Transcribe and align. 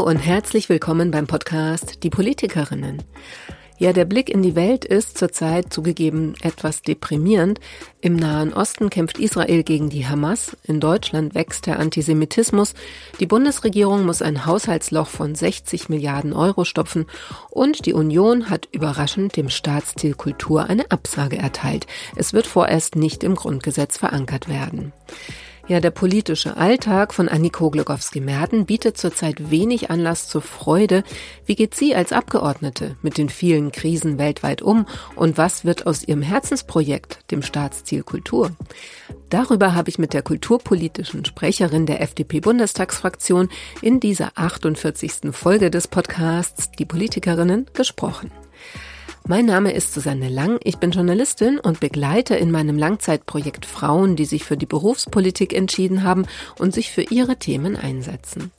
Hallo 0.00 0.08
und 0.08 0.16
herzlich 0.16 0.70
willkommen 0.70 1.10
beim 1.10 1.26
Podcast 1.26 2.04
Die 2.04 2.08
Politikerinnen. 2.08 3.02
Ja, 3.76 3.92
der 3.92 4.06
Blick 4.06 4.30
in 4.30 4.40
die 4.40 4.54
Welt 4.54 4.86
ist 4.86 5.18
zurzeit 5.18 5.74
zugegeben 5.74 6.36
etwas 6.40 6.80
deprimierend. 6.80 7.60
Im 8.00 8.16
Nahen 8.16 8.54
Osten 8.54 8.88
kämpft 8.88 9.18
Israel 9.18 9.62
gegen 9.62 9.90
die 9.90 10.06
Hamas. 10.06 10.56
In 10.64 10.80
Deutschland 10.80 11.34
wächst 11.34 11.66
der 11.66 11.78
Antisemitismus. 11.78 12.72
Die 13.20 13.26
Bundesregierung 13.26 14.06
muss 14.06 14.22
ein 14.22 14.46
Haushaltsloch 14.46 15.08
von 15.08 15.34
60 15.34 15.90
Milliarden 15.90 16.32
Euro 16.32 16.64
stopfen. 16.64 17.04
Und 17.50 17.84
die 17.84 17.92
Union 17.92 18.48
hat 18.48 18.68
überraschend 18.72 19.36
dem 19.36 19.50
Staatsziel 19.50 20.14
Kultur 20.14 20.64
eine 20.64 20.90
Absage 20.90 21.36
erteilt. 21.36 21.86
Es 22.16 22.32
wird 22.32 22.46
vorerst 22.46 22.96
nicht 22.96 23.22
im 23.22 23.34
Grundgesetz 23.34 23.98
verankert 23.98 24.48
werden. 24.48 24.94
Ja, 25.70 25.78
der 25.78 25.92
politische 25.92 26.56
Alltag 26.56 27.14
von 27.14 27.28
Anniko 27.28 27.70
Glogowski-Merten 27.70 28.66
bietet 28.66 28.98
zurzeit 28.98 29.52
wenig 29.52 29.88
Anlass 29.88 30.26
zur 30.26 30.42
Freude. 30.42 31.04
Wie 31.46 31.54
geht 31.54 31.76
sie 31.76 31.94
als 31.94 32.12
Abgeordnete 32.12 32.96
mit 33.02 33.18
den 33.18 33.28
vielen 33.28 33.70
Krisen 33.70 34.18
weltweit 34.18 34.62
um 34.62 34.84
und 35.14 35.38
was 35.38 35.64
wird 35.64 35.86
aus 35.86 36.02
ihrem 36.02 36.22
Herzensprojekt, 36.22 37.30
dem 37.30 37.42
Staatsziel 37.42 38.02
Kultur? 38.02 38.50
Darüber 39.28 39.76
habe 39.76 39.90
ich 39.90 40.00
mit 40.00 40.12
der 40.12 40.22
kulturpolitischen 40.22 41.24
Sprecherin 41.24 41.86
der 41.86 42.00
FDP-Bundestagsfraktion 42.00 43.48
in 43.80 44.00
dieser 44.00 44.32
48. 44.34 45.30
Folge 45.30 45.70
des 45.70 45.86
Podcasts 45.86 46.72
Die 46.80 46.84
Politikerinnen 46.84 47.66
gesprochen. 47.74 48.32
Mein 49.26 49.46
Name 49.46 49.72
ist 49.72 49.92
Susanne 49.92 50.28
Lang, 50.28 50.58
ich 50.64 50.78
bin 50.78 50.90
Journalistin 50.90 51.58
und 51.60 51.78
begleite 51.78 52.34
in 52.34 52.50
meinem 52.50 52.78
Langzeitprojekt 52.78 53.64
Frauen, 53.64 54.16
die 54.16 54.24
sich 54.24 54.44
für 54.44 54.56
die 54.56 54.66
Berufspolitik 54.66 55.52
entschieden 55.52 56.02
haben 56.02 56.26
und 56.58 56.74
sich 56.74 56.90
für 56.90 57.02
ihre 57.02 57.36
Themen 57.36 57.76
einsetzen. 57.76 58.50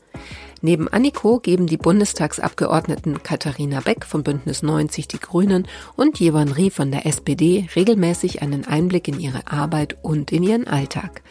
Neben 0.61 0.87
Anniko 0.87 1.39
geben 1.39 1.65
die 1.65 1.77
Bundestagsabgeordneten 1.77 3.23
Katharina 3.23 3.79
Beck 3.81 4.05
vom 4.05 4.23
Bündnis 4.23 4.61
90 4.61 5.07
Die 5.07 5.19
Grünen 5.19 5.67
und 5.95 6.19
Jevan 6.19 6.49
Rie 6.49 6.69
von 6.69 6.91
der 6.91 7.07
SPD 7.07 7.67
regelmäßig 7.75 8.43
einen 8.43 8.65
Einblick 8.65 9.07
in 9.07 9.19
ihre 9.19 9.47
Arbeit 9.47 9.97
und 10.03 10.31
in 10.31 10.43
ihren 10.43 10.67
Alltag. 10.67 11.23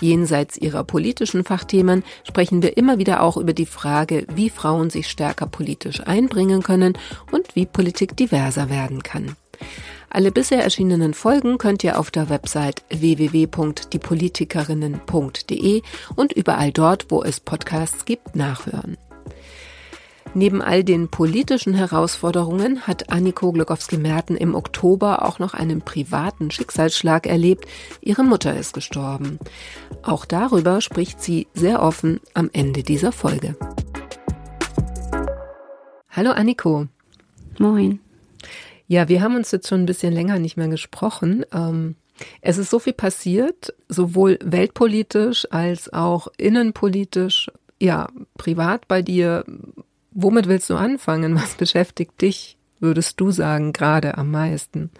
Jenseits 0.00 0.56
ihrer 0.56 0.84
politischen 0.84 1.44
Fachthemen 1.44 2.04
sprechen 2.24 2.62
wir 2.62 2.76
immer 2.76 2.98
wieder 2.98 3.22
auch 3.22 3.36
über 3.36 3.52
die 3.52 3.66
Frage, 3.66 4.26
wie 4.34 4.50
Frauen 4.50 4.90
sich 4.90 5.08
stärker 5.08 5.46
politisch 5.46 6.00
einbringen 6.06 6.62
können 6.62 6.96
und 7.32 7.56
wie 7.56 7.66
Politik 7.66 8.16
diverser 8.16 8.70
werden 8.70 9.02
kann. 9.02 9.34
Alle 10.10 10.32
bisher 10.32 10.62
erschienenen 10.62 11.12
Folgen 11.14 11.58
könnt 11.58 11.84
ihr 11.84 11.98
auf 11.98 12.10
der 12.10 12.30
Website 12.30 12.82
www.diepolitikerinnen.de 12.88 15.82
und 16.16 16.32
überall 16.32 16.72
dort, 16.72 17.10
wo 17.10 17.22
es 17.22 17.40
Podcasts 17.40 18.06
gibt, 18.06 18.34
nachhören. 18.34 18.96
Neben 20.34 20.62
all 20.62 20.84
den 20.84 21.08
politischen 21.08 21.74
Herausforderungen 21.74 22.86
hat 22.86 23.10
Anniko 23.10 23.50
Glogowski-Merten 23.52 24.36
im 24.36 24.54
Oktober 24.54 25.24
auch 25.24 25.38
noch 25.38 25.54
einen 25.54 25.80
privaten 25.80 26.50
Schicksalsschlag 26.50 27.26
erlebt. 27.26 27.66
Ihre 28.00 28.24
Mutter 28.24 28.56
ist 28.56 28.74
gestorben. 28.74 29.38
Auch 30.02 30.24
darüber 30.24 30.80
spricht 30.80 31.22
sie 31.22 31.48
sehr 31.54 31.82
offen 31.82 32.20
am 32.34 32.50
Ende 32.52 32.82
dieser 32.82 33.12
Folge. 33.12 33.56
Hallo 36.10 36.30
Anniko. 36.30 36.86
Moin. 37.58 38.00
Ja, 38.86 39.08
wir 39.08 39.22
haben 39.22 39.36
uns 39.36 39.50
jetzt 39.50 39.68
schon 39.68 39.82
ein 39.82 39.86
bisschen 39.86 40.12
länger 40.12 40.38
nicht 40.38 40.56
mehr 40.56 40.68
gesprochen. 40.68 41.44
Ähm, 41.52 41.96
es 42.40 42.58
ist 42.58 42.70
so 42.70 42.78
viel 42.78 42.92
passiert, 42.92 43.74
sowohl 43.88 44.38
weltpolitisch 44.42 45.46
als 45.50 45.92
auch 45.92 46.28
innenpolitisch, 46.36 47.50
ja, 47.80 48.08
privat 48.36 48.88
bei 48.88 49.02
dir. 49.02 49.44
Womit 50.20 50.48
willst 50.48 50.68
du 50.68 50.74
anfangen? 50.74 51.36
Was 51.36 51.54
beschäftigt 51.54 52.20
dich, 52.20 52.56
würdest 52.80 53.20
du 53.20 53.30
sagen, 53.30 53.72
gerade 53.72 54.18
am 54.18 54.32
meisten? 54.32 54.90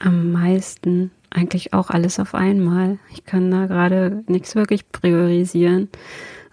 Am 0.00 0.32
meisten 0.32 1.10
eigentlich 1.28 1.74
auch 1.74 1.90
alles 1.90 2.18
auf 2.18 2.34
einmal. 2.34 2.98
Ich 3.12 3.26
kann 3.26 3.50
da 3.50 3.66
gerade 3.66 4.24
nichts 4.26 4.54
wirklich 4.54 4.90
priorisieren, 4.90 5.90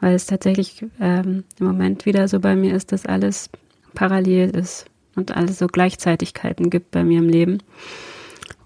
weil 0.01 0.13
es 0.13 0.25
tatsächlich 0.25 0.85
ähm, 0.99 1.45
im 1.57 1.65
Moment 1.65 2.05
wieder 2.05 2.27
so 2.27 2.41
bei 2.41 2.57
mir 2.57 2.75
ist, 2.75 2.91
dass 2.91 3.05
alles 3.05 3.49
parallel 3.93 4.49
ist 4.49 4.87
und 5.15 5.33
alles 5.33 5.59
so 5.59 5.67
Gleichzeitigkeiten 5.67 6.69
gibt 6.69 6.91
bei 6.91 7.05
mir 7.05 7.19
im 7.19 7.29
Leben. 7.29 7.59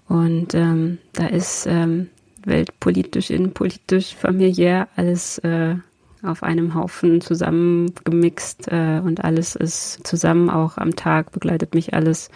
Und 0.08 0.56
ähm, 0.56 0.98
da 1.12 1.28
ist 1.28 1.68
ähm, 1.68 2.08
weltpolitisch, 2.44 3.30
innenpolitisch, 3.30 4.12
familiär 4.12 4.88
alles 4.96 5.38
äh, 5.38 5.76
auf 6.22 6.42
einem 6.42 6.74
Haufen 6.74 7.20
zusammengemixt 7.20 8.68
äh, 8.68 9.00
und 9.02 9.24
alles 9.24 9.54
ist 9.56 10.06
zusammen 10.06 10.50
auch 10.50 10.76
am 10.76 10.96
Tag, 10.96 11.32
begleitet 11.32 11.74
mich 11.74 11.94
alles 11.94 12.30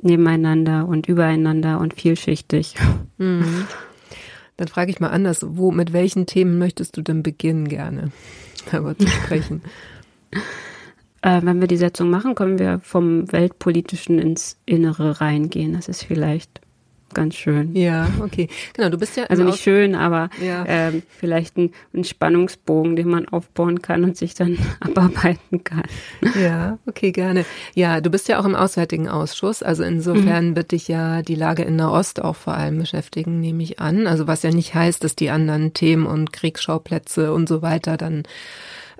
nebeneinander 0.00 0.86
und 0.88 1.08
übereinander 1.08 1.78
und 1.78 1.94
vielschichtig. 1.94 2.74
Mhm. 3.18 3.66
Dann 4.56 4.68
frage 4.68 4.90
ich 4.90 5.00
mal 5.00 5.10
anders, 5.10 5.44
wo, 5.48 5.70
mit 5.70 5.92
welchen 5.92 6.26
Themen 6.26 6.58
möchtest 6.58 6.96
du 6.96 7.02
denn 7.02 7.22
beginnen 7.22 7.68
gerne, 7.68 8.12
darüber 8.70 8.96
zu 8.96 9.06
sprechen? 9.06 9.62
äh, 11.22 11.40
wenn 11.42 11.60
wir 11.60 11.68
die 11.68 11.76
Setzung 11.76 12.10
machen, 12.10 12.34
können 12.34 12.58
wir 12.58 12.80
vom 12.80 13.30
Weltpolitischen 13.32 14.18
ins 14.18 14.58
Innere 14.66 15.20
reingehen. 15.20 15.72
Das 15.72 15.88
ist 15.88 16.04
vielleicht 16.04 16.60
ganz 17.14 17.34
schön. 17.34 17.74
Ja, 17.74 18.08
okay. 18.20 18.48
Genau, 18.74 18.88
du 18.88 18.98
bist 18.98 19.16
ja. 19.16 19.24
Also 19.24 19.42
nicht 19.44 19.54
Aus 19.54 19.60
schön, 19.60 19.94
aber 19.94 20.30
ja. 20.40 20.64
ähm, 20.66 21.02
vielleicht 21.18 21.56
ein, 21.56 21.70
ein, 21.94 22.04
Spannungsbogen, 22.04 22.96
den 22.96 23.08
man 23.08 23.28
aufbauen 23.28 23.82
kann 23.82 24.04
und 24.04 24.16
sich 24.16 24.34
dann 24.34 24.58
abarbeiten 24.80 25.64
kann. 25.64 25.84
Ja, 26.40 26.78
okay, 26.86 27.12
gerne. 27.12 27.44
Ja, 27.74 28.00
du 28.00 28.10
bist 28.10 28.28
ja 28.28 28.40
auch 28.40 28.44
im 28.44 28.54
Auswärtigen 28.54 29.08
Ausschuss. 29.08 29.62
Also 29.62 29.82
insofern 29.82 30.50
mhm. 30.50 30.56
wird 30.56 30.72
dich 30.72 30.88
ja 30.88 31.22
die 31.22 31.34
Lage 31.34 31.62
in 31.62 31.76
Nahost 31.76 32.22
auch 32.22 32.36
vor 32.36 32.54
allem 32.54 32.78
beschäftigen, 32.78 33.40
nehme 33.40 33.62
ich 33.62 33.80
an. 33.80 34.06
Also 34.06 34.26
was 34.26 34.42
ja 34.42 34.50
nicht 34.50 34.74
heißt, 34.74 35.02
dass 35.04 35.16
die 35.16 35.30
anderen 35.30 35.74
Themen 35.74 36.06
und 36.06 36.32
Kriegsschauplätze 36.32 37.32
und 37.32 37.48
so 37.48 37.62
weiter 37.62 37.96
dann 37.96 38.24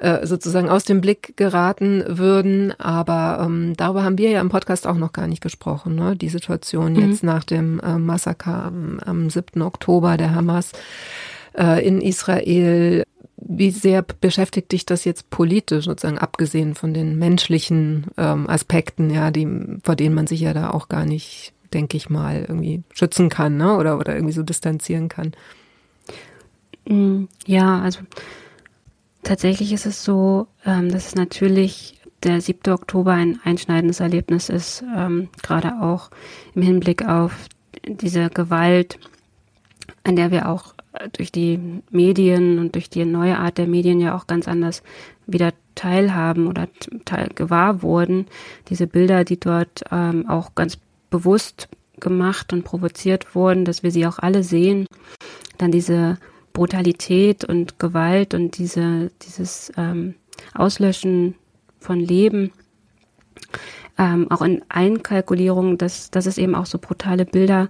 äh, 0.02 0.26
sozusagen 0.26 0.68
aus 0.68 0.82
dem 0.82 1.00
Blick 1.00 1.36
geraten 1.36 2.02
würden. 2.08 2.72
Aber 2.80 3.40
ähm, 3.46 3.74
darüber 3.76 4.02
haben 4.02 4.18
wir 4.18 4.30
ja 4.30 4.40
im 4.40 4.48
Podcast 4.48 4.84
auch 4.84 4.96
noch 4.96 5.12
gar 5.12 5.28
nicht 5.28 5.40
gesprochen. 5.40 5.94
Ne? 5.94 6.16
Die 6.16 6.28
Situation 6.28 6.94
mhm. 6.94 7.08
jetzt 7.08 7.22
nach 7.22 7.44
dem 7.44 7.78
äh, 7.78 7.98
Massaker 7.98 8.64
am, 8.64 8.98
am 8.98 9.30
7. 9.30 9.62
Oktober 9.62 10.16
der 10.16 10.34
Hamas 10.34 10.72
äh, 11.56 11.86
in 11.86 12.00
Israel. 12.00 13.04
Wie 13.36 13.70
sehr 13.70 14.02
beschäftigt 14.02 14.72
dich 14.72 14.86
das 14.86 15.04
jetzt 15.04 15.30
politisch, 15.30 15.84
sozusagen 15.84 16.18
abgesehen 16.18 16.74
von 16.74 16.94
den 16.94 17.16
menschlichen 17.16 18.06
ähm, 18.16 18.50
Aspekten, 18.50 19.08
ja, 19.08 19.30
die, 19.30 19.46
vor 19.84 19.94
denen 19.94 20.16
man 20.16 20.26
sich 20.26 20.40
ja 20.40 20.52
da 20.52 20.70
auch 20.70 20.88
gar 20.88 21.04
nicht, 21.04 21.52
denke 21.72 21.96
ich 21.96 22.10
mal, 22.10 22.44
irgendwie 22.48 22.82
schützen 22.92 23.28
kann, 23.28 23.56
ne? 23.56 23.76
Oder, 23.76 23.98
oder 23.98 24.16
irgendwie 24.16 24.34
so 24.34 24.42
distanzieren 24.42 25.08
kann? 25.08 25.32
Mm, 26.86 27.24
ja, 27.46 27.80
also 27.80 28.00
Tatsächlich 29.22 29.72
ist 29.72 29.86
es 29.86 30.04
so, 30.04 30.48
ähm, 30.66 30.90
dass 30.90 31.08
es 31.08 31.14
natürlich 31.14 32.00
der 32.22 32.40
7. 32.40 32.72
Oktober 32.72 33.12
ein 33.12 33.40
einschneidendes 33.44 34.00
Erlebnis 34.00 34.48
ist, 34.48 34.82
ähm, 34.96 35.28
gerade 35.42 35.80
auch 35.80 36.10
im 36.54 36.62
Hinblick 36.62 37.06
auf 37.06 37.46
diese 37.86 38.30
Gewalt, 38.30 38.98
an 40.04 40.16
der 40.16 40.30
wir 40.30 40.48
auch 40.48 40.74
durch 41.12 41.32
die 41.32 41.58
Medien 41.90 42.58
und 42.58 42.74
durch 42.74 42.90
die 42.90 43.04
neue 43.04 43.38
Art 43.38 43.58
der 43.58 43.66
Medien 43.66 44.00
ja 44.00 44.16
auch 44.16 44.26
ganz 44.26 44.46
anders 44.46 44.82
wieder 45.26 45.52
teilhaben 45.74 46.46
oder 46.46 46.68
teil 47.04 47.28
gewahr 47.34 47.82
wurden. 47.82 48.26
Diese 48.68 48.86
Bilder, 48.86 49.24
die 49.24 49.40
dort 49.40 49.84
ähm, 49.90 50.28
auch 50.28 50.54
ganz 50.54 50.78
bewusst 51.10 51.68
gemacht 51.98 52.52
und 52.52 52.64
provoziert 52.64 53.34
wurden, 53.34 53.64
dass 53.64 53.82
wir 53.82 53.90
sie 53.90 54.06
auch 54.06 54.18
alle 54.18 54.42
sehen. 54.42 54.86
Dann 55.58 55.70
diese 55.70 56.18
Brutalität 56.52 57.44
und 57.44 57.78
Gewalt 57.78 58.34
und 58.34 58.58
diese, 58.58 59.10
dieses 59.22 59.72
ähm, 59.76 60.14
Auslöschen 60.54 61.34
von 61.78 62.00
Leben, 62.00 62.52
ähm, 63.98 64.30
auch 64.30 64.42
in 64.42 64.62
Einkalkulierung, 64.68 65.78
dass, 65.78 66.10
dass 66.10 66.26
es 66.26 66.38
eben 66.38 66.54
auch 66.54 66.66
so 66.66 66.78
brutale 66.78 67.24
Bilder 67.24 67.68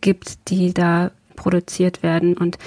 gibt, 0.00 0.50
die 0.50 0.74
da 0.74 1.10
produziert 1.36 2.02
werden. 2.02 2.36
Und 2.36 2.58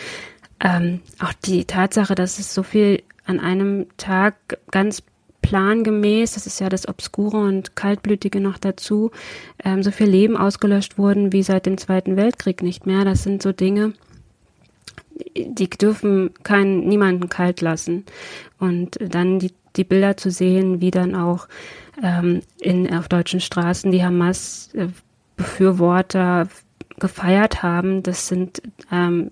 ähm, 0.60 1.02
auch 1.20 1.34
die 1.34 1.66
Tatsache, 1.66 2.16
dass 2.16 2.40
es 2.40 2.54
so 2.54 2.64
viel 2.64 3.04
an 3.26 3.40
einem 3.40 3.88
Tag 3.98 4.36
ganz 4.72 5.04
plangemäß, 5.42 6.34
das 6.34 6.48
ist 6.48 6.60
ja 6.60 6.70
das 6.70 6.88
Obskure 6.88 7.38
und 7.38 7.76
Kaltblütige 7.76 8.40
noch 8.40 8.58
dazu, 8.58 9.12
ähm, 9.64 9.84
so 9.84 9.92
viel 9.92 10.08
Leben 10.08 10.38
ausgelöscht 10.38 10.98
wurden 10.98 11.32
wie 11.34 11.44
seit 11.44 11.66
dem 11.68 11.78
Zweiten 11.78 12.16
Weltkrieg 12.16 12.64
nicht 12.64 12.88
mehr. 12.88 13.06
Das 13.06 13.24
sind 13.24 13.44
so 13.44 13.52
Dinge, 13.52 13.94
die 15.36 15.70
dürfen 15.70 16.32
keinen, 16.44 16.88
niemanden 16.88 17.28
kalt 17.30 17.62
lassen. 17.62 18.06
Und 18.60 18.98
dann 19.02 19.40
die, 19.40 19.54
die 19.76 19.84
Bilder 19.84 20.16
zu 20.18 20.30
sehen, 20.32 20.82
wie 20.82 20.92
dann 20.92 21.16
auch 21.16 21.48
ähm, 22.04 22.42
in, 22.60 22.94
auf 22.94 23.08
deutschen 23.08 23.40
Straßen 23.40 23.92
die 23.92 24.04
Hamas-Befürworter 24.04 26.50
gefeiert 27.00 27.64
haben, 27.64 28.04
das 28.04 28.28
sind, 28.28 28.62
ähm, 28.92 29.32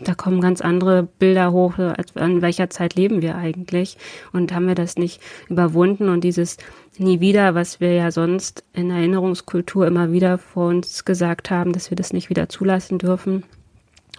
da 0.00 0.14
kommen 0.14 0.40
ganz 0.40 0.60
andere 0.60 1.04
Bilder 1.04 1.52
hoch, 1.52 1.78
als 1.78 2.16
an 2.16 2.42
welcher 2.42 2.68
Zeit 2.68 2.94
leben 2.94 3.22
wir 3.22 3.36
eigentlich 3.36 3.96
und 4.32 4.52
haben 4.52 4.66
wir 4.66 4.74
das 4.74 4.96
nicht 4.96 5.22
überwunden 5.48 6.08
und 6.10 6.24
dieses 6.24 6.58
nie 6.98 7.20
wieder, 7.20 7.54
was 7.54 7.80
wir 7.80 7.94
ja 7.94 8.10
sonst 8.10 8.64
in 8.74 8.90
Erinnerungskultur 8.90 9.86
immer 9.86 10.12
wieder 10.12 10.36
vor 10.36 10.68
uns 10.68 11.06
gesagt 11.06 11.50
haben, 11.50 11.72
dass 11.72 11.88
wir 11.90 11.96
das 11.96 12.12
nicht 12.12 12.28
wieder 12.28 12.50
zulassen 12.50 12.98
dürfen. 12.98 13.44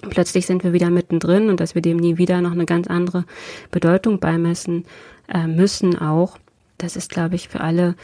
Plötzlich 0.09 0.45
sind 0.45 0.63
wir 0.63 0.73
wieder 0.73 0.89
mittendrin 0.89 1.49
und 1.49 1.59
dass 1.59 1.75
wir 1.75 1.81
dem 1.81 1.97
nie 1.97 2.17
wieder 2.17 2.41
noch 2.41 2.51
eine 2.51 2.65
ganz 2.65 2.87
andere 2.87 3.25
Bedeutung 3.71 4.19
beimessen 4.19 4.85
äh, 5.27 5.47
müssen 5.47 5.97
auch. 5.97 6.37
Das 6.77 6.95
ist, 6.95 7.09
glaube 7.09 7.35
ich, 7.35 7.49
für 7.49 7.61
alle 7.61 7.95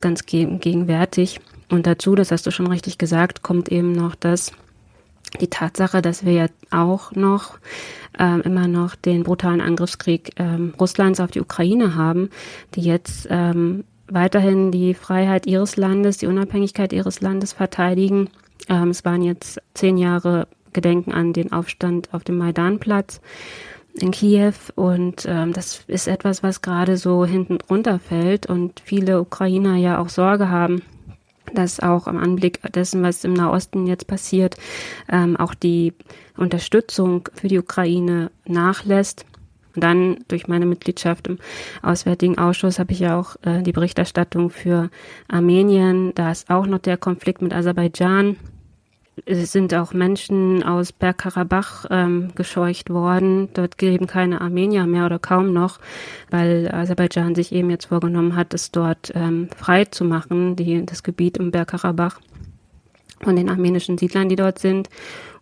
ganz 0.00 0.26
gegenwärtig. 0.26 1.40
Und 1.68 1.86
dazu, 1.86 2.14
das 2.14 2.32
hast 2.32 2.46
du 2.46 2.50
schon 2.50 2.66
richtig 2.66 2.98
gesagt, 2.98 3.42
kommt 3.42 3.70
eben 3.70 3.92
noch 3.92 4.14
das, 4.14 4.52
die 5.40 5.48
Tatsache, 5.48 6.02
dass 6.02 6.24
wir 6.24 6.32
ja 6.32 6.46
auch 6.70 7.12
noch 7.12 7.58
ähm, 8.18 8.42
immer 8.42 8.66
noch 8.66 8.94
den 8.96 9.22
brutalen 9.22 9.60
Angriffskrieg 9.60 10.32
ähm, 10.36 10.74
Russlands 10.78 11.20
auf 11.20 11.30
die 11.30 11.40
Ukraine 11.40 11.94
haben, 11.94 12.30
die 12.74 12.82
jetzt 12.82 13.28
ähm, 13.30 13.84
weiterhin 14.08 14.72
die 14.72 14.94
Freiheit 14.94 15.46
ihres 15.46 15.76
Landes, 15.76 16.18
die 16.18 16.26
Unabhängigkeit 16.26 16.92
ihres 16.92 17.20
Landes 17.20 17.52
verteidigen. 17.52 18.28
Ähm, 18.68 18.90
es 18.90 19.04
waren 19.04 19.22
jetzt 19.22 19.60
zehn 19.74 19.96
Jahre 19.96 20.48
Gedenken 20.72 21.12
an 21.12 21.32
den 21.32 21.52
Aufstand 21.52 22.08
auf 22.12 22.24
dem 22.24 22.38
Maidanplatz 22.38 23.20
in 23.94 24.10
Kiew 24.10 24.54
und 24.74 25.26
ähm, 25.28 25.52
das 25.52 25.84
ist 25.86 26.06
etwas, 26.06 26.42
was 26.42 26.62
gerade 26.62 26.96
so 26.96 27.24
hinten 27.24 27.58
runterfällt 27.68 28.46
und 28.46 28.80
viele 28.84 29.20
Ukrainer 29.20 29.76
ja 29.76 29.98
auch 29.98 30.08
Sorge 30.08 30.48
haben, 30.48 30.82
dass 31.54 31.80
auch 31.80 32.06
am 32.06 32.16
Anblick 32.16 32.60
dessen, 32.72 33.02
was 33.02 33.24
im 33.24 33.32
Nahosten 33.32 33.86
jetzt 33.86 34.06
passiert, 34.06 34.56
ähm, 35.08 35.36
auch 35.36 35.54
die 35.54 35.92
Unterstützung 36.36 37.28
für 37.34 37.48
die 37.48 37.58
Ukraine 37.58 38.30
nachlässt. 38.46 39.26
Und 39.74 39.84
dann 39.84 40.18
durch 40.26 40.48
meine 40.48 40.66
Mitgliedschaft 40.66 41.28
im 41.28 41.38
Auswärtigen 41.80 42.38
Ausschuss 42.38 42.80
habe 42.80 42.92
ich 42.92 43.00
ja 43.00 43.18
auch 43.18 43.36
äh, 43.42 43.62
die 43.62 43.72
Berichterstattung 43.72 44.50
für 44.50 44.90
Armenien. 45.28 46.12
Da 46.14 46.32
ist 46.32 46.50
auch 46.50 46.66
noch 46.66 46.80
der 46.80 46.96
Konflikt 46.96 47.40
mit 47.40 47.54
Aserbaidschan 47.54 48.36
es 49.26 49.52
sind 49.52 49.74
auch 49.74 49.92
Menschen 49.92 50.62
aus 50.62 50.92
Bergkarabach 50.92 51.86
ähm, 51.90 52.32
gescheucht 52.34 52.90
worden. 52.90 53.48
Dort 53.54 53.80
leben 53.80 54.06
keine 54.06 54.40
Armenier 54.40 54.86
mehr 54.86 55.06
oder 55.06 55.18
kaum 55.18 55.52
noch, 55.52 55.78
weil 56.30 56.70
Aserbaidschan 56.72 57.34
sich 57.34 57.52
eben 57.52 57.70
jetzt 57.70 57.86
vorgenommen 57.86 58.36
hat, 58.36 58.54
es 58.54 58.70
dort 58.70 59.12
ähm, 59.14 59.48
frei 59.56 59.84
zu 59.84 60.04
machen, 60.04 60.56
die, 60.56 60.84
das 60.84 61.02
Gebiet 61.02 61.38
im 61.38 61.50
Bergkarabach 61.50 62.20
von 63.22 63.36
den 63.36 63.50
armenischen 63.50 63.98
Siedlern, 63.98 64.28
die 64.28 64.36
dort 64.36 64.58
sind. 64.58 64.88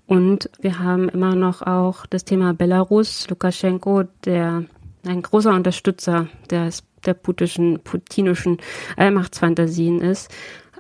Und 0.07 0.51
wir 0.61 0.79
haben 0.79 1.09
immer 1.09 1.35
noch 1.35 1.63
auch 1.63 2.07
das 2.07 2.25
Thema 2.25 2.55
Belarus, 2.55 3.29
Lukaschenko, 3.29 4.05
der 4.25 4.65
ein 5.07 5.23
großer 5.23 5.55
Unterstützer 5.55 6.29
des, 6.51 6.83
der 7.05 7.15
putischen, 7.15 7.81
putinischen 7.81 8.59
Allmachtsfantasien 8.97 10.01
ist. 10.01 10.31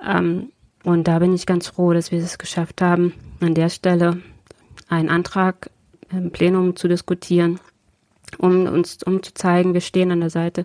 Ähm, 0.04 0.50
und 0.88 1.06
da 1.06 1.19
bin 1.19 1.35
ich 1.35 1.44
ganz 1.44 1.67
froh, 1.67 1.93
dass 1.93 2.12
wir 2.12 2.19
es 2.19 2.38
geschafft 2.38 2.81
haben, 2.81 3.12
an 3.40 3.52
der 3.52 3.69
Stelle 3.69 4.23
einen 4.88 5.11
Antrag 5.11 5.69
im 6.11 6.31
Plenum 6.31 6.76
zu 6.76 6.88
diskutieren, 6.88 7.61
um 8.38 8.64
uns 8.64 9.02
um 9.02 9.23
zu 9.23 9.35
zeigen, 9.35 9.75
wir 9.75 9.82
stehen 9.82 10.11
an 10.11 10.20
der 10.20 10.31
Seite 10.31 10.64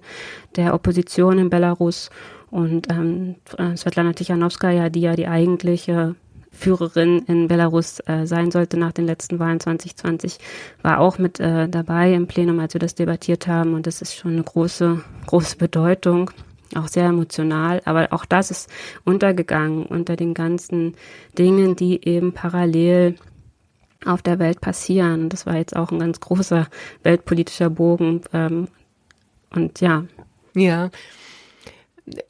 der 0.56 0.76
Opposition 0.76 1.40
in 1.40 1.50
Belarus. 1.50 2.10
Und 2.50 2.90
ähm, 2.90 3.36
Svetlana 3.76 4.14
Tichanowskaja, 4.14 4.90
die 4.90 5.02
ja 5.02 5.18
die 5.18 5.28
eigentliche 5.28 6.16
Führerin 6.54 7.24
in 7.28 7.50
Belarus 7.50 8.00
äh, 8.06 8.26
sein 8.26 8.50
sollte 8.50 8.78
nach 8.78 8.94
den 8.94 9.06
letzten 9.06 9.40
Wahlen 9.40 9.60
2020, 9.60 10.38
war 10.84 11.02
auch 11.02 11.18
mit 11.18 11.42
äh, 11.42 11.68
dabei 11.68 12.14
im 12.14 12.28
Plenum, 12.28 12.62
als 12.62 12.76
wir 12.76 12.80
das 12.80 12.96
debattiert 12.96 13.48
haben. 13.48 13.74
Und 13.74 13.88
das 13.88 14.02
ist 14.02 14.16
schon 14.16 14.32
eine 14.32 14.44
große, 14.44 15.04
große 15.26 15.58
Bedeutung 15.58 16.32
auch 16.78 16.88
sehr 16.88 17.06
emotional, 17.06 17.82
aber 17.86 18.12
auch 18.12 18.26
das 18.26 18.52
ist 18.52 18.70
untergegangen 19.04 19.86
unter 19.86 20.16
den 20.16 20.34
ganzen 20.34 20.96
Dingen, 21.38 21.76
die 21.76 22.06
eben 22.08 22.34
parallel 22.34 23.16
auf 24.06 24.22
der 24.22 24.40
Welt 24.40 24.62
passieren. 24.62 25.30
Das 25.30 25.46
war 25.46 25.56
jetzt 25.56 25.76
auch 25.76 25.92
ein 25.92 26.00
ganz 26.00 26.20
großer 26.20 26.68
weltpolitischer 27.04 27.70
Bogen. 27.70 28.22
Ähm, 28.34 28.68
und 29.52 29.82
ja. 29.82 30.06
Ja, 30.56 30.90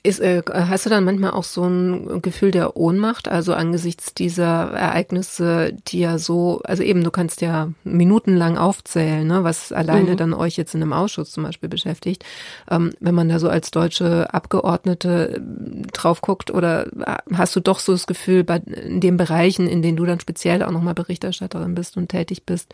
ist, 0.04 0.20
äh, 0.20 0.44
hast 0.48 0.86
du 0.86 0.92
dann 0.92 1.04
manchmal 1.04 1.31
auch 1.31 1.44
so 1.44 1.64
ein 1.64 2.22
Gefühl 2.22 2.52
der 2.52 2.78
Ohnmacht, 2.78 3.28
also 3.28 3.56
angesichts 3.56 4.14
dieser 4.14 4.72
Ereignisse, 4.72 5.74
die 5.88 6.00
ja 6.00 6.20
so, 6.20 6.62
also 6.64 6.84
eben, 6.84 7.04
du 7.04 7.10
kannst 7.10 7.42
ja 7.42 7.70
minutenlang 7.84 8.58
aufzählen, 8.58 9.25
ne, 9.25 9.44
was 9.44 9.72
alleine 9.72 10.12
mhm. 10.12 10.18
dann 10.18 10.34
euch 10.36 10.58
jetzt 10.58 10.75
in 10.75 10.81
einem 10.84 10.94
Ausschuss 10.94 11.31
zum 11.31 11.44
Beispiel 11.44 11.70
beschäftigt. 11.70 12.24
Ähm, 12.70 12.92
wenn 13.00 13.16
man 13.16 13.30
da 13.30 13.40
so 13.40 13.50
als 13.50 13.72
deutsche 13.72 14.31
Abgeordnete 14.31 15.38
äh, 15.38 15.88
drauf 15.92 16.22
guckt, 16.22 16.52
oder 16.52 16.86
äh, 16.86 17.18
hast 17.34 17.56
du 17.56 17.60
doch 17.60 17.80
so 17.80 17.94
das 17.94 18.06
Gefühl, 18.06 18.44
bei 18.44 18.58
in 18.58 19.02
den 19.02 19.18
Bereichen, 19.18 19.68
in 19.68 19.81
denen 19.81 19.98
du 19.98 20.06
dann 20.06 20.20
speziell 20.20 20.62
auch 20.62 20.72
nochmal 20.72 20.94
Berichterstatterin 20.94 21.74
bist 21.74 21.98
und 21.98 22.10
tätig 22.10 22.46
bist, 22.46 22.74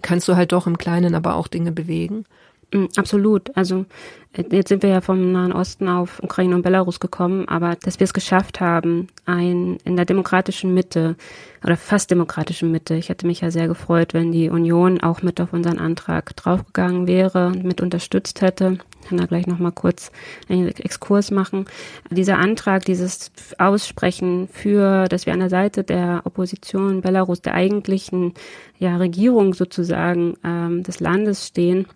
kannst 0.00 0.26
du 0.26 0.36
halt 0.36 0.52
doch 0.52 0.66
im 0.66 0.78
Kleinen 0.78 1.14
aber 1.14 1.34
auch 1.34 1.48
Dinge 1.48 1.70
bewegen? 1.70 2.24
Mm, 2.72 2.86
absolut. 2.96 3.56
Also 3.56 3.86
äh, 4.32 4.44
jetzt 4.50 4.68
sind 4.68 4.82
wir 4.82 4.90
ja 4.90 5.00
vom 5.00 5.32
Nahen 5.32 5.52
Osten 5.52 5.88
auf 5.88 6.22
Ukraine 6.22 6.54
und 6.54 6.62
Belarus 6.62 7.00
gekommen, 7.00 7.48
aber 7.48 7.76
dass 7.76 7.98
wir 7.98 8.04
es 8.04 8.14
geschafft 8.14 8.60
haben, 8.60 9.08
ein 9.26 9.78
in 9.84 9.96
der 9.96 10.04
demokratischen 10.04 10.72
Mitte 10.72 11.16
oder 11.64 11.76
fast 11.76 12.10
demokratischen 12.10 12.70
Mitte. 12.70 12.94
Ich 12.94 13.08
hätte 13.08 13.26
mich 13.26 13.40
ja 13.40 13.50
sehr 13.50 13.66
gefreut, 13.66 14.14
wenn 14.14 14.30
die 14.32 14.50
Union 14.50 15.00
auch 15.00 15.22
mit 15.22 15.40
auf 15.40 15.52
unseren 15.52 15.78
Antrag 15.78 16.36
draufgegangen 16.36 17.06
wäre 17.08 17.48
und 17.48 17.64
mit 17.64 17.80
unterstützt 17.80 18.40
hätte. 18.40 18.78
Ich 19.02 19.08
kann 19.08 19.18
da 19.18 19.26
gleich 19.26 19.46
noch 19.46 19.58
mal 19.58 19.72
kurz 19.72 20.12
einen 20.48 20.68
Exkurs 20.68 21.30
machen. 21.30 21.64
Dieser 22.10 22.38
Antrag, 22.38 22.84
dieses 22.84 23.32
Aussprechen 23.58 24.48
für, 24.52 25.08
dass 25.08 25.26
wir 25.26 25.32
an 25.32 25.40
der 25.40 25.50
Seite 25.50 25.82
der 25.82 26.22
Opposition 26.24 27.00
Belarus, 27.00 27.40
der 27.40 27.54
eigentlichen 27.54 28.34
ja, 28.78 28.96
Regierung 28.96 29.54
sozusagen 29.54 30.34
ähm, 30.44 30.82
des 30.82 31.00
Landes 31.00 31.46
stehen, 31.46 31.86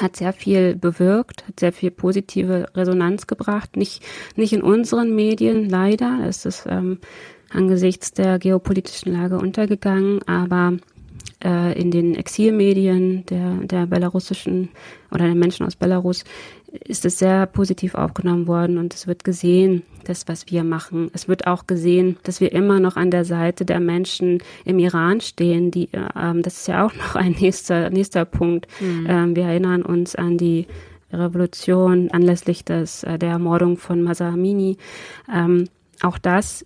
hat 0.00 0.16
sehr 0.16 0.32
viel 0.32 0.76
bewirkt, 0.76 1.46
hat 1.46 1.60
sehr 1.60 1.72
viel 1.72 1.90
positive 1.90 2.66
Resonanz 2.74 3.26
gebracht. 3.26 3.76
Nicht, 3.76 4.02
nicht 4.36 4.52
in 4.52 4.62
unseren 4.62 5.14
Medien, 5.14 5.68
leider. 5.68 6.20
Es 6.26 6.44
ist 6.44 6.66
ähm, 6.68 6.98
angesichts 7.50 8.12
der 8.12 8.38
geopolitischen 8.38 9.12
Lage 9.12 9.38
untergegangen, 9.38 10.20
aber 10.26 10.76
äh, 11.44 11.78
in 11.78 11.90
den 11.90 12.14
Exilmedien 12.14 13.24
der, 13.26 13.54
der 13.62 13.86
belarussischen 13.86 14.70
oder 15.10 15.26
der 15.26 15.34
Menschen 15.34 15.66
aus 15.66 15.76
Belarus 15.76 16.24
ist 16.84 17.04
es 17.04 17.18
sehr 17.18 17.46
positiv 17.46 17.94
aufgenommen 17.94 18.46
worden 18.46 18.78
und 18.78 18.94
es 18.94 19.06
wird 19.06 19.24
gesehen, 19.24 19.82
das, 20.04 20.28
was 20.28 20.46
wir 20.48 20.64
machen. 20.64 21.10
Es 21.12 21.28
wird 21.28 21.46
auch 21.46 21.66
gesehen, 21.66 22.16
dass 22.22 22.40
wir 22.40 22.52
immer 22.52 22.80
noch 22.80 22.96
an 22.96 23.10
der 23.10 23.24
Seite 23.24 23.64
der 23.64 23.80
Menschen 23.80 24.42
im 24.64 24.78
Iran 24.78 25.20
stehen. 25.20 25.70
Die, 25.70 25.88
ähm, 26.20 26.42
das 26.42 26.58
ist 26.58 26.68
ja 26.68 26.86
auch 26.86 26.94
noch 26.94 27.16
ein 27.16 27.34
nächster, 27.40 27.90
nächster 27.90 28.24
Punkt. 28.24 28.66
Mhm. 28.80 29.06
Ähm, 29.08 29.36
wir 29.36 29.44
erinnern 29.44 29.82
uns 29.82 30.14
an 30.14 30.38
die 30.38 30.66
Revolution 31.12 32.10
anlässlich 32.10 32.64
des, 32.64 33.02
äh, 33.04 33.18
der 33.18 33.30
Ermordung 33.30 33.76
von 33.76 34.02
Masa 34.02 34.28
Amini. 34.28 34.76
Ähm, 35.32 35.68
auch 36.02 36.18
das 36.18 36.64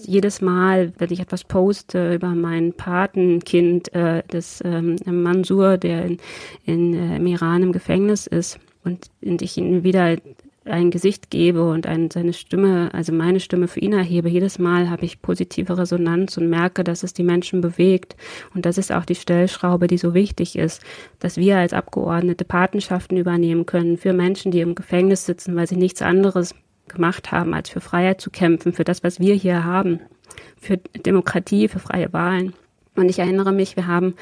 jedes 0.00 0.40
Mal, 0.40 0.92
wenn 0.98 1.10
ich 1.10 1.20
etwas 1.20 1.42
poste 1.42 2.14
über 2.14 2.28
mein 2.28 2.72
Patenkind, 2.72 3.92
äh, 3.94 4.22
das 4.28 4.62
ähm, 4.64 4.96
Mansur, 5.04 5.76
der 5.76 6.04
in, 6.04 6.18
in, 6.64 6.94
äh, 6.94 7.16
im 7.16 7.26
Iran 7.26 7.64
im 7.64 7.72
Gefängnis 7.72 8.26
ist, 8.28 8.60
und, 8.88 9.10
und 9.22 9.42
ich 9.42 9.56
ihn 9.56 9.84
wieder 9.84 10.16
ein 10.64 10.90
Gesicht 10.90 11.30
gebe 11.30 11.68
und 11.68 11.86
ein, 11.86 12.10
seine 12.10 12.32
Stimme, 12.32 12.90
also 12.92 13.12
meine 13.12 13.40
Stimme 13.40 13.68
für 13.68 13.80
ihn 13.80 13.92
erhebe, 13.92 14.28
jedes 14.28 14.58
Mal 14.58 14.90
habe 14.90 15.04
ich 15.04 15.22
positive 15.22 15.78
Resonanz 15.78 16.36
und 16.36 16.48
merke, 16.48 16.84
dass 16.84 17.02
es 17.02 17.14
die 17.14 17.22
Menschen 17.22 17.60
bewegt. 17.60 18.16
Und 18.54 18.66
das 18.66 18.78
ist 18.78 18.92
auch 18.92 19.04
die 19.04 19.14
Stellschraube, 19.14 19.86
die 19.86 19.98
so 19.98 20.14
wichtig 20.14 20.56
ist, 20.56 20.82
dass 21.20 21.36
wir 21.36 21.56
als 21.56 21.72
Abgeordnete 21.72 22.44
Patenschaften 22.44 23.16
übernehmen 23.16 23.66
können 23.66 23.96
für 23.96 24.12
Menschen, 24.12 24.52
die 24.52 24.60
im 24.60 24.74
Gefängnis 24.74 25.26
sitzen, 25.26 25.56
weil 25.56 25.66
sie 25.66 25.76
nichts 25.76 26.02
anderes 26.02 26.54
gemacht 26.88 27.32
haben, 27.32 27.54
als 27.54 27.70
für 27.70 27.80
Freiheit 27.80 28.20
zu 28.20 28.30
kämpfen, 28.30 28.72
für 28.72 28.84
das, 28.84 29.02
was 29.02 29.20
wir 29.20 29.34
hier 29.34 29.64
haben, 29.64 30.00
für 30.56 30.76
Demokratie, 30.76 31.68
für 31.68 31.78
freie 31.78 32.12
Wahlen. 32.12 32.54
Und 32.96 33.08
ich 33.08 33.18
erinnere 33.18 33.52
mich, 33.52 33.76
wir 33.76 33.86
haben 33.86 34.14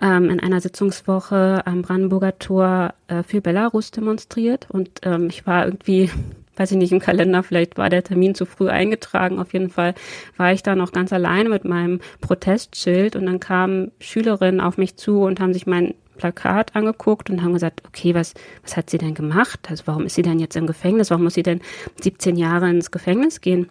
ähm, 0.00 0.30
in 0.30 0.40
einer 0.40 0.60
Sitzungswoche 0.60 1.62
am 1.66 1.82
Brandenburger 1.82 2.38
Tor 2.38 2.94
äh, 3.08 3.22
für 3.22 3.40
Belarus 3.40 3.90
demonstriert 3.90 4.66
und 4.70 4.90
ähm, 5.02 5.28
ich 5.28 5.46
war 5.46 5.66
irgendwie 5.66 6.10
weiß 6.56 6.70
ich 6.70 6.78
nicht, 6.78 6.92
im 6.92 7.00
Kalender, 7.00 7.42
vielleicht 7.42 7.78
war 7.78 7.90
der 7.90 8.04
Termin 8.04 8.34
zu 8.34 8.46
früh 8.46 8.68
eingetragen. 8.68 9.38
Auf 9.38 9.52
jeden 9.52 9.70
Fall 9.70 9.94
war 10.36 10.52
ich 10.52 10.62
da 10.62 10.76
noch 10.76 10.92
ganz 10.92 11.12
alleine 11.12 11.48
mit 11.48 11.64
meinem 11.64 12.00
Protestschild 12.20 13.16
und 13.16 13.26
dann 13.26 13.40
kamen 13.40 13.90
Schülerinnen 14.00 14.60
auf 14.60 14.78
mich 14.78 14.96
zu 14.96 15.22
und 15.22 15.40
haben 15.40 15.52
sich 15.52 15.66
mein 15.66 15.94
Plakat 16.16 16.76
angeguckt 16.76 17.28
und 17.28 17.42
haben 17.42 17.54
gesagt, 17.54 17.82
okay, 17.86 18.14
was, 18.14 18.34
was 18.62 18.76
hat 18.76 18.88
sie 18.88 18.98
denn 18.98 19.14
gemacht? 19.14 19.68
Also 19.68 19.84
warum 19.86 20.06
ist 20.06 20.14
sie 20.14 20.22
denn 20.22 20.38
jetzt 20.38 20.56
im 20.56 20.66
Gefängnis? 20.66 21.10
Warum 21.10 21.24
muss 21.24 21.34
sie 21.34 21.42
denn 21.42 21.60
17 22.00 22.36
Jahre 22.36 22.70
ins 22.70 22.90
Gefängnis 22.90 23.40
gehen? 23.40 23.68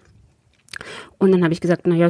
Und 1.18 1.32
dann 1.32 1.44
habe 1.44 1.53
ich 1.53 1.62
gesagt, 1.62 1.88
naja, 1.88 2.10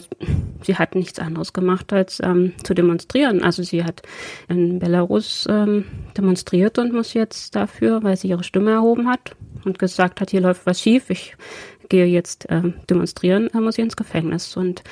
sie 0.62 0.76
hat 0.76 0.96
nichts 0.96 1.20
anderes 1.20 1.54
gemacht, 1.54 1.94
als 1.94 2.20
ähm, 2.24 2.54
zu 2.64 2.74
demonstrieren. 2.74 3.44
Also 3.44 3.64
sie 3.64 3.84
hat 3.84 4.02
in 4.48 4.80
Belarus 4.80 5.46
ähm, 5.50 5.86
demonstriert 6.18 6.78
und 6.80 6.94
muss 6.94 7.14
jetzt 7.14 7.56
dafür, 7.56 8.04
weil 8.04 8.18
sie 8.18 8.30
ihre 8.30 8.44
Stimme 8.44 8.72
erhoben 8.72 9.08
hat 9.08 9.36
und 9.66 9.80
gesagt 9.80 10.22
hat, 10.22 10.32
hier 10.32 10.42
läuft 10.42 10.66
was 10.66 10.82
schief, 10.82 11.10
ich 11.10 11.36
gehe 11.90 12.06
jetzt 12.06 12.48
ähm, 12.50 12.76
demonstrieren, 12.90 13.50
dann 13.54 13.64
muss 13.64 13.76
sie 13.76 13.82
ins 13.82 13.96
Gefängnis. 13.96 14.58
Und 14.58 14.84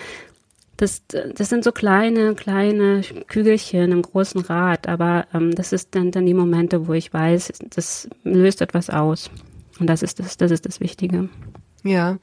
das, 0.78 1.04
das 1.08 1.50
sind 1.50 1.64
so 1.64 1.72
kleine, 1.72 2.34
kleine 2.36 3.02
Kügelchen 3.28 3.92
im 3.92 4.02
großen 4.02 4.42
Rad, 4.42 4.88
aber 4.88 5.28
ähm, 5.34 5.54
das 5.54 5.74
ist 5.74 5.96
dann, 5.96 6.12
dann 6.12 6.26
die 6.26 6.34
Momente, 6.34 6.88
wo 6.88 6.94
ich 6.94 7.14
weiß, 7.14 7.54
das 7.70 8.10
löst 8.24 8.62
etwas 8.62 8.90
aus. 8.90 9.30
Und 9.80 9.88
das 9.88 10.04
ist 10.04 10.20
das, 10.20 10.38
das 10.38 10.52
ist 10.52 10.66
das 10.66 10.80
Wichtige. 10.80 11.30
Ja, 11.84 12.18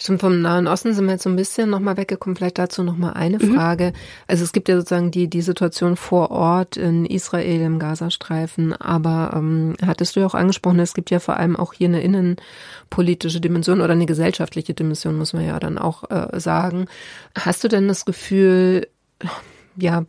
schon 0.00 0.18
vom 0.18 0.40
Nahen 0.40 0.66
Osten 0.66 0.94
sind 0.94 1.04
wir 1.04 1.12
jetzt 1.12 1.24
so 1.24 1.28
ein 1.30 1.36
bisschen 1.36 1.68
nochmal 1.68 1.98
weggekommen. 1.98 2.34
Vielleicht 2.34 2.58
dazu 2.58 2.82
nochmal 2.82 3.12
eine 3.12 3.38
mhm. 3.38 3.54
Frage. 3.54 3.92
Also 4.26 4.42
es 4.42 4.52
gibt 4.52 4.70
ja 4.70 4.76
sozusagen 4.76 5.10
die, 5.10 5.28
die 5.28 5.42
Situation 5.42 5.96
vor 5.96 6.30
Ort 6.30 6.78
in 6.78 7.04
Israel 7.04 7.60
im 7.60 7.78
Gazastreifen, 7.78 8.72
aber 8.72 9.32
ähm, 9.34 9.74
hattest 9.84 10.16
du 10.16 10.20
ja 10.20 10.26
auch 10.26 10.34
angesprochen, 10.34 10.80
es 10.80 10.94
gibt 10.94 11.10
ja 11.10 11.20
vor 11.20 11.36
allem 11.36 11.56
auch 11.56 11.74
hier 11.74 11.88
eine 11.88 12.02
innenpolitische 12.02 13.40
Dimension 13.40 13.82
oder 13.82 13.92
eine 13.92 14.06
gesellschaftliche 14.06 14.72
Dimension, 14.72 15.18
muss 15.18 15.34
man 15.34 15.46
ja 15.46 15.60
dann 15.60 15.76
auch 15.76 16.10
äh, 16.10 16.40
sagen. 16.40 16.86
Hast 17.38 17.64
du 17.64 17.68
denn 17.68 17.88
das 17.88 18.06
Gefühl, 18.06 18.86
ja, 19.76 20.04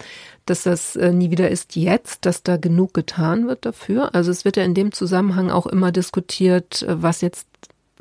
dass 0.46 0.64
das 0.64 0.96
äh, 0.96 1.12
nie 1.12 1.30
wieder 1.30 1.50
ist 1.50 1.76
jetzt, 1.76 2.26
dass 2.26 2.44
da 2.44 2.56
genug 2.56 2.94
getan 2.94 3.48
wird 3.48 3.66
dafür? 3.66 4.16
Also 4.16 4.32
es 4.32 4.46
wird 4.46 4.56
ja 4.56 4.64
in 4.64 4.74
dem 4.74 4.94
Zusammenhang 4.94 5.52
auch 5.52 5.68
immer 5.68 5.92
diskutiert, 5.92 6.84
äh, 6.84 7.02
was 7.02 7.20
jetzt 7.20 7.48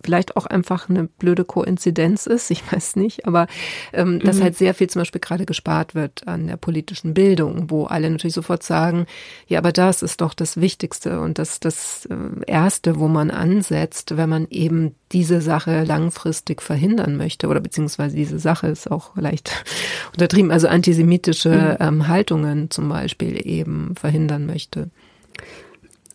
vielleicht 0.02 0.37
auch 0.37 0.47
einfach 0.47 0.88
eine 0.88 1.04
blöde 1.04 1.44
Koinzidenz 1.44 2.26
ist, 2.26 2.50
ich 2.50 2.62
weiß 2.73 2.97
nicht, 2.97 3.26
aber 3.26 3.47
ähm, 3.92 4.21
dass 4.21 4.37
mhm. 4.37 4.42
halt 4.42 4.56
sehr 4.56 4.75
viel 4.75 4.88
zum 4.88 5.00
Beispiel 5.00 5.21
gerade 5.21 5.47
gespart 5.47 5.94
wird 5.94 6.26
an 6.26 6.47
der 6.47 6.56
politischen 6.56 7.14
Bildung, 7.14 7.71
wo 7.71 7.85
alle 7.85 8.11
natürlich 8.11 8.35
sofort 8.35 8.62
sagen, 8.62 9.06
ja, 9.47 9.59
aber 9.59 9.73
das 9.73 10.02
ist 10.02 10.21
doch 10.21 10.35
das 10.35 10.61
Wichtigste 10.61 11.21
und 11.21 11.38
das 11.38 11.61
das 11.61 12.06
äh, 12.06 12.14
Erste, 12.47 12.99
wo 12.99 13.09
man 13.09 13.30
ansetzt, 13.30 14.16
wenn 14.16 14.28
man 14.28 14.47
eben 14.50 14.94
diese 15.12 15.40
Sache 15.40 15.85
langfristig 15.85 16.62
verhindern 16.62 17.16
möchte 17.16 17.49
oder 17.49 17.61
beziehungsweise 17.61 18.16
diese 18.16 18.38
Sache 18.38 18.68
ist 18.68 18.90
auch 18.90 19.16
leicht 19.16 19.64
untertrieben, 20.12 20.50
also 20.50 20.68
antisemitische 20.68 21.76
mhm. 21.80 21.87
ähm, 21.87 22.09
Haltungen 22.09 22.71
zum 22.71 22.88
Beispiel 22.88 23.47
eben 23.47 23.94
verhindern 23.97 24.47
möchte. 24.47 24.90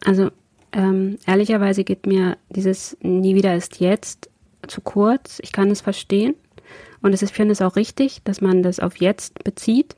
Also 0.06 0.32
ähm, 0.74 1.18
ehrlicherweise 1.26 1.84
geht 1.84 2.06
mir 2.06 2.38
dieses 2.50 2.98
Nie 3.02 3.36
wieder 3.36 3.56
ist 3.56 3.80
jetzt 3.80 4.30
zu 4.68 4.82
kurz. 4.82 5.40
Ich 5.42 5.52
kann 5.52 5.72
es 5.72 5.82
verstehen. 5.82 6.36
Und 7.02 7.14
es 7.14 7.22
ist, 7.22 7.34
finde 7.34 7.54
es 7.54 7.62
auch 7.62 7.76
richtig, 7.76 8.24
dass 8.24 8.42
man 8.42 8.64
das 8.64 8.80
auf 8.80 8.98
jetzt 8.98 9.44
bezieht. 9.44 9.96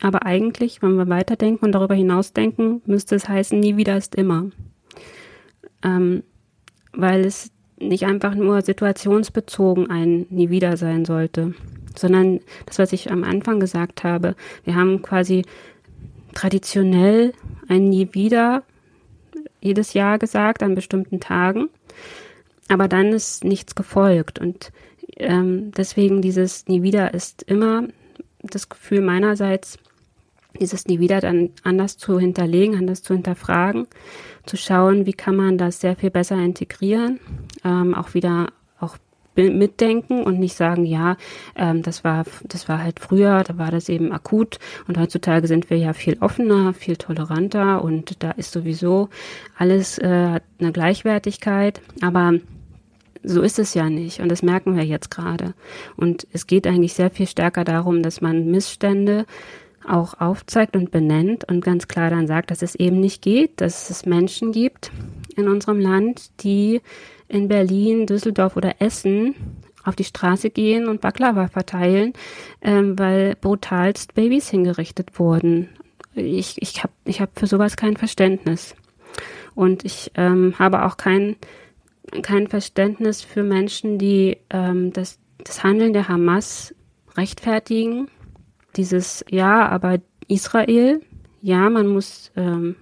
Aber 0.00 0.24
eigentlich, 0.24 0.80
wenn 0.82 0.96
wir 0.96 1.08
weiterdenken 1.08 1.64
und 1.64 1.72
darüber 1.72 1.94
hinausdenken, 1.94 2.82
müsste 2.86 3.16
es 3.16 3.28
heißen, 3.28 3.58
nie 3.58 3.76
wieder 3.76 3.96
ist 3.96 4.14
immer. 4.14 4.50
Ähm, 5.82 6.22
weil 6.92 7.24
es 7.24 7.50
nicht 7.80 8.06
einfach 8.06 8.34
nur 8.34 8.62
situationsbezogen 8.62 9.90
ein 9.90 10.26
Nie 10.30 10.50
wieder 10.50 10.76
sein 10.76 11.04
sollte, 11.04 11.54
sondern 11.96 12.40
das, 12.66 12.78
was 12.78 12.92
ich 12.92 13.10
am 13.10 13.24
Anfang 13.24 13.60
gesagt 13.60 14.04
habe, 14.04 14.34
wir 14.64 14.74
haben 14.74 15.02
quasi 15.02 15.44
traditionell 16.34 17.32
ein 17.68 17.88
Nie 17.88 18.08
wieder 18.12 18.62
jedes 19.60 19.92
Jahr 19.94 20.18
gesagt 20.18 20.62
an 20.62 20.74
bestimmten 20.74 21.20
Tagen. 21.20 21.68
Aber 22.68 22.88
dann 22.88 23.08
ist 23.08 23.44
nichts 23.44 23.74
gefolgt. 23.74 24.38
Und 24.38 24.72
ähm, 25.16 25.72
deswegen 25.72 26.22
dieses 26.22 26.68
Nie 26.68 26.82
wieder 26.82 27.14
ist 27.14 27.42
immer 27.42 27.84
das 28.42 28.68
Gefühl 28.68 29.00
meinerseits, 29.00 29.78
dieses 30.60 30.86
Nie 30.86 30.98
wieder 30.98 31.20
dann 31.20 31.50
anders 31.62 31.96
zu 31.96 32.18
hinterlegen, 32.18 32.76
anders 32.76 33.02
zu 33.02 33.14
hinterfragen, 33.14 33.86
zu 34.44 34.56
schauen, 34.56 35.06
wie 35.06 35.12
kann 35.12 35.36
man 35.36 35.58
das 35.58 35.80
sehr 35.80 35.96
viel 35.96 36.10
besser 36.10 36.36
integrieren, 36.36 37.20
ähm, 37.64 37.94
auch 37.94 38.14
wieder 38.14 38.48
mitdenken 39.38 40.22
und 40.22 40.38
nicht 40.38 40.56
sagen, 40.56 40.84
ja, 40.84 41.16
ähm, 41.56 41.82
das 41.82 42.04
war, 42.04 42.24
das 42.44 42.68
war 42.68 42.82
halt 42.82 43.00
früher, 43.00 43.42
da 43.44 43.58
war 43.58 43.70
das 43.70 43.88
eben 43.88 44.12
akut 44.12 44.58
und 44.86 44.98
heutzutage 44.98 45.46
sind 45.46 45.70
wir 45.70 45.78
ja 45.78 45.92
viel 45.92 46.18
offener, 46.20 46.74
viel 46.74 46.96
toleranter 46.96 47.82
und 47.82 48.22
da 48.22 48.32
ist 48.32 48.52
sowieso 48.52 49.08
alles 49.56 49.98
äh, 49.98 50.40
eine 50.58 50.72
Gleichwertigkeit, 50.72 51.80
aber 52.00 52.34
so 53.22 53.42
ist 53.42 53.58
es 53.58 53.74
ja 53.74 53.90
nicht 53.90 54.20
und 54.20 54.28
das 54.30 54.42
merken 54.42 54.76
wir 54.76 54.84
jetzt 54.84 55.10
gerade. 55.10 55.54
Und 55.96 56.26
es 56.32 56.46
geht 56.46 56.66
eigentlich 56.66 56.94
sehr 56.94 57.10
viel 57.10 57.26
stärker 57.26 57.64
darum, 57.64 58.02
dass 58.02 58.20
man 58.20 58.50
Missstände 58.50 59.26
auch 59.86 60.20
aufzeigt 60.20 60.76
und 60.76 60.90
benennt 60.90 61.44
und 61.48 61.64
ganz 61.64 61.88
klar 61.88 62.10
dann 62.10 62.26
sagt, 62.26 62.50
dass 62.50 62.62
es 62.62 62.74
eben 62.74 63.00
nicht 63.00 63.22
geht, 63.22 63.60
dass 63.60 63.90
es 63.90 64.06
Menschen 64.06 64.52
gibt 64.52 64.90
in 65.36 65.48
unserem 65.48 65.80
Land, 65.80 66.30
die 66.42 66.82
in 67.28 67.48
Berlin, 67.48 68.06
Düsseldorf 68.06 68.56
oder 68.56 68.80
Essen 68.80 69.34
auf 69.84 69.96
die 69.96 70.04
Straße 70.04 70.50
gehen 70.50 70.88
und 70.88 71.00
Baklava 71.00 71.48
verteilen, 71.48 72.12
ähm, 72.62 72.98
weil 72.98 73.36
brutalst 73.36 74.14
Babys 74.14 74.48
hingerichtet 74.48 75.18
wurden. 75.18 75.68
Ich, 76.14 76.60
ich 76.60 76.82
habe 76.82 76.92
ich 77.04 77.20
hab 77.20 77.38
für 77.38 77.46
sowas 77.46 77.76
kein 77.76 77.96
Verständnis. 77.96 78.74
Und 79.54 79.84
ich 79.84 80.12
ähm, 80.14 80.54
habe 80.58 80.84
auch 80.84 80.96
kein, 80.96 81.36
kein 82.22 82.48
Verständnis 82.48 83.22
für 83.22 83.42
Menschen, 83.42 83.98
die 83.98 84.38
ähm, 84.50 84.92
das, 84.92 85.18
das 85.44 85.64
Handeln 85.64 85.92
der 85.92 86.08
Hamas 86.08 86.74
rechtfertigen. 87.16 88.08
Dieses, 88.76 89.24
ja, 89.30 89.68
aber 89.68 89.98
Israel, 90.28 91.00
ja, 91.40 91.70
man 91.70 91.88
muss 91.88 92.30
ähm, 92.36 92.76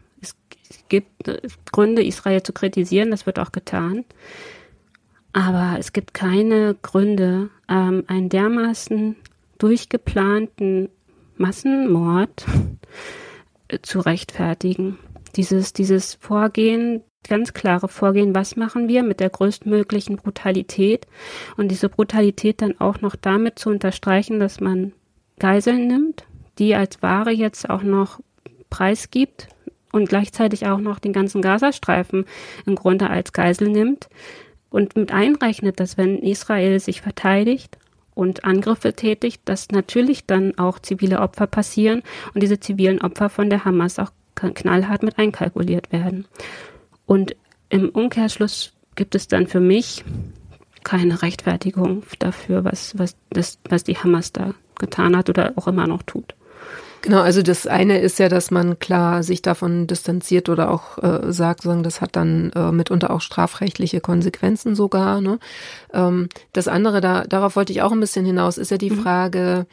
gibt 0.88 1.30
Gründe, 1.72 2.04
Israel 2.04 2.42
zu 2.42 2.52
kritisieren, 2.52 3.10
das 3.10 3.26
wird 3.26 3.38
auch 3.38 3.52
getan. 3.52 4.04
Aber 5.32 5.76
es 5.78 5.92
gibt 5.92 6.14
keine 6.14 6.76
Gründe, 6.80 7.50
ähm, 7.68 8.04
einen 8.06 8.28
dermaßen 8.28 9.16
durchgeplanten 9.58 10.88
Massenmord 11.36 12.46
zu 13.82 14.00
rechtfertigen. 14.00 14.98
Dieses, 15.36 15.74
dieses 15.74 16.14
Vorgehen, 16.14 17.02
ganz 17.28 17.52
klare 17.52 17.88
Vorgehen, 17.88 18.34
was 18.34 18.56
machen 18.56 18.88
wir 18.88 19.02
mit 19.02 19.20
der 19.20 19.28
größtmöglichen 19.28 20.16
Brutalität 20.16 21.06
und 21.56 21.68
diese 21.68 21.88
Brutalität 21.88 22.62
dann 22.62 22.80
auch 22.80 23.00
noch 23.00 23.16
damit 23.16 23.58
zu 23.58 23.68
unterstreichen, 23.68 24.40
dass 24.40 24.60
man 24.60 24.92
Geiseln 25.38 25.86
nimmt, 25.86 26.24
die 26.58 26.74
als 26.74 27.02
Ware 27.02 27.30
jetzt 27.30 27.68
auch 27.68 27.82
noch 27.82 28.20
preisgibt 28.70 29.48
und 29.92 30.08
gleichzeitig 30.08 30.66
auch 30.66 30.78
noch 30.78 30.98
den 30.98 31.12
ganzen 31.12 31.42
Gazastreifen 31.42 32.24
im 32.66 32.74
Grunde 32.74 33.10
als 33.10 33.32
Geisel 33.32 33.68
nimmt 33.68 34.08
und 34.70 34.96
mit 34.96 35.12
einrechnet, 35.12 35.80
dass 35.80 35.96
wenn 35.96 36.18
Israel 36.18 36.80
sich 36.80 37.00
verteidigt 37.00 37.78
und 38.14 38.44
Angriffe 38.44 38.94
tätigt, 38.94 39.42
dass 39.44 39.70
natürlich 39.70 40.26
dann 40.26 40.58
auch 40.58 40.78
zivile 40.78 41.20
Opfer 41.20 41.46
passieren 41.46 42.02
und 42.34 42.42
diese 42.42 42.60
zivilen 42.60 43.00
Opfer 43.00 43.28
von 43.28 43.50
der 43.50 43.64
Hamas 43.64 43.98
auch 43.98 44.10
knallhart 44.34 45.02
mit 45.02 45.18
einkalkuliert 45.18 45.92
werden. 45.92 46.26
Und 47.06 47.36
im 47.68 47.88
Umkehrschluss 47.88 48.72
gibt 48.96 49.14
es 49.14 49.28
dann 49.28 49.46
für 49.46 49.60
mich 49.60 50.04
keine 50.84 51.22
Rechtfertigung 51.22 52.04
dafür, 52.18 52.64
was, 52.64 52.98
was, 52.98 53.16
das, 53.30 53.58
was 53.68 53.84
die 53.84 53.96
Hamas 53.96 54.32
da 54.32 54.54
getan 54.78 55.16
hat 55.16 55.28
oder 55.28 55.52
auch 55.56 55.66
immer 55.66 55.86
noch 55.86 56.02
tut. 56.02 56.34
Genau, 57.02 57.20
also 57.20 57.42
das 57.42 57.66
eine 57.66 57.98
ist 57.98 58.18
ja, 58.18 58.28
dass 58.28 58.50
man 58.50 58.78
klar 58.78 59.22
sich 59.22 59.42
davon 59.42 59.86
distanziert 59.86 60.48
oder 60.48 60.70
auch 60.70 60.98
äh, 60.98 61.32
sagt, 61.32 61.62
sagen, 61.62 61.82
das 61.82 62.00
hat 62.00 62.16
dann 62.16 62.50
äh, 62.54 62.72
mitunter 62.72 63.10
auch 63.10 63.20
strafrechtliche 63.20 64.00
Konsequenzen 64.00 64.74
sogar. 64.74 65.20
Ne? 65.20 65.38
Ähm, 65.92 66.28
das 66.52 66.68
andere, 66.68 67.00
da, 67.00 67.24
darauf 67.24 67.54
wollte 67.56 67.72
ich 67.72 67.82
auch 67.82 67.92
ein 67.92 68.00
bisschen 68.00 68.24
hinaus, 68.24 68.58
ist 68.58 68.70
ja 68.70 68.78
die 68.78 68.90
mhm. 68.90 69.02
Frage, 69.02 69.66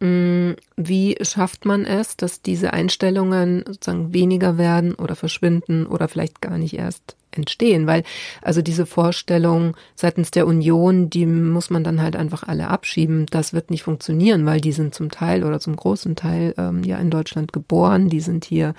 Mm, 0.00 0.52
wie 0.76 1.16
schafft 1.22 1.64
man 1.64 1.84
es, 1.84 2.16
dass 2.16 2.40
diese 2.40 2.72
Einstellungen 2.72 3.64
sozusagen 3.66 4.14
weniger 4.14 4.56
werden 4.56 4.94
oder 4.94 5.16
verschwinden 5.16 5.86
oder 5.86 6.06
vielleicht 6.06 6.40
gar 6.40 6.56
nicht 6.56 6.74
erst 6.74 7.16
entstehen? 7.38 7.86
Weil 7.86 8.02
also 8.42 8.60
diese 8.60 8.84
Vorstellung 8.84 9.76
seitens 9.94 10.30
der 10.30 10.46
Union, 10.46 11.08
die 11.08 11.24
muss 11.26 11.70
man 11.70 11.84
dann 11.84 12.02
halt 12.02 12.16
einfach 12.16 12.42
alle 12.42 12.68
abschieben. 12.68 13.26
Das 13.30 13.52
wird 13.52 13.70
nicht 13.70 13.82
funktionieren, 13.82 14.44
weil 14.44 14.60
die 14.60 14.72
sind 14.72 14.94
zum 14.94 15.10
Teil 15.10 15.44
oder 15.44 15.60
zum 15.60 15.76
großen 15.76 16.16
Teil 16.16 16.54
ähm, 16.58 16.82
ja 16.84 16.98
in 16.98 17.10
Deutschland 17.10 17.52
geboren, 17.52 18.08
die 18.08 18.20
sind 18.20 18.44
hier 18.44 18.74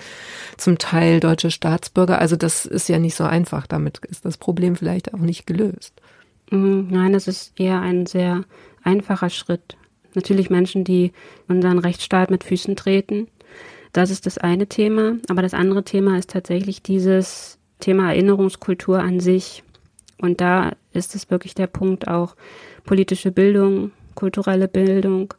zum 0.56 0.78
Teil 0.78 1.20
deutsche 1.20 1.50
Staatsbürger. 1.50 2.20
Also 2.20 2.36
das 2.36 2.66
ist 2.66 2.88
ja 2.88 2.98
nicht 2.98 3.16
so 3.16 3.24
einfach. 3.24 3.66
Damit 3.66 3.98
ist 4.08 4.24
das 4.24 4.36
Problem 4.36 4.76
vielleicht 4.76 5.12
auch 5.14 5.18
nicht 5.18 5.46
gelöst. 5.46 5.94
Mm, 6.50 6.82
nein, 6.90 7.12
das 7.12 7.26
ist 7.26 7.58
eher 7.58 7.80
ein 7.80 8.06
sehr 8.06 8.44
einfacher 8.82 9.30
Schritt 9.30 9.76
Natürlich 10.14 10.50
Menschen, 10.50 10.84
die 10.84 11.12
unseren 11.48 11.78
Rechtsstaat 11.78 12.30
mit 12.30 12.44
Füßen 12.44 12.76
treten. 12.76 13.28
Das 13.92 14.10
ist 14.10 14.26
das 14.26 14.38
eine 14.38 14.66
Thema. 14.66 15.16
Aber 15.28 15.42
das 15.42 15.54
andere 15.54 15.84
Thema 15.84 16.18
ist 16.18 16.30
tatsächlich 16.30 16.82
dieses 16.82 17.58
Thema 17.80 18.10
Erinnerungskultur 18.12 19.00
an 19.00 19.20
sich. 19.20 19.62
Und 20.18 20.40
da 20.40 20.72
ist 20.92 21.14
es 21.14 21.30
wirklich 21.30 21.54
der 21.54 21.66
Punkt 21.66 22.08
auch 22.08 22.36
politische 22.84 23.32
Bildung, 23.32 23.92
kulturelle 24.14 24.68
Bildung, 24.68 25.34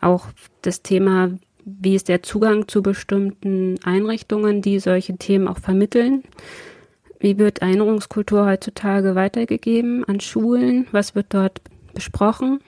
auch 0.00 0.26
das 0.62 0.82
Thema, 0.82 1.30
wie 1.64 1.94
ist 1.94 2.08
der 2.08 2.22
Zugang 2.22 2.66
zu 2.66 2.82
bestimmten 2.82 3.78
Einrichtungen, 3.84 4.62
die 4.62 4.78
solche 4.80 5.16
Themen 5.16 5.48
auch 5.48 5.58
vermitteln. 5.58 6.24
Wie 7.20 7.38
wird 7.38 7.62
Erinnerungskultur 7.62 8.46
heutzutage 8.46 9.14
weitergegeben 9.14 10.04
an 10.04 10.18
Schulen? 10.18 10.88
Was 10.90 11.14
wird 11.14 11.26
dort 11.30 11.60
besprochen? 11.94 12.60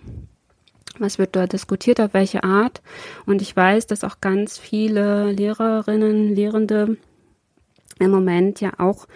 Was 1.01 1.19
wird 1.19 1.35
dort 1.35 1.53
diskutiert? 1.53 2.01
Auf 2.01 2.15
welche 2.15 2.45
Art? 2.45 2.81
Und 3.27 3.43
ich 3.43 3.57
weiß, 3.57 3.89
dass 3.89 4.05
auch 4.05 4.21
ganz 4.21 4.59
viele 4.59 5.33
Lehrerinnen, 5.33 6.37
Lehrende 6.37 6.99
im 7.99 8.11
Moment 8.11 8.61
ja 8.61 8.73
auch 8.79 9.07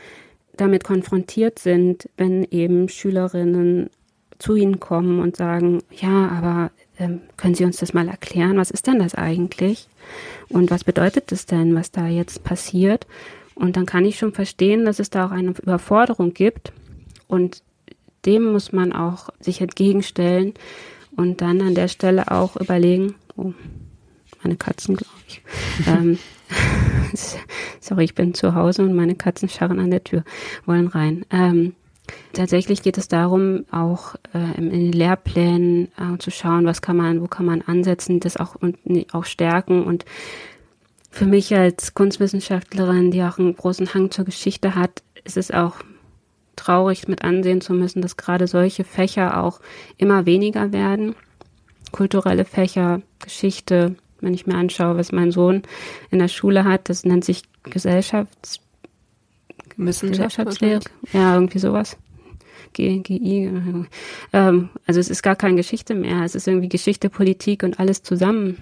damit 0.56 0.84
konfrontiert 0.84 1.58
sind, 1.58 2.08
wenn 2.16 2.44
eben 2.44 2.88
Schülerinnen 2.88 3.90
zu 4.38 4.54
ihnen 4.54 4.80
kommen 4.80 5.20
und 5.20 5.36
sagen, 5.36 5.82
ja, 5.90 6.28
aber 6.28 6.70
ähm, 6.98 7.20
können 7.36 7.54
Sie 7.54 7.64
uns 7.64 7.78
das 7.78 7.94
mal 7.94 8.08
erklären? 8.08 8.56
Was 8.56 8.70
ist 8.70 8.86
denn 8.86 8.98
das 8.98 9.14
eigentlich? 9.14 9.88
Und 10.48 10.70
was 10.70 10.84
bedeutet 10.84 11.32
das 11.32 11.46
denn, 11.46 11.74
was 11.74 11.90
da 11.90 12.06
jetzt 12.06 12.44
passiert? 12.44 13.06
Und 13.54 13.76
dann 13.76 13.86
kann 13.86 14.04
ich 14.04 14.18
schon 14.18 14.32
verstehen, 14.32 14.84
dass 14.84 15.00
es 15.00 15.10
da 15.10 15.26
auch 15.26 15.30
eine 15.32 15.50
Überforderung 15.50 16.34
gibt. 16.34 16.72
Und 17.26 17.62
dem 18.24 18.52
muss 18.52 18.72
man 18.72 18.92
auch 18.92 19.30
sich 19.40 19.60
entgegenstellen 19.60 20.54
und 21.16 21.40
dann 21.40 21.60
an 21.60 21.74
der 21.74 21.88
Stelle 21.88 22.30
auch 22.30 22.56
überlegen, 22.56 23.14
oh, 23.36 23.52
meine 24.42 24.56
Katzen, 24.56 24.96
glaube 24.96 25.12
ich. 25.26 25.42
ähm, 25.86 26.18
sorry, 27.80 28.04
ich 28.04 28.14
bin 28.14 28.34
zu 28.34 28.54
Hause 28.54 28.82
und 28.82 28.94
meine 28.94 29.14
Katzen 29.14 29.48
scharren 29.48 29.80
an 29.80 29.90
der 29.90 30.04
Tür, 30.04 30.24
wollen 30.66 30.88
rein. 30.88 31.24
Ähm, 31.30 31.74
tatsächlich 32.32 32.82
geht 32.82 32.98
es 32.98 33.08
darum, 33.08 33.64
auch 33.70 34.14
äh, 34.34 34.56
in 34.58 34.70
den 34.70 34.92
Lehrplänen 34.92 35.88
äh, 35.98 36.18
zu 36.18 36.30
schauen, 36.30 36.66
was 36.66 36.82
kann 36.82 36.96
man, 36.96 37.20
wo 37.20 37.26
kann 37.26 37.46
man 37.46 37.62
ansetzen, 37.62 38.20
das 38.20 38.36
auch 38.36 38.54
und 38.56 38.78
auch 39.12 39.24
stärken 39.24 39.84
und 39.84 40.04
für 41.10 41.26
mich 41.26 41.54
als 41.54 41.94
Kunstwissenschaftlerin, 41.94 43.10
die 43.10 43.22
auch 43.22 43.38
einen 43.38 43.56
großen 43.56 43.94
Hang 43.94 44.10
zur 44.10 44.24
Geschichte 44.24 44.74
hat, 44.74 45.02
ist 45.24 45.36
es 45.36 45.50
auch 45.50 45.76
traurig 46.54 47.08
mit 47.08 47.22
ansehen 47.22 47.60
zu 47.60 47.72
müssen, 47.72 48.02
dass 48.02 48.16
gerade 48.16 48.46
solche 48.46 48.84
Fächer 48.84 49.42
auch 49.42 49.60
immer 49.96 50.26
weniger 50.26 50.72
werden. 50.72 51.14
Kulturelle 51.92 52.44
Fächer, 52.44 53.00
Geschichte, 53.20 53.96
wenn 54.20 54.34
ich 54.34 54.46
mir 54.46 54.56
anschaue, 54.56 54.96
was 54.96 55.12
mein 55.12 55.30
Sohn 55.30 55.62
in 56.10 56.18
der 56.18 56.28
Schule 56.28 56.64
hat, 56.64 56.88
das 56.88 57.04
nennt 57.04 57.24
sich 57.24 57.42
Gesellschafts 57.64 58.60
Gesellschaftslehre. 59.76 60.80
Ja, 61.12 61.34
irgendwie 61.34 61.60
sowas. 61.60 61.96
G, 62.72 62.98
GI. 62.98 63.50
Ähm, 64.32 64.68
also 64.86 65.00
es 65.00 65.08
ist 65.08 65.22
gar 65.22 65.36
keine 65.36 65.56
Geschichte 65.56 65.94
mehr. 65.94 66.22
Es 66.24 66.34
ist 66.34 66.48
irgendwie 66.48 66.68
Geschichte, 66.68 67.10
Politik 67.10 67.62
und 67.62 67.78
alles 67.78 68.02
zusammen. 68.02 68.58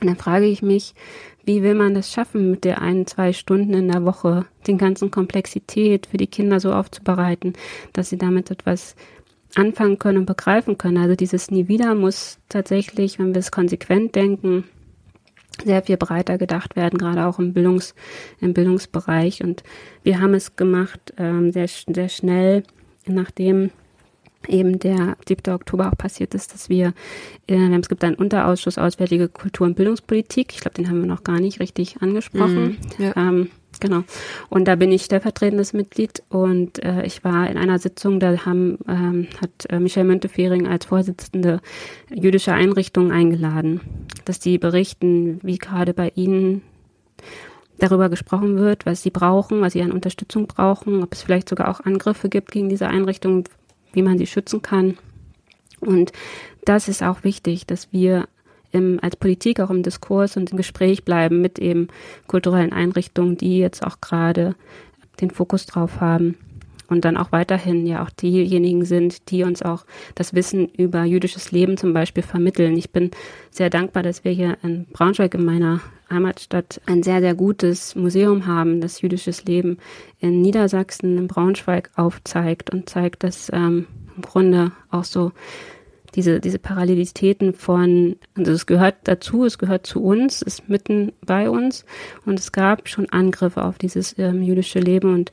Und 0.00 0.06
dann 0.06 0.16
frage 0.16 0.46
ich 0.46 0.62
mich, 0.62 0.94
wie 1.44 1.62
will 1.62 1.74
man 1.74 1.94
das 1.94 2.12
schaffen, 2.12 2.50
mit 2.50 2.64
der 2.64 2.80
ein, 2.82 3.06
zwei 3.06 3.32
Stunden 3.32 3.74
in 3.74 3.88
der 3.88 4.04
Woche 4.04 4.46
den 4.66 4.78
ganzen 4.78 5.10
Komplexität 5.10 6.06
für 6.06 6.16
die 6.16 6.26
Kinder 6.26 6.60
so 6.60 6.72
aufzubereiten, 6.72 7.54
dass 7.92 8.10
sie 8.10 8.18
damit 8.18 8.50
etwas 8.50 8.96
anfangen 9.54 9.98
können 9.98 10.18
und 10.18 10.26
begreifen 10.26 10.78
können. 10.78 10.98
Also 10.98 11.16
dieses 11.16 11.50
Nie 11.50 11.68
wieder 11.68 11.94
muss 11.94 12.38
tatsächlich, 12.48 13.18
wenn 13.18 13.34
wir 13.34 13.40
es 13.40 13.50
konsequent 13.50 14.14
denken, 14.14 14.64
sehr 15.64 15.82
viel 15.82 15.96
breiter 15.96 16.38
gedacht 16.38 16.76
werden, 16.76 16.98
gerade 16.98 17.26
auch 17.26 17.38
im 17.38 17.52
Bildungs, 17.52 17.94
im 18.40 18.54
Bildungsbereich. 18.54 19.42
Und 19.42 19.62
wir 20.02 20.20
haben 20.20 20.34
es 20.34 20.56
gemacht 20.56 21.14
ähm, 21.18 21.52
sehr, 21.52 21.68
sehr 21.68 22.08
schnell, 22.08 22.62
nachdem 23.06 23.70
eben 24.46 24.78
der 24.78 25.16
7. 25.26 25.52
Oktober 25.52 25.88
auch 25.88 25.98
passiert 25.98 26.34
ist, 26.34 26.54
dass 26.54 26.68
wir, 26.68 26.94
äh, 27.48 27.78
es 27.78 27.88
gibt 27.88 28.04
einen 28.04 28.14
Unterausschuss 28.14 28.78
Auswärtige 28.78 29.28
Kultur- 29.28 29.66
und 29.66 29.74
Bildungspolitik. 29.74 30.52
Ich 30.52 30.60
glaube, 30.60 30.74
den 30.74 30.88
haben 30.88 31.00
wir 31.00 31.08
noch 31.08 31.24
gar 31.24 31.40
nicht 31.40 31.60
richtig 31.60 32.00
angesprochen. 32.00 32.78
Mm, 32.98 33.02
ja. 33.02 33.16
ähm, 33.16 33.50
genau. 33.80 34.02
Und 34.48 34.66
da 34.66 34.76
bin 34.76 34.92
ich 34.92 35.04
stellvertretendes 35.04 35.72
Mitglied 35.72 36.22
und 36.28 36.82
äh, 36.84 37.04
ich 37.04 37.24
war 37.24 37.48
in 37.48 37.56
einer 37.56 37.78
Sitzung, 37.78 38.20
da 38.20 38.44
haben, 38.44 38.78
ähm, 38.88 39.28
hat 39.40 39.50
äh, 39.70 39.80
Michelle 39.80 40.06
Müntefering 40.06 40.66
als 40.66 40.86
Vorsitzende 40.86 41.60
jüdische 42.10 42.52
Einrichtungen 42.52 43.12
eingeladen, 43.12 43.80
dass 44.24 44.38
die 44.38 44.58
berichten, 44.58 45.40
wie 45.42 45.58
gerade 45.58 45.94
bei 45.94 46.12
ihnen 46.14 46.62
darüber 47.78 48.08
gesprochen 48.08 48.56
wird, 48.58 48.86
was 48.86 49.02
sie 49.02 49.10
brauchen, 49.10 49.60
was 49.60 49.72
sie 49.72 49.82
an 49.82 49.92
Unterstützung 49.92 50.46
brauchen, 50.46 51.02
ob 51.02 51.12
es 51.12 51.22
vielleicht 51.22 51.48
sogar 51.48 51.68
auch 51.68 51.80
Angriffe 51.80 52.28
gibt 52.28 52.50
gegen 52.50 52.68
diese 52.68 52.88
Einrichtungen, 52.88 53.44
wie 53.92 54.02
man 54.02 54.18
sie 54.18 54.26
schützen 54.26 54.62
kann. 54.62 54.98
Und 55.80 56.12
das 56.64 56.88
ist 56.88 57.02
auch 57.02 57.24
wichtig, 57.24 57.66
dass 57.66 57.92
wir 57.92 58.28
im, 58.72 58.98
als 59.02 59.16
Politik 59.16 59.60
auch 59.60 59.70
im 59.70 59.82
Diskurs 59.82 60.36
und 60.36 60.50
im 60.50 60.56
Gespräch 60.56 61.04
bleiben 61.04 61.40
mit 61.40 61.58
eben 61.58 61.88
kulturellen 62.26 62.72
Einrichtungen, 62.72 63.36
die 63.36 63.58
jetzt 63.58 63.84
auch 63.84 64.00
gerade 64.00 64.54
den 65.20 65.30
Fokus 65.30 65.66
drauf 65.66 66.00
haben 66.00 66.36
und 66.88 67.04
dann 67.04 67.16
auch 67.16 67.32
weiterhin 67.32 67.86
ja 67.86 68.02
auch 68.02 68.10
diejenigen 68.10 68.84
sind, 68.84 69.30
die 69.30 69.44
uns 69.44 69.62
auch 69.62 69.84
das 70.14 70.34
Wissen 70.34 70.68
über 70.68 71.04
jüdisches 71.04 71.52
Leben 71.52 71.76
zum 71.76 71.92
Beispiel 71.92 72.22
vermitteln. 72.22 72.76
Ich 72.76 72.90
bin 72.90 73.10
sehr 73.50 73.70
dankbar, 73.70 74.02
dass 74.02 74.24
wir 74.24 74.32
hier 74.32 74.56
in 74.62 74.86
Braunschweig 74.86 75.34
in 75.34 75.44
meiner 75.44 75.80
Heimatstadt 76.10 76.80
ein 76.86 77.02
sehr, 77.02 77.20
sehr 77.20 77.34
gutes 77.34 77.94
Museum 77.94 78.46
haben, 78.46 78.80
das 78.80 79.02
jüdisches 79.02 79.44
Leben 79.44 79.78
in 80.18 80.40
Niedersachsen, 80.40 81.18
in 81.18 81.26
Braunschweig 81.28 81.90
aufzeigt 81.96 82.70
und 82.70 82.88
zeigt, 82.88 83.22
dass 83.22 83.50
ähm, 83.52 83.86
im 84.16 84.22
Grunde 84.22 84.72
auch 84.90 85.04
so 85.04 85.32
diese, 86.14 86.40
diese 86.40 86.58
Parallelitäten 86.58 87.54
von, 87.54 88.16
also 88.36 88.52
es 88.52 88.66
gehört 88.66 88.96
dazu, 89.04 89.44
es 89.44 89.58
gehört 89.58 89.86
zu 89.86 90.02
uns, 90.02 90.42
ist 90.42 90.68
mitten 90.68 91.12
bei 91.24 91.50
uns 91.50 91.84
und 92.24 92.38
es 92.38 92.52
gab 92.52 92.88
schon 92.88 93.08
Angriffe 93.10 93.64
auf 93.64 93.78
dieses 93.78 94.18
ähm, 94.18 94.42
jüdische 94.42 94.80
Leben 94.80 95.14
und 95.14 95.32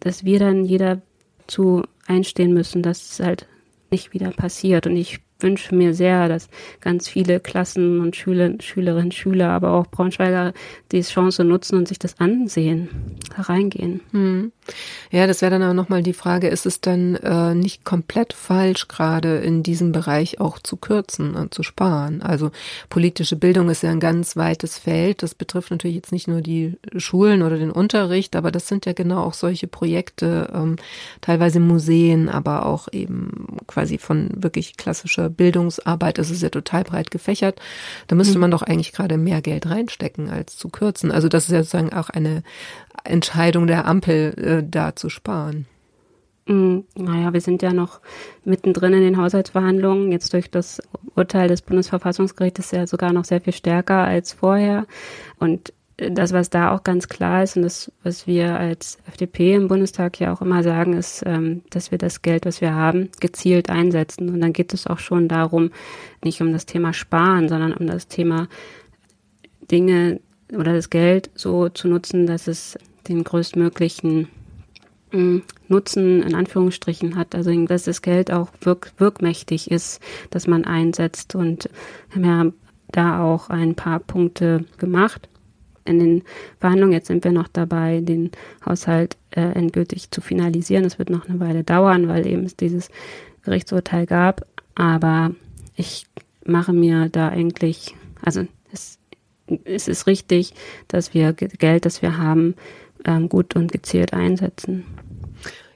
dass 0.00 0.24
wir 0.24 0.38
dann 0.38 0.64
jeder 0.64 1.00
zu 1.46 1.82
einstehen 2.06 2.52
müssen, 2.52 2.82
dass 2.82 3.12
es 3.12 3.20
halt 3.20 3.46
nicht 3.90 4.12
wieder 4.12 4.30
passiert. 4.30 4.86
Und 4.86 4.96
ich 4.96 5.20
wünsche 5.44 5.74
mir 5.74 5.94
sehr, 5.94 6.28
dass 6.28 6.48
ganz 6.80 7.06
viele 7.06 7.38
Klassen 7.38 8.00
und 8.00 8.16
Schüler, 8.16 8.50
Schülerinnen, 8.60 9.12
Schüler, 9.12 9.50
aber 9.50 9.72
auch 9.72 9.86
Braunschweiger 9.86 10.52
die 10.90 11.02
Chance 11.02 11.44
nutzen 11.44 11.76
und 11.78 11.86
sich 11.86 12.00
das 12.00 12.18
ansehen, 12.18 12.88
hereingehen. 13.36 14.00
Hm. 14.10 14.52
Ja, 15.10 15.26
das 15.26 15.42
wäre 15.42 15.50
dann 15.50 15.62
aber 15.62 15.74
nochmal 15.74 16.02
die 16.02 16.14
Frage, 16.14 16.48
ist 16.48 16.64
es 16.64 16.80
dann 16.80 17.16
äh, 17.16 17.54
nicht 17.54 17.84
komplett 17.84 18.32
falsch, 18.32 18.88
gerade 18.88 19.36
in 19.38 19.62
diesem 19.62 19.92
Bereich 19.92 20.40
auch 20.40 20.58
zu 20.58 20.76
kürzen 20.76 21.34
und 21.34 21.52
zu 21.52 21.62
sparen? 21.62 22.22
Also 22.22 22.50
politische 22.88 23.36
Bildung 23.36 23.68
ist 23.68 23.82
ja 23.82 23.90
ein 23.90 24.00
ganz 24.00 24.36
weites 24.36 24.78
Feld. 24.78 25.22
Das 25.22 25.34
betrifft 25.34 25.70
natürlich 25.70 25.96
jetzt 25.96 26.12
nicht 26.12 26.28
nur 26.28 26.40
die 26.40 26.78
Schulen 26.96 27.42
oder 27.42 27.58
den 27.58 27.70
Unterricht, 27.70 28.34
aber 28.36 28.50
das 28.50 28.66
sind 28.66 28.86
ja 28.86 28.94
genau 28.94 29.22
auch 29.22 29.34
solche 29.34 29.66
Projekte, 29.66 30.50
ähm, 30.54 30.76
teilweise 31.20 31.60
Museen, 31.60 32.30
aber 32.30 32.64
auch 32.64 32.88
eben 32.90 33.58
quasi 33.66 33.98
von 33.98 34.30
wirklich 34.34 34.76
klassischer 34.76 35.28
Bildungsarbeit. 35.34 36.18
Das 36.18 36.30
ist 36.30 36.42
ja 36.42 36.48
total 36.48 36.84
breit 36.84 37.10
gefächert. 37.10 37.60
Da 38.06 38.16
müsste 38.16 38.36
mhm. 38.36 38.42
man 38.42 38.50
doch 38.50 38.62
eigentlich 38.62 38.92
gerade 38.92 39.16
mehr 39.16 39.42
Geld 39.42 39.68
reinstecken, 39.68 40.30
als 40.30 40.56
zu 40.56 40.68
kürzen. 40.68 41.10
Also 41.12 41.28
das 41.28 41.44
ist 41.44 41.52
ja 41.52 41.62
sozusagen 41.62 41.92
auch 41.92 42.10
eine 42.10 42.42
Entscheidung 43.04 43.66
der 43.66 43.86
Ampel, 43.86 44.34
äh, 44.38 44.68
da 44.68 44.96
zu 44.96 45.08
sparen. 45.08 45.66
Mhm. 46.46 46.84
Naja, 46.94 47.32
wir 47.32 47.40
sind 47.40 47.62
ja 47.62 47.72
noch 47.72 48.00
mittendrin 48.44 48.92
in 48.92 49.02
den 49.02 49.16
Haushaltsverhandlungen. 49.16 50.12
Jetzt 50.12 50.32
durch 50.32 50.50
das 50.50 50.82
Urteil 51.14 51.48
des 51.48 51.62
Bundesverfassungsgerichts 51.62 52.70
ja 52.70 52.86
sogar 52.86 53.12
noch 53.12 53.24
sehr 53.24 53.40
viel 53.40 53.52
stärker 53.52 54.04
als 54.04 54.32
vorher. 54.32 54.86
Und 55.38 55.72
das, 55.96 56.32
was 56.32 56.50
da 56.50 56.72
auch 56.72 56.82
ganz 56.82 57.08
klar 57.08 57.44
ist 57.44 57.56
und 57.56 57.62
das, 57.62 57.92
was 58.02 58.26
wir 58.26 58.58
als 58.58 58.98
FDP 59.06 59.54
im 59.54 59.68
Bundestag 59.68 60.18
ja 60.18 60.32
auch 60.32 60.40
immer 60.40 60.62
sagen, 60.62 60.94
ist, 60.94 61.22
ähm, 61.24 61.62
dass 61.70 61.90
wir 61.92 61.98
das 61.98 62.22
Geld, 62.22 62.46
was 62.46 62.60
wir 62.60 62.74
haben, 62.74 63.10
gezielt 63.20 63.70
einsetzen. 63.70 64.28
Und 64.28 64.40
dann 64.40 64.52
geht 64.52 64.74
es 64.74 64.88
auch 64.88 64.98
schon 64.98 65.28
darum, 65.28 65.70
nicht 66.24 66.40
um 66.40 66.52
das 66.52 66.66
Thema 66.66 66.92
Sparen, 66.92 67.48
sondern 67.48 67.72
um 67.72 67.86
das 67.86 68.08
Thema 68.08 68.48
Dinge 69.70 70.20
oder 70.52 70.72
das 70.72 70.90
Geld 70.90 71.30
so 71.34 71.68
zu 71.68 71.86
nutzen, 71.86 72.26
dass 72.26 72.48
es 72.48 72.76
den 73.06 73.22
größtmöglichen 73.22 74.28
mm, 75.12 75.38
Nutzen 75.68 76.22
in 76.22 76.34
Anführungsstrichen 76.34 77.14
hat, 77.14 77.36
also 77.36 77.52
dass 77.66 77.84
das 77.84 78.02
Geld 78.02 78.32
auch 78.32 78.50
wirk 78.60 78.92
wirkmächtig 78.98 79.70
ist, 79.70 80.02
dass 80.30 80.48
man 80.48 80.64
einsetzt. 80.64 81.36
Und 81.36 81.70
haben 82.12 82.24
ja 82.24 82.46
da 82.88 83.22
auch 83.22 83.48
ein 83.48 83.76
paar 83.76 84.00
Punkte 84.00 84.64
gemacht 84.76 85.28
in 85.84 85.98
den 85.98 86.22
Verhandlungen. 86.58 86.92
Jetzt 86.92 87.08
sind 87.08 87.24
wir 87.24 87.32
noch 87.32 87.48
dabei, 87.48 88.00
den 88.00 88.30
Haushalt 88.64 89.16
äh, 89.30 89.40
endgültig 89.40 90.10
zu 90.10 90.20
finalisieren. 90.20 90.84
Es 90.84 90.98
wird 90.98 91.10
noch 91.10 91.28
eine 91.28 91.40
Weile 91.40 91.64
dauern, 91.64 92.08
weil 92.08 92.26
eben 92.26 92.44
es 92.44 92.56
dieses 92.56 92.88
Gerichtsurteil 93.42 94.06
gab. 94.06 94.46
Aber 94.74 95.32
ich 95.76 96.06
mache 96.44 96.72
mir 96.72 97.08
da 97.08 97.28
eigentlich, 97.28 97.94
also 98.22 98.46
es, 98.72 98.98
es 99.64 99.88
ist 99.88 100.06
richtig, 100.06 100.54
dass 100.88 101.14
wir 101.14 101.32
Geld, 101.32 101.84
das 101.84 102.02
wir 102.02 102.16
haben, 102.18 102.54
ähm, 103.04 103.28
gut 103.28 103.56
und 103.56 103.72
gezielt 103.72 104.12
einsetzen. 104.12 104.84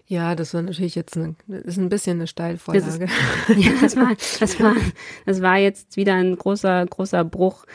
Ja, 0.06 0.34
das 0.34 0.54
war 0.54 0.62
natürlich 0.62 0.94
jetzt 0.94 1.18
eine, 1.18 1.34
ist 1.64 1.76
ein 1.76 1.90
bisschen 1.90 2.16
eine 2.16 2.26
Steilvorlage. 2.26 3.06
Das 3.06 3.56
ist, 3.56 3.58
ja, 3.64 3.72
das 3.78 3.94
war, 3.94 4.16
das 4.40 4.58
war, 4.58 4.74
das 5.26 5.42
war 5.42 5.58
jetzt 5.58 5.98
wieder 5.98 6.14
ein 6.14 6.34
großer, 6.34 6.86
großer 6.86 7.24
Bruch 7.24 7.66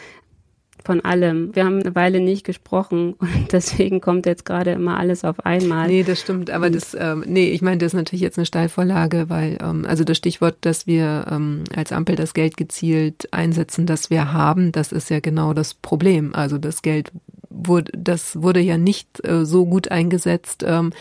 von 0.84 1.02
allem. 1.02 1.56
Wir 1.56 1.65
haben 1.65 1.80
eine 1.80 1.96
Weile 1.96 2.19
nicht 2.19 2.46
gesprochen 2.46 3.13
und 3.19 3.52
deswegen 3.52 4.02
kommt 4.02 4.26
jetzt 4.26 4.46
gerade 4.46 4.72
immer 4.72 4.98
alles 4.98 5.24
auf 5.24 5.46
einmal. 5.46 5.88
Nee, 5.88 6.04
das 6.04 6.19
stimmt, 6.19 6.50
aber 6.50 6.67
und 6.67 6.76
das, 6.76 6.96
ähm, 7.00 7.24
nee, 7.26 7.50
ich 7.50 7.62
meine, 7.62 7.78
das 7.78 7.88
ist 7.88 7.98
natürlich 7.98 8.22
jetzt 8.22 8.38
eine 8.38 8.46
Steilvorlage, 8.46 9.30
weil, 9.30 9.58
ähm, 9.62 9.86
also 9.88 10.04
das 10.04 10.17
Stichwort, 10.17 10.58
dass 10.62 10.88
wir 10.88 11.26
ähm, 11.30 11.63
als 11.76 11.91
Ampel 11.91 12.15
das 12.15 12.34
Geld 12.34 12.58
gezielt 12.58 13.32
einsetzen, 13.32 13.86
das 13.86 14.10
wir 14.10 14.34
haben, 14.34 14.72
das 14.72 14.91
ist 14.91 15.10
ja 15.10 15.19
genau 15.19 15.54
das 15.54 15.74
Problem. 15.74 16.34
Also 16.36 16.58
das 16.58 16.82
Geld 16.82 17.12
wurde, 17.50 17.91
das 17.98 18.41
wurde 18.41 18.60
ja 18.60 18.78
nicht 18.78 19.26
äh, 19.26 19.46
so 19.46 19.65
gut 19.65 19.91
eingesetzt, 19.91 20.63
ähm, 20.67 20.91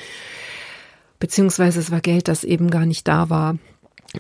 beziehungsweise 1.19 1.81
es 1.81 1.91
war 1.91 2.01
Geld, 2.01 2.29
das 2.29 2.45
eben 2.45 2.71
gar 2.71 2.87
nicht 2.87 3.07
da 3.07 3.31
war 3.31 3.57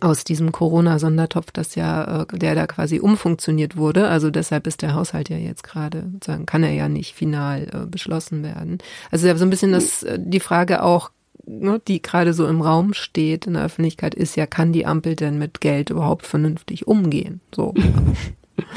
aus 0.00 0.24
diesem 0.24 0.52
Corona-Sondertopf, 0.52 1.50
das 1.52 1.74
ja, 1.74 2.22
äh, 2.22 2.38
der 2.38 2.54
da 2.54 2.66
quasi 2.66 3.00
umfunktioniert 3.00 3.76
wurde. 3.76 4.08
Also 4.08 4.30
deshalb 4.30 4.66
ist 4.66 4.82
der 4.82 4.94
Haushalt 4.94 5.28
ja 5.28 5.36
jetzt 5.36 5.62
gerade, 5.64 6.06
sozusagen, 6.12 6.46
kann 6.46 6.62
er 6.62 6.72
ja 6.72 6.88
nicht 6.88 7.14
final 7.14 7.68
äh, 7.72 7.86
beschlossen 7.86 8.42
werden. 8.42 8.78
Also 9.10 9.26
ja, 9.26 9.36
so 9.36 9.44
ein 9.44 9.50
bisschen 9.50 9.72
das, 9.72 10.02
äh, 10.02 10.18
die 10.20 10.40
Frage 10.40 10.82
auch, 10.82 11.10
ne, 11.44 11.80
die 11.86 12.00
gerade 12.00 12.32
so 12.32 12.46
im 12.46 12.62
Raum 12.62 12.94
steht 12.94 13.46
in 13.46 13.54
der 13.54 13.64
Öffentlichkeit, 13.64 14.14
ist 14.14 14.36
ja, 14.36 14.46
kann 14.46 14.72
die 14.72 14.86
Ampel 14.86 15.16
denn 15.16 15.38
mit 15.38 15.60
Geld 15.60 15.90
überhaupt 15.90 16.26
vernünftig 16.26 16.86
umgehen? 16.86 17.40
So. 17.54 17.74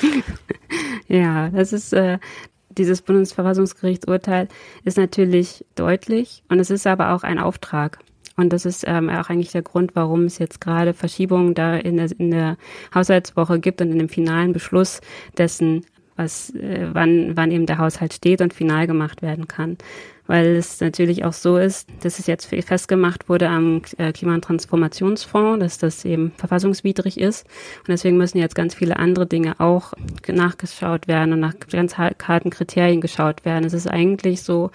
ja, 1.07 1.49
das 1.49 1.71
ist, 1.71 1.93
äh, 1.93 2.19
dieses 2.77 3.01
Bundesverfassungsgerichtsurteil 3.01 4.49
ist 4.83 4.97
natürlich 4.97 5.65
deutlich 5.75 6.43
und 6.49 6.59
es 6.59 6.69
ist 6.69 6.85
aber 6.87 7.13
auch 7.13 7.23
ein 7.23 7.39
Auftrag. 7.39 7.99
Und 8.37 8.51
das 8.51 8.65
ist 8.65 8.83
ähm, 8.85 9.09
auch 9.09 9.29
eigentlich 9.29 9.51
der 9.51 9.61
Grund, 9.61 9.95
warum 9.95 10.25
es 10.25 10.39
jetzt 10.39 10.59
gerade 10.59 10.93
Verschiebungen 10.93 11.53
da 11.53 11.75
in 11.75 11.97
der, 11.97 12.19
in 12.19 12.31
der 12.31 12.57
Haushaltswoche 12.93 13.59
gibt 13.59 13.81
und 13.81 13.91
in 13.91 13.99
dem 13.99 14.09
finalen 14.09 14.51
Beschluss 14.51 15.01
dessen, 15.37 15.85
was, 16.17 16.49
äh, 16.55 16.89
wann, 16.91 17.37
wann 17.37 17.51
eben 17.51 17.65
der 17.65 17.77
Haushalt 17.77 18.13
steht 18.13 18.41
und 18.41 18.53
final 18.53 18.87
gemacht 18.87 19.21
werden 19.21 19.47
kann. 19.47 19.77
Weil 20.27 20.55
es 20.55 20.81
natürlich 20.81 21.23
auch 21.23 21.33
so 21.33 21.57
ist, 21.57 21.87
dass 22.01 22.17
es 22.17 22.25
jetzt 22.25 22.45
festgemacht 22.47 23.29
wurde 23.29 23.47
am 23.47 23.81
äh, 23.97 24.11
Klima- 24.11 24.33
und 24.33 24.43
Transformationsfonds, 24.43 25.59
dass 25.59 25.77
das 25.77 26.03
eben 26.03 26.31
verfassungswidrig 26.37 27.19
ist. 27.19 27.45
Und 27.79 27.89
deswegen 27.89 28.17
müssen 28.17 28.39
jetzt 28.39 28.55
ganz 28.55 28.73
viele 28.73 28.97
andere 28.97 29.27
Dinge 29.27 29.59
auch 29.59 29.93
nachgeschaut 30.27 31.07
werden 31.07 31.33
und 31.33 31.39
nach 31.41 31.53
ganz 31.71 31.97
harten 31.97 32.49
Kriterien 32.49 33.01
geschaut 33.01 33.45
werden. 33.45 33.65
Es 33.65 33.73
ist 33.73 33.87
eigentlich 33.87 34.41
so, 34.41 34.71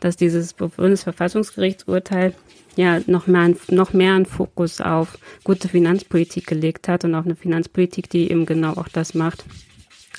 dass 0.00 0.16
dieses 0.16 0.54
Bundesverfassungsgerichtsurteil 0.54 2.34
ja 2.76 3.00
noch 3.06 3.26
mehr, 3.26 3.54
noch 3.68 3.92
mehr 3.92 4.14
einen 4.14 4.26
Fokus 4.26 4.80
auf 4.80 5.18
gute 5.44 5.68
Finanzpolitik 5.68 6.46
gelegt 6.46 6.88
hat 6.88 7.04
und 7.04 7.14
auf 7.14 7.24
eine 7.24 7.36
Finanzpolitik, 7.36 8.10
die 8.10 8.30
eben 8.30 8.46
genau 8.46 8.72
auch 8.72 8.88
das 8.88 9.14
macht, 9.14 9.44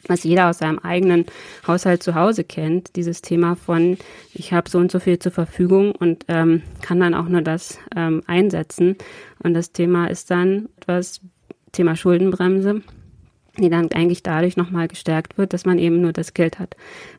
was 0.08 0.24
jeder 0.24 0.50
aus 0.50 0.60
seinem 0.60 0.80
eigenen 0.80 1.26
Haushalt 1.68 2.04
zu 2.04 2.16
Hause 2.16 2.44
kennt, 2.44 2.96
dieses 2.96 3.22
Thema 3.22 3.56
von, 3.56 3.98
ich 4.34 4.54
habe 4.54 4.70
so 4.70 4.78
und 4.78 4.92
so 4.92 5.00
viel 5.00 5.20
zur 5.20 5.32
Verfügung 5.32 5.94
und 5.94 6.26
ähm, 6.28 6.62
kann 6.82 7.00
dann 7.00 7.14
auch 7.14 7.28
nur 7.28 7.42
das 7.42 7.80
ähm, 7.96 8.22
einsetzen. 8.28 8.96
Und 9.44 9.54
das 9.54 9.72
Thema 9.72 10.08
ist 10.08 10.32
dann 10.32 10.70
etwas, 10.78 11.22
Thema 11.76 11.96
Schuldenbremse, 11.96 12.82
die 13.58 13.70
dann 13.70 13.92
eigentlich 13.92 14.24
dadurch 14.24 14.58
nochmal 14.58 14.88
gestärkt 14.88 15.38
wird, 15.38 15.54
dass 15.54 15.66
man 15.66 15.78
eben 15.78 16.02
nur 16.02 16.14
das 16.14 16.34
Geld 16.34 16.58
hat, 16.60 16.76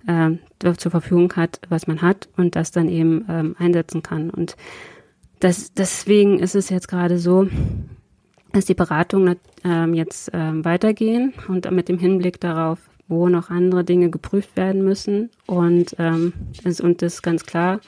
äh, 0.07 0.73
zur 0.77 0.91
Verfügung 0.91 1.33
hat, 1.37 1.61
was 1.69 1.87
man 1.87 2.03
hat 2.03 2.29
und 2.37 2.57
das 2.57 2.71
dann 2.71 2.89
eben 2.89 3.27
ähm, 3.29 3.57
einsetzen 3.59 4.03
kann. 4.03 4.31
Und 4.31 4.57
das, 5.41 5.73
deswegen 5.75 6.39
ist 6.39 6.55
es 6.55 6.71
jetzt 6.71 6.89
gerade 6.89 7.19
so, 7.19 7.49
dass 8.57 8.65
die 8.65 8.75
Beratungen 8.75 9.37
ähm, 9.65 9.93
jetzt 9.93 10.31
ähm, 10.33 10.65
weitergehen 10.65 11.35
und 11.49 11.71
mit 11.71 11.91
dem 11.91 11.99
Hinblick 11.99 12.41
darauf, 12.41 12.79
wo 13.07 13.29
noch 13.29 13.51
andere 13.51 13.85
Dinge 13.85 14.09
geprüft 14.09 14.57
werden 14.57 14.83
müssen. 14.83 15.31
Und 15.47 15.95
ähm, 15.99 16.33
es, 16.65 16.81
und 16.81 17.03
das 17.03 17.17
ist 17.17 17.23
ganz 17.23 17.45
klar, 17.45 17.81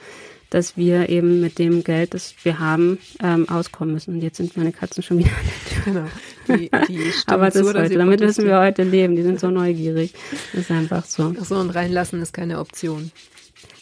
dass 0.51 0.77
wir 0.77 1.09
eben 1.09 1.41
mit 1.41 1.59
dem 1.59 1.85
Geld, 1.85 2.13
das 2.13 2.35
wir 2.43 2.59
haben, 2.59 2.99
ähm, 3.23 3.49
auskommen 3.49 3.95
müssen. 3.95 4.15
Und 4.15 4.23
jetzt 4.23 4.37
sind 4.37 4.59
meine 4.59 4.73
Katzen 4.73 5.03
schon 5.03 5.19
wieder 5.19 5.31
an 5.31 5.47
der 5.47 5.85
Tür. 5.85 6.09
Genau. 6.47 6.61
Die, 6.61 6.71
die 6.89 7.13
Aber 7.27 7.47
das 7.47 7.57
ist 7.57 7.75
heute, 7.75 7.95
damit 7.95 8.21
müssen 8.21 8.45
wir 8.45 8.61
heute 8.61 8.83
leben. 8.83 9.17
Die 9.17 9.23
sind 9.23 9.41
so 9.41 9.51
neugierig. 9.51 10.13
Das 10.53 10.63
ist 10.63 10.71
einfach 10.71 11.07
so. 11.07 11.35
Ach 11.41 11.45
so, 11.47 11.57
und 11.57 11.71
reinlassen 11.71 12.21
ist 12.21 12.35
keine 12.35 12.59
Option. 12.59 13.11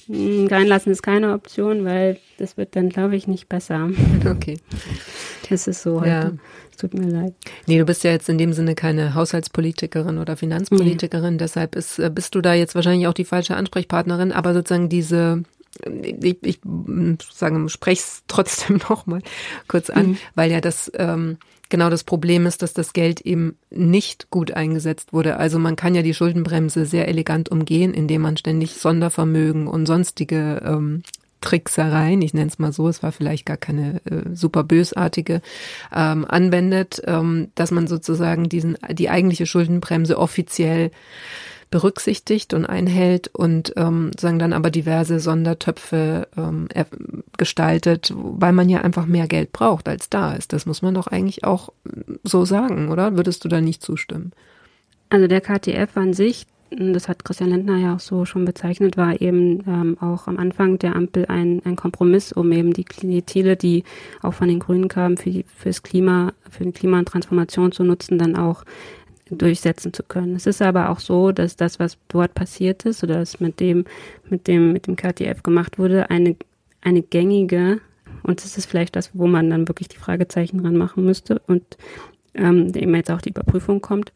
Reinlassen 0.09 0.93
ist 0.93 1.03
keine 1.03 1.33
Option, 1.33 1.85
weil 1.85 2.19
das 2.39 2.57
wird 2.57 2.77
dann, 2.77 2.91
glaube 2.91 3.17
ich, 3.17 3.27
nicht 3.27 3.49
besser. 3.49 3.91
Okay. 4.25 4.59
Das 5.49 5.67
ist 5.67 5.83
so 5.83 6.01
heute. 6.01 6.11
Ja. 6.11 6.33
Es 6.71 6.77
tut 6.77 6.95
mir 6.95 7.07
leid. 7.07 7.35
Nee, 7.67 7.79
du 7.79 7.85
bist 7.85 8.05
ja 8.05 8.11
jetzt 8.11 8.29
in 8.29 8.39
dem 8.39 8.53
Sinne 8.53 8.75
keine 8.75 9.15
Haushaltspolitikerin 9.15 10.19
oder 10.19 10.37
Finanzpolitikerin, 10.37 11.35
nee. 11.35 11.39
deshalb 11.39 11.75
ist, 11.75 11.99
äh, 11.99 12.11
bist 12.13 12.35
du 12.35 12.41
da 12.41 12.55
jetzt 12.55 12.75
wahrscheinlich 12.75 13.07
auch 13.07 13.15
die 13.15 13.25
falsche 13.25 13.57
Ansprechpartnerin, 13.57 14.33
aber 14.33 14.55
sozusagen 14.55 14.89
diese 14.89 15.43
ich, 15.85 16.39
ich 16.43 16.61
sagen, 17.33 17.69
spreche 17.69 18.01
es 18.01 18.23
trotzdem 18.29 18.77
nochmal 18.89 19.21
kurz 19.69 19.91
an, 19.91 20.09
mhm. 20.09 20.19
weil 20.35 20.51
ja 20.51 20.61
das 20.61 20.91
ähm, 20.95 21.39
genau 21.69 21.91
das 21.91 22.05
Problem 22.05 22.47
ist, 22.47 22.63
dass 22.63 22.73
das 22.73 22.93
Geld 22.93 23.21
eben 23.21 23.57
nicht 23.71 24.31
gut 24.31 24.53
eingesetzt 24.53 25.13
wurde. 25.13 25.37
Also 25.37 25.59
man 25.59 25.77
kann 25.77 25.95
ja 25.95 26.03
die 26.03 26.15
Schuldenbremse 26.15 26.87
sehr 26.87 27.09
elegant 27.09 27.51
umgehen, 27.51 27.93
indem 27.95 28.23
man 28.23 28.37
ständig 28.37 28.75
Sondervermögen 28.75 29.67
und 29.67 29.87
sonstige 29.87 30.63
ähm, 30.65 31.03
Tricksereien, 31.41 32.23
ich 32.23 32.35
nenne 32.35 32.49
es 32.49 32.59
mal 32.59 32.73
so, 32.73 32.89
es 32.89 33.03
war 33.03 33.13
vielleicht 33.13 33.47
gar 33.47 33.57
keine 33.57 34.01
äh, 34.07 34.35
super 34.35 34.65
bösartige, 34.65 35.43
ähm, 35.95 36.25
anwendet, 36.25 37.03
ähm, 37.07 37.49
dass 37.55 37.71
man 37.71 37.87
sozusagen 37.87 38.49
diesen 38.49 38.77
die 38.91 39.11
eigentliche 39.11 39.47
Schuldenbremse 39.47 40.19
offiziell 40.19 40.91
berücksichtigt 41.71 42.55
und 42.55 42.65
einhält 42.65 43.29
und 43.29 43.73
ähm, 43.77 44.11
sagen 44.19 44.39
dann 44.39 44.53
aber 44.53 44.71
diverse 44.71 45.19
Sondertöpfe 45.19 46.29
ähm, 46.37 46.69
gestaltet, 47.37 48.13
weil 48.15 48.53
man 48.53 48.69
ja 48.69 48.83
einfach 48.83 49.07
mehr 49.07 49.27
Geld 49.27 49.53
braucht, 49.53 49.89
als 49.89 50.09
da 50.09 50.35
ist. 50.35 50.53
Das 50.53 50.67
muss 50.67 50.83
man 50.83 50.95
doch 50.95 51.09
eigentlich 51.09 51.45
auch 51.45 51.73
so 52.23 52.45
sagen, 52.45 52.89
oder? 52.89 53.17
Würdest 53.17 53.45
du 53.45 53.49
da 53.49 53.61
nicht 53.61 53.83
zustimmen? 53.83 54.33
Also 55.09 55.27
der 55.27 55.41
KTF 55.41 55.97
an 55.97 56.15
sich, 56.15 56.47
das 56.71 57.09
hat 57.09 57.25
Christian 57.25 57.51
Lindner 57.51 57.77
ja 57.77 57.95
auch 57.95 58.01
so 58.01 58.25
schon 58.25 58.45
bezeichnet, 58.45 58.97
war 58.97 59.21
eben 59.21 59.63
ähm, 59.67 59.97
auch 60.01 60.27
am 60.27 60.37
Anfang 60.37 60.79
der 60.79 60.97
Ampel 60.97 61.27
ein, 61.27 61.63
ein 61.65 61.77
Kompromiss, 61.77 62.33
um 62.33 62.51
eben 62.51 62.73
die, 62.73 62.85
Ziele, 63.25 63.57
die 63.57 63.85
auch 64.23 64.35
von 64.35 64.49
den 64.49 64.59
Grünen 64.59 64.89
kamen, 64.89 65.17
für, 65.17 65.31
die, 65.31 65.45
fürs 65.45 65.83
Klima, 65.83 66.33
für 66.51 66.65
den 66.65 66.73
Klima 66.73 66.99
und 66.99 67.09
Transformation 67.09 67.71
zu 67.71 67.85
nutzen, 67.85 68.19
dann 68.19 68.37
auch 68.37 68.65
durchsetzen 69.31 69.93
zu 69.93 70.03
können. 70.03 70.37
Es 70.37 70.47
ist 70.47 70.63
aber 70.63 70.91
auch 70.91 71.01
so, 71.01 71.33
dass 71.33 71.57
das, 71.57 71.79
was 71.79 71.99
dort 72.09 72.35
passiert 72.35 72.85
ist 72.85 73.03
oder 73.03 73.21
was 73.21 73.41
mit 73.41 73.61
dem, 73.61 73.85
mit 74.29 74.47
dem, 74.47 74.73
mit 74.73 74.87
dem 74.87 74.97
KTF 74.97 75.43
gemacht 75.43 75.79
wurde, 75.79 76.11
eine, 76.11 76.37
eine 76.81 77.03
gängige, 77.03 77.81
und 78.23 78.43
das 78.43 78.59
ist 78.59 78.67
vielleicht 78.67 78.97
das, 78.97 79.11
wo 79.15 79.27
man 79.27 79.51
dann 79.51 79.69
wirklich 79.69 79.89
die 79.89 79.99
Fragezeichen 79.99 80.63
dran 80.63 80.77
machen 80.77 81.05
müsste 81.05 81.41
und 81.47 81.63
ähm, 82.35 82.73
eben 82.75 82.95
jetzt 82.95 83.11
auch 83.11 83.21
die 83.21 83.31
Überprüfung 83.31 83.81
kommt, 83.81 84.13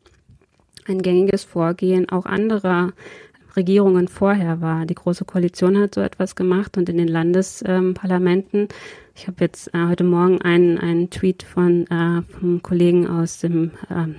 ein 0.87 1.03
gängiges 1.03 1.45
Vorgehen 1.45 2.09
auch 2.09 2.27
anderer 2.27 2.93
Regierungen 3.57 4.09
vorher 4.09 4.61
war. 4.61 4.87
Die 4.87 4.95
Große 4.95 5.25
Koalition 5.25 5.79
hat 5.79 5.95
so 5.95 6.01
etwas 6.01 6.35
gemacht 6.37 6.77
und 6.77 6.89
in 6.89 6.99
den 6.99 7.09
Landesparlamenten, 7.09 8.61
ähm, 8.61 8.69
ich 9.15 9.27
habe 9.27 9.37
jetzt 9.41 9.75
äh, 9.75 9.87
heute 9.87 10.05
Morgen 10.05 10.41
einen, 10.41 10.79
einen 10.79 11.11
Tweet 11.11 11.43
von 11.43 11.87
äh, 11.89 12.23
vom 12.23 12.63
Kollegen 12.63 13.07
aus 13.07 13.39
dem 13.41 13.73
ähm, 13.91 14.15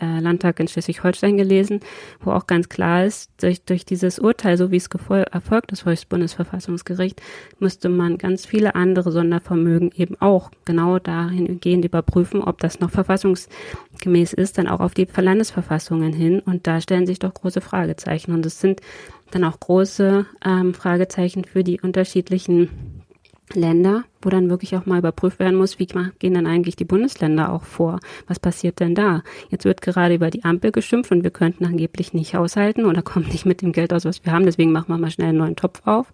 äh, 0.00 0.20
Landtag 0.20 0.60
in 0.60 0.68
Schleswig-Holstein 0.68 1.36
gelesen, 1.36 1.80
wo 2.20 2.32
auch 2.32 2.46
ganz 2.46 2.68
klar 2.68 3.04
ist, 3.04 3.30
durch, 3.40 3.62
durch 3.64 3.84
dieses 3.84 4.18
Urteil, 4.18 4.56
so 4.56 4.70
wie 4.70 4.76
es 4.76 4.88
erfolgt 5.30 5.72
ist 5.72 5.82
vor 5.82 5.92
das 5.92 6.04
Bundesverfassungsgericht, 6.04 7.20
müsste 7.58 7.88
man 7.88 8.18
ganz 8.18 8.46
viele 8.46 8.74
andere 8.74 9.12
Sondervermögen 9.12 9.92
eben 9.96 10.16
auch 10.20 10.50
genau 10.64 10.98
dahingehend 10.98 11.84
überprüfen, 11.84 12.42
ob 12.42 12.58
das 12.58 12.80
noch 12.80 12.90
verfassungsgemäß 12.90 14.32
ist, 14.32 14.58
dann 14.58 14.68
auch 14.68 14.80
auf 14.80 14.94
die 14.94 15.06
Landesverfassungen 15.16 16.12
hin. 16.12 16.40
Und 16.40 16.66
da 16.66 16.80
stellen 16.80 17.06
sich 17.06 17.18
doch 17.18 17.34
große 17.34 17.60
Fragezeichen. 17.60 18.32
Und 18.32 18.44
es 18.46 18.60
sind 18.60 18.80
dann 19.30 19.44
auch 19.44 19.58
große 19.58 20.26
ähm, 20.44 20.74
Fragezeichen 20.74 21.44
für 21.44 21.64
die 21.64 21.80
unterschiedlichen 21.80 22.93
Länder, 23.52 24.04
wo 24.22 24.30
dann 24.30 24.48
wirklich 24.48 24.74
auch 24.74 24.86
mal 24.86 24.98
überprüft 24.98 25.38
werden 25.38 25.56
muss, 25.56 25.78
wie 25.78 25.86
gehen 25.86 26.34
dann 26.34 26.46
eigentlich 26.46 26.76
die 26.76 26.84
Bundesländer 26.84 27.52
auch 27.52 27.64
vor? 27.64 28.00
Was 28.26 28.40
passiert 28.40 28.80
denn 28.80 28.94
da? 28.94 29.22
Jetzt 29.50 29.64
wird 29.64 29.82
gerade 29.82 30.14
über 30.14 30.30
die 30.30 30.44
Ampel 30.44 30.72
geschimpft 30.72 31.12
und 31.12 31.22
wir 31.22 31.30
könnten 31.30 31.64
angeblich 31.66 32.14
nicht 32.14 32.34
haushalten 32.34 32.86
oder 32.86 33.02
kommen 33.02 33.28
nicht 33.28 33.44
mit 33.44 33.60
dem 33.60 33.72
Geld 33.72 33.92
aus, 33.92 34.04
was 34.06 34.24
wir 34.24 34.32
haben. 34.32 34.46
Deswegen 34.46 34.72
machen 34.72 34.88
wir 34.88 34.98
mal 34.98 35.10
schnell 35.10 35.28
einen 35.28 35.38
neuen 35.38 35.56
Topf 35.56 35.82
auf. 35.84 36.12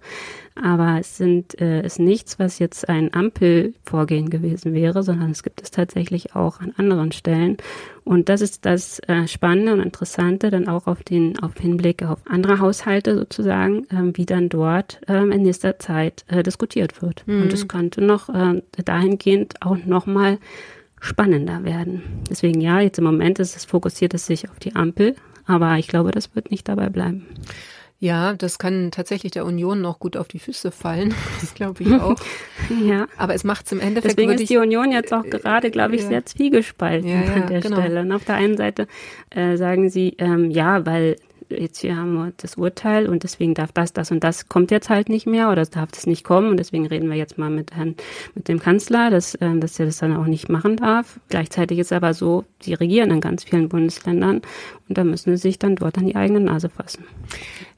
Aber 0.54 0.98
es 0.98 1.16
sind, 1.16 1.60
äh, 1.60 1.84
ist 1.84 1.98
nichts, 1.98 2.38
was 2.38 2.58
jetzt 2.58 2.88
ein 2.88 3.14
Ampelvorgehen 3.14 4.30
gewesen 4.30 4.74
wäre, 4.74 5.02
sondern 5.02 5.30
es 5.30 5.42
gibt 5.42 5.62
es 5.62 5.70
tatsächlich 5.70 6.34
auch 6.34 6.60
an 6.60 6.74
anderen 6.76 7.12
Stellen. 7.12 7.56
Und 8.04 8.28
das 8.28 8.40
ist 8.40 8.66
das 8.66 8.98
äh, 9.06 9.28
Spannende 9.28 9.72
und 9.72 9.80
Interessante 9.80 10.50
dann 10.50 10.68
auch 10.68 10.86
auf 10.86 11.02
den 11.02 11.38
auf 11.38 11.52
Hinblick 11.58 12.02
auf 12.02 12.18
andere 12.26 12.58
Haushalte 12.58 13.16
sozusagen, 13.16 13.84
äh, 13.90 14.16
wie 14.16 14.26
dann 14.26 14.48
dort 14.48 15.00
äh, 15.08 15.22
in 15.22 15.42
nächster 15.42 15.78
Zeit 15.78 16.24
äh, 16.28 16.42
diskutiert 16.42 17.00
wird. 17.00 17.26
Mhm. 17.26 17.42
Und 17.42 17.52
es 17.52 17.68
könnte 17.68 18.02
noch 18.02 18.28
äh, 18.28 18.60
dahingehend 18.84 19.62
auch 19.62 19.78
nochmal 19.84 20.38
spannender 21.00 21.64
werden. 21.64 22.02
Deswegen 22.28 22.60
ja, 22.60 22.80
jetzt 22.80 22.98
im 22.98 23.04
Moment 23.04 23.38
ist 23.38 23.56
es 23.56 23.64
fokussiert 23.64 24.14
es 24.14 24.26
sich 24.26 24.50
auf 24.50 24.58
die 24.58 24.76
Ampel, 24.76 25.16
aber 25.46 25.78
ich 25.78 25.88
glaube, 25.88 26.10
das 26.10 26.34
wird 26.34 26.50
nicht 26.50 26.68
dabei 26.68 26.90
bleiben. 26.90 27.26
Ja, 28.02 28.32
das 28.32 28.58
kann 28.58 28.90
tatsächlich 28.90 29.32
der 29.32 29.44
Union 29.44 29.82
noch 29.82 29.98
gut 29.98 30.16
auf 30.16 30.26
die 30.26 30.38
Füße 30.38 30.70
fallen. 30.70 31.14
Das 31.40 31.54
glaube 31.54 31.82
ich 31.82 31.92
auch. 31.94 32.16
ja. 32.84 33.06
Aber 33.16 33.34
es 33.34 33.44
macht 33.44 33.66
es 33.66 33.72
im 33.72 33.80
Endeffekt. 33.80 34.18
Deswegen 34.18 34.32
ist 34.32 34.48
die 34.48 34.56
Union 34.56 34.90
jetzt 34.92 35.12
auch 35.12 35.24
gerade, 35.24 35.70
glaube 35.70 35.96
ich, 35.96 36.02
ja. 36.02 36.08
sehr 36.08 36.26
zwiegespalten 36.26 37.08
ja, 37.08 37.22
ja, 37.22 37.32
an 37.34 37.46
der 37.46 37.60
genau. 37.60 37.76
Stelle. 37.76 38.00
Und 38.00 38.12
auf 38.12 38.24
der 38.24 38.36
einen 38.36 38.56
Seite 38.56 38.86
äh, 39.30 39.56
sagen 39.56 39.90
sie, 39.90 40.14
ähm, 40.18 40.50
ja, 40.50 40.84
weil 40.86 41.16
jetzt 41.50 41.80
hier 41.80 41.96
haben 41.96 42.14
wir 42.14 42.32
das 42.36 42.56
Urteil 42.56 43.08
und 43.08 43.22
deswegen 43.22 43.54
darf 43.54 43.72
das, 43.72 43.92
das 43.92 44.10
und 44.10 44.24
das 44.24 44.48
kommt 44.48 44.70
jetzt 44.70 44.88
halt 44.88 45.08
nicht 45.08 45.26
mehr 45.26 45.50
oder 45.50 45.64
darf 45.66 45.90
das 45.92 46.06
nicht 46.06 46.24
kommen 46.24 46.48
und 46.48 46.56
deswegen 46.56 46.86
reden 46.86 47.10
wir 47.10 47.16
jetzt 47.16 47.38
mal 47.38 47.50
mit 47.50 47.74
Herrn, 47.74 47.96
mit 48.34 48.48
dem 48.48 48.58
Kanzler, 48.58 49.10
dass, 49.10 49.34
äh, 49.36 49.58
dass 49.58 49.78
er 49.78 49.86
das 49.86 49.98
dann 49.98 50.16
auch 50.16 50.26
nicht 50.26 50.48
machen 50.48 50.76
darf. 50.76 51.20
Gleichzeitig 51.28 51.78
ist 51.78 51.92
aber 51.92 52.14
so, 52.14 52.44
sie 52.60 52.74
regieren 52.74 53.10
in 53.10 53.20
ganz 53.20 53.44
vielen 53.44 53.68
Bundesländern 53.68 54.42
und 54.88 54.98
da 54.98 55.04
müssen 55.04 55.36
sie 55.36 55.40
sich 55.40 55.58
dann 55.58 55.76
dort 55.76 55.98
an 55.98 56.06
die 56.06 56.16
eigene 56.16 56.40
Nase 56.40 56.68
fassen. 56.68 57.04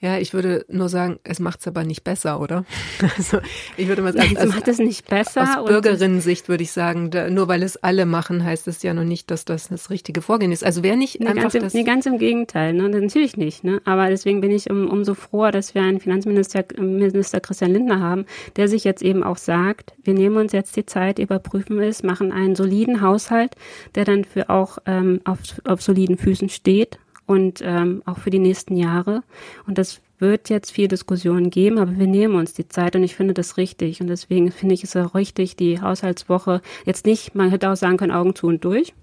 Ja, 0.00 0.18
ich 0.18 0.34
würde 0.34 0.64
nur 0.68 0.88
sagen, 0.88 1.18
es 1.22 1.38
macht 1.38 1.60
es 1.60 1.68
aber 1.68 1.84
nicht 1.84 2.04
besser, 2.04 2.40
oder? 2.40 2.64
Also 3.16 3.38
ich 3.76 3.88
würde 3.88 4.02
mal 4.02 4.12
sagen, 4.12 4.36
es 4.36 4.48
macht 4.48 4.68
es 4.68 4.78
nicht 4.78 5.08
besser. 5.08 5.60
Aus 5.60 5.68
Bürgerinnensicht 5.68 6.48
würde 6.48 6.62
ich 6.62 6.72
sagen, 6.72 7.10
da, 7.10 7.28
nur 7.28 7.46
weil 7.46 7.62
es 7.62 7.76
alle 7.76 8.06
machen, 8.06 8.42
heißt 8.42 8.66
es 8.68 8.82
ja 8.82 8.94
noch 8.94 9.04
nicht, 9.04 9.30
dass 9.30 9.44
das 9.44 9.68
das 9.68 9.90
richtige 9.90 10.22
Vorgehen 10.22 10.50
ist. 10.50 10.64
Also 10.64 10.82
wer 10.82 10.96
nicht 10.96 11.20
nee, 11.20 11.26
einfach 11.26 11.42
ganz 11.42 11.54
im, 11.54 11.62
das 11.62 11.74
nee, 11.74 11.84
ganz 11.84 12.06
im 12.06 12.18
Gegenteil, 12.18 12.72
ne? 12.72 12.88
natürlich 12.88 13.36
nicht. 13.36 13.61
Ne? 13.62 13.80
Aber 13.84 14.08
deswegen 14.08 14.40
bin 14.40 14.50
ich 14.50 14.70
um, 14.70 14.88
umso 14.88 15.14
froher, 15.14 15.52
dass 15.52 15.74
wir 15.74 15.82
einen 15.82 16.00
Finanzminister 16.00 16.64
Minister 16.78 17.40
Christian 17.40 17.72
Lindner 17.72 18.00
haben, 18.00 18.26
der 18.56 18.68
sich 18.68 18.84
jetzt 18.84 19.02
eben 19.02 19.22
auch 19.22 19.36
sagt, 19.36 19.94
wir 20.02 20.14
nehmen 20.14 20.36
uns 20.36 20.52
jetzt 20.52 20.76
die 20.76 20.86
Zeit, 20.86 21.18
überprüfen 21.18 21.78
es, 21.80 22.02
machen 22.02 22.32
einen 22.32 22.54
soliden 22.54 23.00
Haushalt, 23.00 23.54
der 23.94 24.04
dann 24.04 24.24
für 24.24 24.50
auch 24.50 24.78
ähm, 24.86 25.20
auf, 25.24 25.38
auf 25.64 25.82
soliden 25.82 26.18
Füßen 26.18 26.48
steht 26.48 26.98
und 27.26 27.60
ähm, 27.62 28.02
auch 28.06 28.18
für 28.18 28.30
die 28.30 28.38
nächsten 28.38 28.76
Jahre. 28.76 29.22
Und 29.66 29.78
das 29.78 30.00
wird 30.18 30.48
jetzt 30.48 30.70
viel 30.70 30.88
Diskussion 30.88 31.50
geben, 31.50 31.78
aber 31.78 31.98
wir 31.98 32.06
nehmen 32.06 32.36
uns 32.36 32.54
die 32.54 32.68
Zeit 32.68 32.96
und 32.96 33.02
ich 33.02 33.16
finde 33.16 33.34
das 33.34 33.56
richtig. 33.56 34.00
Und 34.00 34.06
deswegen 34.06 34.52
finde 34.52 34.74
ich 34.74 34.84
es 34.84 34.96
auch 34.96 35.14
richtig, 35.14 35.56
die 35.56 35.80
Haushaltswoche 35.80 36.62
jetzt 36.86 37.06
nicht, 37.06 37.34
man 37.34 37.50
hätte 37.50 37.70
auch 37.70 37.76
sagen 37.76 37.96
können, 37.96 38.12
Augen 38.12 38.34
zu 38.34 38.46
und 38.46 38.64
durch. 38.64 38.94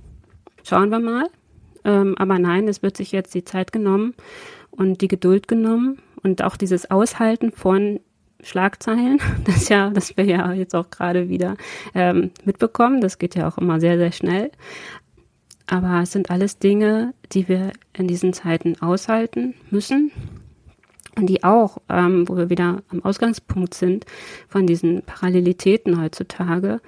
Schauen 0.63 0.89
wir 0.89 0.99
mal. 0.99 1.27
Ähm, 1.89 2.15
aber 2.19 2.37
nein, 2.37 2.67
es 2.67 2.83
wird 2.83 2.95
sich 2.95 3.11
jetzt 3.11 3.33
die 3.33 3.43
Zeit 3.43 3.71
genommen 3.71 4.13
und 4.69 5.01
die 5.01 5.07
Geduld 5.07 5.47
genommen 5.47 5.97
und 6.21 6.43
auch 6.43 6.55
dieses 6.55 6.91
Aushalten 6.91 7.51
von 7.51 7.99
Schlagzeilen, 8.41 9.19
das 9.43 9.69
ja, 9.69 9.89
das 9.89 10.15
wir 10.15 10.25
ja 10.25 10.53
jetzt 10.53 10.75
auch 10.75 10.91
gerade 10.91 11.29
wieder 11.29 11.55
ähm, 11.95 12.29
mitbekommen. 12.45 13.01
Das 13.01 13.17
geht 13.17 13.35
ja 13.35 13.47
auch 13.47 13.57
immer 13.57 13.79
sehr, 13.79 13.97
sehr 13.97 14.11
schnell. 14.11 14.51
Aber 15.65 16.01
es 16.01 16.11
sind 16.11 16.29
alles 16.29 16.59
Dinge, 16.59 17.13
die 17.31 17.47
wir 17.47 17.71
in 17.93 18.07
diesen 18.07 18.33
Zeiten 18.33 18.79
aushalten 18.81 19.55
müssen 19.71 20.11
und 21.15 21.27
die 21.27 21.43
auch, 21.43 21.79
ähm, 21.89 22.27
wo 22.29 22.37
wir 22.37 22.49
wieder 22.49 22.83
am 22.89 23.03
Ausgangspunkt 23.03 23.73
sind 23.73 24.05
von 24.47 24.67
diesen 24.67 25.01
Parallelitäten 25.03 26.01
heutzutage. 26.01 26.81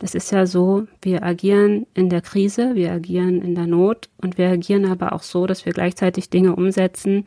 Es 0.00 0.14
ist 0.14 0.32
ja 0.32 0.46
so, 0.46 0.86
wir 1.02 1.22
agieren 1.22 1.86
in 1.94 2.10
der 2.10 2.20
Krise, 2.20 2.74
wir 2.74 2.92
agieren 2.92 3.40
in 3.40 3.54
der 3.54 3.66
Not 3.66 4.08
und 4.20 4.38
wir 4.38 4.48
agieren 4.48 4.86
aber 4.86 5.12
auch 5.12 5.22
so, 5.22 5.46
dass 5.46 5.64
wir 5.64 5.72
gleichzeitig 5.72 6.30
Dinge 6.30 6.56
umsetzen 6.56 7.24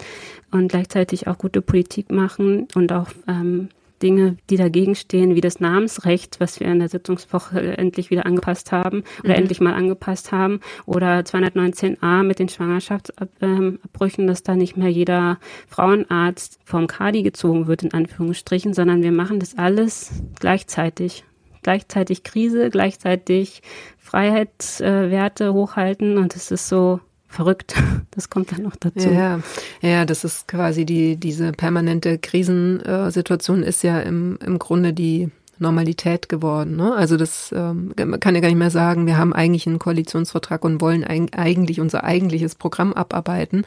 und 0.51 0.67
gleichzeitig 0.67 1.27
auch 1.27 1.37
gute 1.37 1.61
Politik 1.61 2.11
machen 2.11 2.67
und 2.75 2.91
auch 2.91 3.09
ähm, 3.27 3.69
Dinge, 4.01 4.37
die 4.49 4.57
dagegen 4.57 4.95
stehen, 4.95 5.35
wie 5.35 5.41
das 5.41 5.59
Namensrecht, 5.59 6.39
was 6.39 6.59
wir 6.59 6.67
in 6.67 6.79
der 6.79 6.89
Sitzungswoche 6.89 7.77
endlich 7.77 8.09
wieder 8.09 8.25
angepasst 8.25 8.71
haben 8.71 9.03
oder 9.23 9.33
mhm. 9.33 9.41
endlich 9.41 9.59
mal 9.59 9.73
angepasst 9.73 10.31
haben, 10.31 10.59
oder 10.85 11.19
219a 11.19 12.23
mit 12.23 12.39
den 12.39 12.49
Schwangerschaftsabbrüchen, 12.49 14.27
dass 14.27 14.43
da 14.43 14.55
nicht 14.55 14.77
mehr 14.77 14.89
jeder 14.89 15.39
Frauenarzt 15.67 16.59
vom 16.63 16.87
Kadi 16.87 17.23
gezogen 17.23 17.67
wird, 17.67 17.83
in 17.83 17.93
Anführungsstrichen, 17.93 18.73
sondern 18.73 19.03
wir 19.03 19.11
machen 19.11 19.39
das 19.39 19.57
alles 19.57 20.11
gleichzeitig. 20.39 21.23
Gleichzeitig 21.67 22.23
Krise, 22.23 22.69
gleichzeitig 22.69 23.61
Freiheitswerte 23.97 25.43
äh, 25.43 25.49
hochhalten 25.49 26.17
und 26.17 26.33
es 26.33 26.49
ist 26.49 26.69
so, 26.69 27.01
verrückt. 27.27 27.75
Das 28.11 28.29
kommt 28.29 28.53
dann 28.53 28.63
noch 28.63 28.77
dazu. 28.77 29.09
Ja, 29.09 29.41
ja, 29.81 30.05
das 30.05 30.23
ist 30.23 30.47
quasi 30.47 30.85
die, 30.85 31.17
diese 31.17 31.51
permanente 31.51 32.17
Krisensituation 32.17 33.61
ist 33.61 33.83
ja 33.83 33.99
im, 33.99 34.39
im 34.43 34.57
Grunde 34.57 34.93
die 34.93 35.29
Normalität 35.59 36.29
geworden. 36.29 36.75
Ne? 36.75 36.93
Also 36.93 37.17
das 37.17 37.53
ähm, 37.55 37.93
kann 37.95 38.35
ja 38.35 38.41
gar 38.41 38.49
nicht 38.49 38.57
mehr 38.57 38.69
sagen, 38.69 39.05
wir 39.05 39.17
haben 39.17 39.33
eigentlich 39.33 39.67
einen 39.67 39.79
Koalitionsvertrag 39.79 40.63
und 40.63 40.81
wollen 40.81 41.03
eigentlich 41.03 41.79
unser 41.79 42.03
eigentliches 42.03 42.55
Programm 42.55 42.93
abarbeiten. 42.93 43.65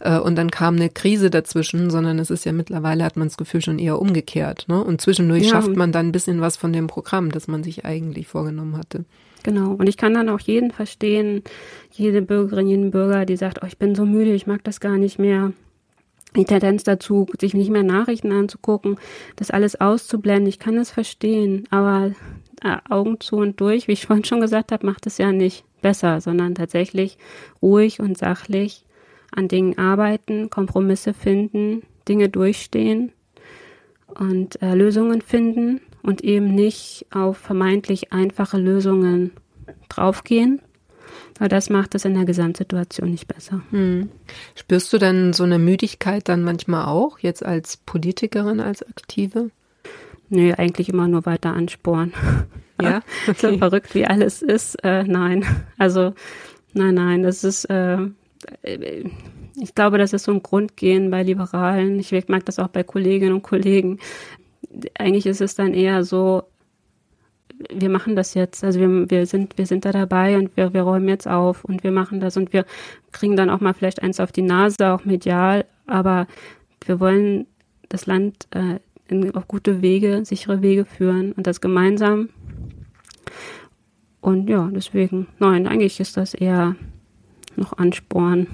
Äh, 0.00 0.18
und 0.18 0.36
dann 0.36 0.50
kam 0.50 0.76
eine 0.76 0.88
Krise 0.88 1.30
dazwischen, 1.30 1.90
sondern 1.90 2.18
es 2.18 2.30
ist 2.30 2.44
ja 2.44 2.52
mittlerweile, 2.52 3.04
hat 3.04 3.16
man 3.16 3.28
das 3.28 3.36
Gefühl, 3.36 3.60
schon 3.60 3.78
eher 3.78 4.00
umgekehrt. 4.00 4.66
Ne? 4.68 4.82
Und 4.82 5.00
zwischendurch 5.00 5.44
ja. 5.44 5.50
schafft 5.50 5.74
man 5.74 5.92
dann 5.92 6.08
ein 6.08 6.12
bisschen 6.12 6.40
was 6.40 6.56
von 6.56 6.72
dem 6.72 6.86
Programm, 6.86 7.30
das 7.30 7.48
man 7.48 7.62
sich 7.62 7.84
eigentlich 7.84 8.26
vorgenommen 8.26 8.76
hatte. 8.76 9.04
Genau. 9.42 9.72
Und 9.72 9.88
ich 9.88 9.96
kann 9.96 10.14
dann 10.14 10.28
auch 10.28 10.40
jeden 10.40 10.72
verstehen, 10.72 11.42
jede 11.92 12.20
Bürgerin, 12.20 12.66
jeden 12.66 12.90
Bürger, 12.90 13.24
die 13.26 13.36
sagt, 13.36 13.60
oh, 13.62 13.66
ich 13.66 13.78
bin 13.78 13.94
so 13.94 14.04
müde, 14.04 14.32
ich 14.32 14.46
mag 14.46 14.64
das 14.64 14.80
gar 14.80 14.98
nicht 14.98 15.18
mehr. 15.18 15.52
Die 16.36 16.44
Tendenz 16.44 16.84
dazu, 16.84 17.26
sich 17.40 17.54
nicht 17.54 17.70
mehr 17.70 17.82
Nachrichten 17.82 18.30
anzugucken, 18.30 18.96
das 19.36 19.50
alles 19.50 19.80
auszublenden. 19.80 20.48
Ich 20.48 20.58
kann 20.58 20.76
es 20.76 20.90
verstehen, 20.90 21.66
aber 21.70 22.12
äh, 22.62 22.76
Augen 22.88 23.20
zu 23.20 23.36
und 23.36 23.60
durch, 23.60 23.88
wie 23.88 23.92
ich 23.92 24.06
vorhin 24.06 24.24
schon 24.24 24.40
gesagt 24.40 24.72
habe, 24.72 24.86
macht 24.86 25.06
es 25.06 25.18
ja 25.18 25.32
nicht 25.32 25.64
besser, 25.80 26.20
sondern 26.20 26.54
tatsächlich 26.54 27.18
ruhig 27.62 28.00
und 28.00 28.18
sachlich 28.18 28.84
an 29.34 29.48
Dingen 29.48 29.78
arbeiten, 29.78 30.50
Kompromisse 30.50 31.14
finden, 31.14 31.82
Dinge 32.08 32.28
durchstehen 32.28 33.12
und 34.14 34.60
äh, 34.62 34.74
Lösungen 34.74 35.20
finden 35.20 35.80
und 36.02 36.22
eben 36.22 36.54
nicht 36.54 37.06
auf 37.10 37.36
vermeintlich 37.36 38.12
einfache 38.12 38.58
Lösungen 38.58 39.32
draufgehen. 39.88 40.60
Weil 41.38 41.48
das 41.48 41.68
macht 41.70 41.94
es 41.94 42.04
in 42.04 42.14
der 42.14 42.24
Gesamtsituation 42.24 43.10
nicht 43.10 43.28
besser. 43.28 43.60
Hm. 43.70 44.08
Spürst 44.54 44.92
du 44.92 44.98
denn 44.98 45.32
so 45.32 45.44
eine 45.44 45.58
Müdigkeit 45.58 46.28
dann 46.28 46.42
manchmal 46.42 46.86
auch, 46.86 47.18
jetzt 47.18 47.44
als 47.44 47.76
Politikerin, 47.76 48.60
als 48.60 48.82
Aktive? 48.82 49.50
Nee, 50.28 50.54
eigentlich 50.54 50.88
immer 50.88 51.08
nur 51.08 51.26
weiter 51.26 51.52
ansporen. 51.52 52.12
Ja, 52.78 53.00
okay. 53.26 53.52
so 53.52 53.56
verrückt 53.56 53.94
wie 53.94 54.04
alles 54.04 54.42
ist, 54.42 54.74
äh, 54.84 55.02
nein. 55.02 55.46
Also, 55.78 56.12
nein, 56.74 56.94
nein, 56.94 57.22
das 57.22 57.42
ist, 57.42 57.64
äh, 57.70 57.96
ich 58.62 59.74
glaube, 59.74 59.96
das 59.96 60.12
ist 60.12 60.24
so 60.24 60.32
ein 60.32 60.42
Grundgehen 60.42 61.10
bei 61.10 61.22
Liberalen. 61.22 61.98
Ich 61.98 62.12
mag 62.28 62.44
das 62.44 62.58
auch 62.58 62.68
bei 62.68 62.82
Kolleginnen 62.82 63.32
und 63.32 63.40
Kollegen 63.40 63.98
eigentlich 64.98 65.26
ist 65.26 65.40
es 65.40 65.54
dann 65.54 65.74
eher 65.74 66.04
so, 66.04 66.44
wir 67.72 67.88
machen 67.88 68.16
das 68.16 68.34
jetzt, 68.34 68.62
also 68.64 68.80
wir, 68.80 69.10
wir 69.10 69.26
sind, 69.26 69.56
wir 69.58 69.66
sind 69.66 69.84
da 69.84 69.92
dabei 69.92 70.36
und 70.36 70.56
wir, 70.56 70.72
wir 70.74 70.82
räumen 70.82 71.08
jetzt 71.08 71.26
auf 71.26 71.64
und 71.64 71.84
wir 71.84 71.92
machen 71.92 72.20
das 72.20 72.36
und 72.36 72.52
wir 72.52 72.64
kriegen 73.12 73.36
dann 73.36 73.50
auch 73.50 73.60
mal 73.60 73.74
vielleicht 73.74 74.02
eins 74.02 74.20
auf 74.20 74.32
die 74.32 74.42
Nase, 74.42 74.92
auch 74.92 75.04
medial, 75.04 75.64
aber 75.86 76.26
wir 76.84 77.00
wollen 77.00 77.46
das 77.88 78.06
Land 78.06 78.46
äh, 78.50 78.78
in, 79.08 79.34
auf 79.34 79.48
gute 79.48 79.82
Wege, 79.82 80.24
sichere 80.24 80.62
Wege 80.62 80.84
führen 80.84 81.32
und 81.32 81.46
das 81.46 81.60
gemeinsam. 81.60 82.28
Und 84.20 84.48
ja, 84.50 84.68
deswegen, 84.72 85.28
nein, 85.38 85.66
eigentlich 85.66 86.00
ist 86.00 86.16
das 86.16 86.34
eher 86.34 86.74
noch 87.54 87.78
Ansporn. 87.78 88.48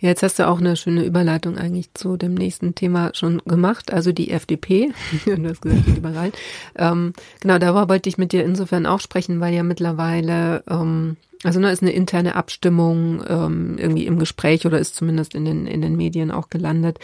Ja, 0.00 0.08
jetzt 0.08 0.22
hast 0.22 0.38
du 0.38 0.48
auch 0.48 0.58
eine 0.58 0.76
schöne 0.76 1.04
Überleitung 1.04 1.58
eigentlich 1.58 1.92
zu 1.94 2.16
dem 2.16 2.34
nächsten 2.34 2.74
Thema 2.74 3.10
schon 3.14 3.42
gemacht, 3.44 3.92
also 3.92 4.12
die 4.12 4.30
FDP, 4.30 4.92
du 5.24 5.48
hast 5.48 5.62
gesagt, 5.62 5.86
die 5.86 5.92
Liberalen. 5.92 6.32
Ähm, 6.76 7.12
genau, 7.40 7.58
darüber 7.58 7.88
wollte 7.88 8.08
ich 8.08 8.18
mit 8.18 8.32
dir 8.32 8.44
insofern 8.44 8.86
auch 8.86 9.00
sprechen, 9.00 9.40
weil 9.40 9.54
ja 9.54 9.62
mittlerweile, 9.62 10.62
ähm, 10.68 11.16
also 11.44 11.58
ne, 11.58 11.72
ist 11.72 11.82
eine 11.82 11.92
interne 11.92 12.36
Abstimmung 12.36 13.22
ähm, 13.28 13.76
irgendwie 13.78 14.06
im 14.06 14.18
Gespräch 14.18 14.64
oder 14.66 14.78
ist 14.78 14.94
zumindest 14.94 15.34
in 15.34 15.44
den, 15.44 15.66
in 15.66 15.82
den 15.82 15.96
Medien 15.96 16.30
auch 16.30 16.50
gelandet. 16.50 16.98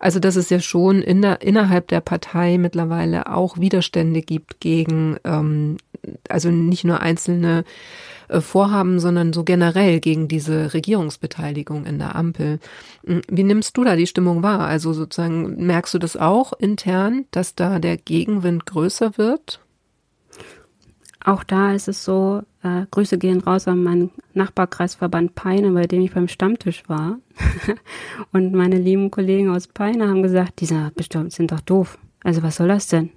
Also 0.00 0.18
dass 0.18 0.36
es 0.36 0.48
ja 0.48 0.60
schon 0.60 1.02
in 1.02 1.20
der, 1.20 1.42
innerhalb 1.42 1.88
der 1.88 2.00
Partei 2.00 2.56
mittlerweile 2.58 3.32
auch 3.32 3.58
Widerstände 3.58 4.22
gibt 4.22 4.60
gegen 4.60 5.16
ähm, 5.24 5.76
also 6.28 6.50
nicht 6.50 6.84
nur 6.84 7.00
einzelne 7.00 7.64
Vorhaben, 8.28 8.98
sondern 9.00 9.32
so 9.32 9.44
generell 9.44 10.00
gegen 10.00 10.28
diese 10.28 10.74
Regierungsbeteiligung 10.74 11.84
in 11.84 11.98
der 11.98 12.16
Ampel. 12.16 12.58
Hm, 13.04 13.22
wie 13.28 13.42
nimmst 13.42 13.76
du 13.76 13.84
da 13.84 13.96
die 13.96 14.06
Stimmung 14.06 14.42
wahr? 14.42 14.60
Also 14.60 14.92
sozusagen 14.92 15.64
merkst 15.66 15.94
du 15.94 15.98
das 15.98 16.16
auch 16.16 16.52
intern, 16.52 17.26
dass 17.30 17.54
da 17.54 17.78
der 17.78 17.96
Gegenwind 17.96 18.66
größer 18.66 19.18
wird? 19.18 19.60
Auch 21.24 21.44
da 21.44 21.72
ist 21.72 21.86
es 21.86 22.04
so, 22.04 22.42
äh, 22.62 22.86
Grüße 22.90 23.16
gehen 23.16 23.40
raus 23.40 23.68
an 23.68 23.82
meinen 23.82 24.10
Nachbarkreisverband 24.34 25.34
Peine, 25.34 25.70
bei 25.70 25.86
dem 25.86 26.02
ich 26.02 26.12
beim 26.12 26.26
Stammtisch 26.26 26.82
war. 26.88 27.18
und 28.32 28.54
meine 28.54 28.76
lieben 28.76 29.10
Kollegen 29.10 29.50
aus 29.50 29.68
Peine 29.68 30.08
haben 30.08 30.22
gesagt, 30.22 30.60
bestimmt 30.96 31.32
sind 31.32 31.52
doch 31.52 31.60
doof. 31.60 31.98
Also 32.24 32.42
was 32.42 32.56
soll 32.56 32.68
das 32.68 32.88
denn? 32.88 33.10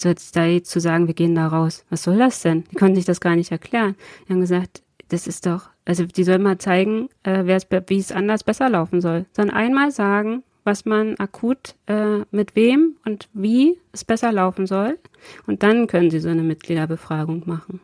So 0.00 0.08
jetzt 0.08 0.36
da 0.36 0.62
zu 0.62 0.80
sagen, 0.80 1.08
wir 1.08 1.14
gehen 1.14 1.34
da 1.34 1.48
raus. 1.48 1.84
Was 1.90 2.04
soll 2.04 2.18
das 2.18 2.42
denn? 2.42 2.64
Die 2.70 2.76
konnten 2.76 2.94
sich 2.94 3.04
das 3.04 3.20
gar 3.20 3.34
nicht 3.34 3.50
erklären. 3.50 3.96
Die 4.26 4.32
haben 4.32 4.40
gesagt, 4.40 4.82
das 5.08 5.26
ist 5.26 5.44
doch, 5.46 5.70
also 5.84 6.04
die 6.04 6.22
sollen 6.22 6.42
mal 6.42 6.58
zeigen, 6.58 7.08
äh, 7.24 7.44
wie 7.44 7.98
es 7.98 8.12
anders 8.12 8.44
besser 8.44 8.68
laufen 8.68 9.00
soll. 9.00 9.26
Sondern 9.32 9.56
einmal 9.56 9.90
sagen, 9.90 10.44
was 10.62 10.84
man 10.84 11.16
akut 11.16 11.74
äh, 11.86 12.20
mit 12.30 12.54
wem 12.54 12.96
und 13.04 13.28
wie 13.32 13.78
es 13.92 14.04
besser 14.04 14.30
laufen 14.32 14.66
soll. 14.66 14.98
Und 15.46 15.62
dann 15.62 15.86
können 15.88 16.10
sie 16.10 16.20
so 16.20 16.28
eine 16.28 16.42
Mitgliederbefragung 16.42 17.42
machen. 17.46 17.80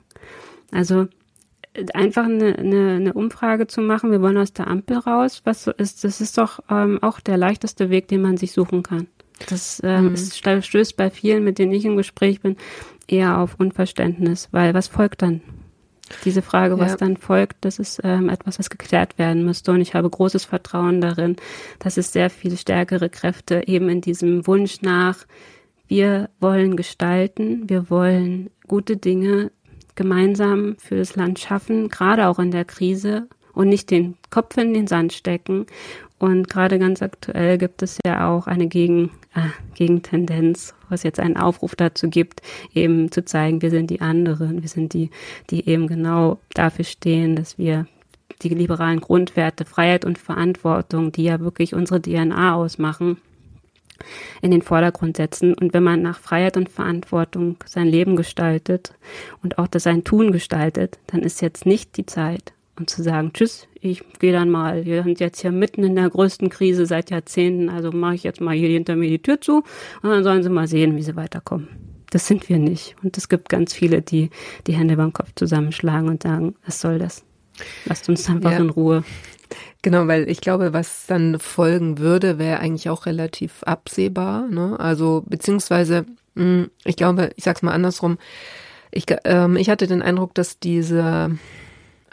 Also 0.70 1.08
äh, 1.72 1.86
einfach 1.94 2.26
eine, 2.26 2.56
eine, 2.56 2.96
eine 2.96 3.12
Umfrage 3.14 3.66
zu 3.66 3.80
machen, 3.80 4.12
wir 4.12 4.22
wollen 4.22 4.36
aus 4.36 4.52
der 4.52 4.68
Ampel 4.68 4.98
raus, 4.98 5.40
was 5.44 5.66
ist, 5.66 6.04
das 6.04 6.20
ist 6.20 6.38
doch 6.38 6.60
ähm, 6.70 7.02
auch 7.02 7.20
der 7.20 7.38
leichteste 7.38 7.90
Weg, 7.90 8.06
den 8.06 8.22
man 8.22 8.36
sich 8.36 8.52
suchen 8.52 8.82
kann. 8.82 9.08
Das 9.48 9.80
ähm, 9.84 10.08
mhm. 10.08 10.14
ist, 10.14 10.38
stößt 10.38 10.96
bei 10.96 11.10
vielen, 11.10 11.44
mit 11.44 11.58
denen 11.58 11.72
ich 11.72 11.84
im 11.84 11.96
Gespräch 11.96 12.40
bin, 12.40 12.56
eher 13.06 13.38
auf 13.38 13.56
Unverständnis, 13.58 14.48
weil 14.52 14.74
was 14.74 14.88
folgt 14.88 15.22
dann? 15.22 15.42
Diese 16.24 16.42
Frage, 16.42 16.78
was 16.78 16.92
ja. 16.92 16.96
dann 16.98 17.16
folgt, 17.16 17.64
das 17.64 17.78
ist 17.78 18.00
ähm, 18.04 18.28
etwas, 18.28 18.58
was 18.58 18.68
geklärt 18.68 19.18
werden 19.18 19.44
müsste. 19.44 19.72
Und 19.72 19.80
ich 19.80 19.94
habe 19.94 20.10
großes 20.10 20.44
Vertrauen 20.44 21.00
darin, 21.00 21.36
dass 21.78 21.96
es 21.96 22.12
sehr 22.12 22.28
viel 22.28 22.56
stärkere 22.58 23.08
Kräfte 23.08 23.66
eben 23.66 23.88
in 23.88 24.00
diesem 24.02 24.46
Wunsch 24.46 24.82
nach, 24.82 25.24
wir 25.88 26.28
wollen 26.40 26.76
gestalten, 26.76 27.68
wir 27.68 27.88
wollen 27.88 28.50
gute 28.68 28.96
Dinge 28.96 29.50
gemeinsam 29.94 30.76
für 30.78 30.96
das 30.96 31.16
Land 31.16 31.38
schaffen, 31.38 31.88
gerade 31.88 32.28
auch 32.28 32.38
in 32.38 32.50
der 32.50 32.64
Krise 32.64 33.28
und 33.52 33.68
nicht 33.68 33.90
den 33.90 34.16
Kopf 34.30 34.56
in 34.56 34.74
den 34.74 34.86
Sand 34.86 35.12
stecken. 35.12 35.66
Und 36.18 36.48
gerade 36.48 36.78
ganz 36.78 37.02
aktuell 37.02 37.58
gibt 37.58 37.82
es 37.82 37.98
ja 38.04 38.28
auch 38.28 38.46
eine 38.46 38.66
Gegen, 38.66 39.10
Gegentendenz, 39.74 40.74
was 40.88 41.02
jetzt 41.02 41.20
einen 41.20 41.36
Aufruf 41.36 41.74
dazu 41.74 42.08
gibt, 42.08 42.40
eben 42.74 43.10
zu 43.10 43.24
zeigen, 43.24 43.62
wir 43.62 43.70
sind 43.70 43.90
die 43.90 44.00
anderen, 44.00 44.62
wir 44.62 44.68
sind 44.68 44.94
die, 44.94 45.10
die 45.50 45.68
eben 45.68 45.86
genau 45.86 46.38
dafür 46.54 46.84
stehen, 46.84 47.36
dass 47.36 47.58
wir 47.58 47.86
die 48.42 48.48
liberalen 48.48 49.00
Grundwerte, 49.00 49.64
Freiheit 49.64 50.04
und 50.04 50.18
Verantwortung, 50.18 51.12
die 51.12 51.24
ja 51.24 51.40
wirklich 51.40 51.74
unsere 51.74 52.00
DNA 52.00 52.54
ausmachen, 52.54 53.18
in 54.42 54.50
den 54.50 54.62
Vordergrund 54.62 55.16
setzen. 55.16 55.54
Und 55.54 55.72
wenn 55.72 55.82
man 55.82 56.02
nach 56.02 56.18
Freiheit 56.18 56.56
und 56.56 56.68
Verantwortung 56.68 57.56
sein 57.64 57.86
Leben 57.86 58.16
gestaltet 58.16 58.94
und 59.42 59.58
auch 59.58 59.68
das 59.68 59.84
sein 59.84 60.04
Tun 60.04 60.32
gestaltet, 60.32 60.98
dann 61.06 61.20
ist 61.20 61.40
jetzt 61.42 61.66
nicht 61.66 61.96
die 61.96 62.06
Zeit, 62.06 62.52
um 62.78 62.86
zu 62.86 63.02
sagen, 63.02 63.32
tschüss, 63.32 63.68
ich 63.84 64.02
gehe 64.18 64.32
dann 64.32 64.50
mal, 64.50 64.86
wir 64.86 65.02
sind 65.02 65.20
jetzt 65.20 65.42
hier 65.42 65.52
mitten 65.52 65.84
in 65.84 65.94
der 65.94 66.08
größten 66.08 66.48
Krise 66.48 66.86
seit 66.86 67.10
Jahrzehnten, 67.10 67.68
also 67.68 67.92
mache 67.92 68.14
ich 68.14 68.22
jetzt 68.22 68.40
mal 68.40 68.54
hier 68.54 68.70
hinter 68.70 68.96
mir 68.96 69.10
die 69.10 69.20
Tür 69.20 69.40
zu 69.40 69.62
und 70.02 70.10
dann 70.10 70.24
sollen 70.24 70.42
sie 70.42 70.48
mal 70.48 70.66
sehen, 70.66 70.96
wie 70.96 71.02
sie 71.02 71.16
weiterkommen. 71.16 71.68
Das 72.10 72.26
sind 72.26 72.48
wir 72.48 72.58
nicht. 72.58 72.96
Und 73.02 73.18
es 73.18 73.28
gibt 73.28 73.48
ganz 73.48 73.74
viele, 73.74 74.00
die 74.00 74.30
die 74.66 74.72
Hände 74.72 74.96
beim 74.96 75.12
Kopf 75.12 75.32
zusammenschlagen 75.34 76.08
und 76.08 76.22
sagen, 76.22 76.54
was 76.64 76.80
soll 76.80 76.98
das? 76.98 77.24
Lasst 77.84 78.08
uns 78.08 78.28
einfach 78.28 78.52
ja. 78.52 78.58
in 78.58 78.70
Ruhe. 78.70 79.04
Genau, 79.82 80.06
weil 80.06 80.30
ich 80.30 80.40
glaube, 80.40 80.72
was 80.72 81.06
dann 81.06 81.38
folgen 81.38 81.98
würde, 81.98 82.38
wäre 82.38 82.60
eigentlich 82.60 82.88
auch 82.88 83.04
relativ 83.04 83.62
absehbar. 83.64 84.48
Ne? 84.48 84.80
Also 84.80 85.24
beziehungsweise, 85.26 86.06
hm, 86.36 86.70
ich 86.84 86.96
glaube, 86.96 87.30
ich 87.36 87.44
sag's 87.44 87.62
mal 87.62 87.72
andersrum. 87.72 88.16
Ich, 88.90 89.04
ähm, 89.24 89.56
ich 89.56 89.68
hatte 89.68 89.86
den 89.86 90.00
Eindruck, 90.00 90.34
dass 90.34 90.58
diese 90.58 91.36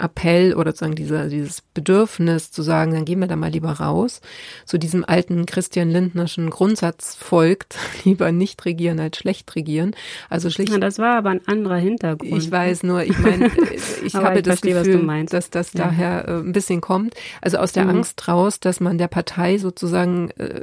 Appell 0.01 0.53
oder 0.53 0.71
sozusagen 0.71 0.95
dieser, 0.95 1.29
dieses 1.29 1.61
Bedürfnis 1.61 2.51
zu 2.51 2.61
sagen, 2.61 2.93
dann 2.93 3.05
gehen 3.05 3.19
wir 3.19 3.27
da 3.27 3.35
mal 3.35 3.51
lieber 3.51 3.71
raus, 3.71 4.21
zu 4.65 4.77
diesem 4.77 5.05
alten 5.05 5.45
Christian 5.45 5.89
Lindnerschen 5.89 6.49
Grundsatz 6.49 7.15
folgt, 7.15 7.77
lieber 8.03 8.31
nicht 8.31 8.63
regieren 8.65 8.99
als 8.99 9.17
schlecht 9.17 9.55
regieren. 9.55 9.95
Also 10.29 10.49
schlicht. 10.49 10.71
Ja, 10.71 10.79
das 10.79 10.99
war 10.99 11.17
aber 11.17 11.29
ein 11.29 11.47
anderer 11.47 11.77
Hintergrund. 11.77 12.41
Ich 12.41 12.51
weiß 12.51 12.83
nur, 12.83 13.03
ich 13.03 13.17
meine, 13.19 13.51
ich 14.03 14.15
habe 14.15 14.37
ich 14.37 14.43
das 14.43 14.59
verstehe, 14.59 14.83
Gefühl, 14.83 15.25
dass 15.25 15.49
das 15.49 15.73
ja. 15.73 15.85
daher 15.85 16.27
äh, 16.27 16.31
ein 16.39 16.51
bisschen 16.51 16.81
kommt. 16.81 17.15
Also 17.41 17.57
aus 17.57 17.71
der 17.71 17.85
mhm. 17.85 17.91
Angst 17.91 18.27
raus, 18.27 18.59
dass 18.59 18.79
man 18.79 18.97
der 18.97 19.07
Partei 19.07 19.57
sozusagen 19.57 20.31
äh, 20.31 20.61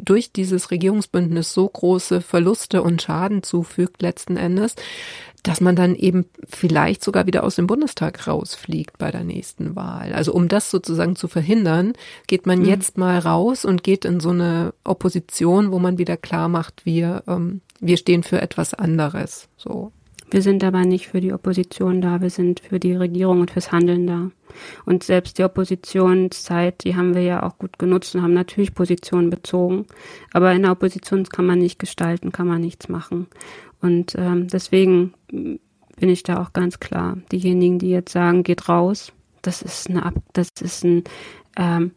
durch 0.00 0.32
dieses 0.32 0.70
Regierungsbündnis 0.70 1.52
so 1.52 1.68
große 1.68 2.20
Verluste 2.20 2.82
und 2.82 3.02
Schaden 3.02 3.42
zufügt 3.42 4.02
letzten 4.02 4.36
Endes, 4.36 4.74
dass 5.42 5.60
man 5.60 5.76
dann 5.76 5.94
eben 5.94 6.26
vielleicht 6.48 7.02
sogar 7.02 7.26
wieder 7.26 7.44
aus 7.44 7.56
dem 7.56 7.66
Bundestag 7.66 8.26
rausfliegt 8.26 8.98
bei 8.98 9.10
der 9.10 9.24
nächsten 9.24 9.76
Wahl. 9.76 10.12
Also 10.12 10.32
um 10.32 10.48
das 10.48 10.70
sozusagen 10.70 11.16
zu 11.16 11.28
verhindern, 11.28 11.94
geht 12.26 12.46
man 12.46 12.60
mhm. 12.60 12.66
jetzt 12.66 12.98
mal 12.98 13.18
raus 13.18 13.64
und 13.64 13.82
geht 13.82 14.04
in 14.04 14.20
so 14.20 14.30
eine 14.30 14.74
Opposition, 14.84 15.72
wo 15.72 15.78
man 15.78 15.98
wieder 15.98 16.16
klar 16.16 16.48
macht, 16.48 16.84
wir, 16.84 17.22
ähm, 17.26 17.60
wir 17.80 17.96
stehen 17.96 18.22
für 18.22 18.40
etwas 18.40 18.74
anderes. 18.74 19.48
So. 19.56 19.92
Wir 20.30 20.42
sind 20.42 20.62
aber 20.62 20.84
nicht 20.84 21.08
für 21.08 21.20
die 21.20 21.32
Opposition 21.32 22.00
da, 22.00 22.20
wir 22.20 22.30
sind 22.30 22.60
für 22.60 22.78
die 22.78 22.94
Regierung 22.94 23.40
und 23.40 23.50
fürs 23.50 23.72
Handeln 23.72 24.06
da. 24.06 24.30
Und 24.84 25.02
selbst 25.02 25.38
die 25.38 25.44
Oppositionszeit, 25.44 26.84
die 26.84 26.94
haben 26.94 27.14
wir 27.14 27.22
ja 27.22 27.42
auch 27.42 27.58
gut 27.58 27.78
genutzt 27.80 28.14
und 28.14 28.22
haben 28.22 28.34
natürlich 28.34 28.74
Positionen 28.74 29.30
bezogen. 29.30 29.86
Aber 30.32 30.52
in 30.52 30.62
der 30.62 30.72
Opposition 30.72 31.24
kann 31.24 31.46
man 31.46 31.58
nicht 31.58 31.80
gestalten, 31.80 32.30
kann 32.30 32.46
man 32.46 32.60
nichts 32.60 32.88
machen. 32.88 33.26
Und 33.80 34.14
ähm, 34.16 34.48
deswegen 34.48 35.14
bin 35.28 36.08
ich 36.08 36.22
da 36.22 36.42
auch 36.42 36.52
ganz 36.52 36.80
klar. 36.80 37.18
Diejenigen, 37.32 37.78
die 37.78 37.90
jetzt 37.90 38.12
sagen, 38.12 38.42
geht 38.42 38.68
raus, 38.68 39.12
das 39.42 39.62
ist 39.62 39.88
eine 39.88 40.04
Ab 40.04 40.14
das 40.32 40.48
ist 40.60 40.84
ein, 40.84 41.04
ähm, 41.56 41.92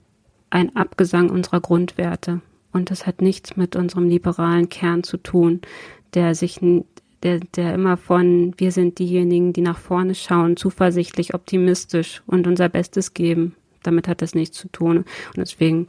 ein 0.49 0.75
Abgesang 0.75 1.29
unserer 1.29 1.61
Grundwerte. 1.61 2.41
Und 2.71 2.89
das 2.89 3.05
hat 3.05 3.21
nichts 3.21 3.55
mit 3.55 3.75
unserem 3.75 4.07
liberalen 4.07 4.69
Kern 4.69 5.03
zu 5.03 5.17
tun, 5.17 5.61
der 6.13 6.35
sich 6.35 6.59
der, 7.21 7.39
der 7.39 7.73
immer 7.73 7.97
von 7.97 8.53
wir 8.57 8.71
sind 8.71 8.99
diejenigen, 8.99 9.53
die 9.53 9.61
nach 9.61 9.77
vorne 9.77 10.15
schauen, 10.15 10.57
zuversichtlich, 10.57 11.33
optimistisch 11.33 12.21
und 12.25 12.47
unser 12.47 12.69
Bestes 12.69 13.13
geben. 13.13 13.55
Damit 13.83 14.07
hat 14.07 14.21
das 14.21 14.35
nichts 14.35 14.57
zu 14.57 14.67
tun. 14.69 14.97
Und 14.97 15.37
deswegen, 15.37 15.87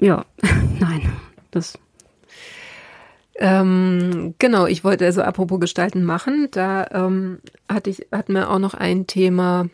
ja, 0.00 0.24
nein, 0.80 1.12
das 1.50 1.78
ähm, 3.42 4.36
genau, 4.38 4.66
ich 4.66 4.84
wollte 4.84 5.04
also 5.04 5.20
apropos 5.20 5.58
Gestalten 5.58 6.04
machen. 6.04 6.46
Da 6.52 6.86
ähm, 6.92 7.40
hatte 7.68 7.90
ich, 7.90 8.06
hatten 8.12 8.34
wir 8.34 8.48
auch 8.48 8.60
noch 8.60 8.74
ein 8.74 9.08
Thema, 9.08 9.68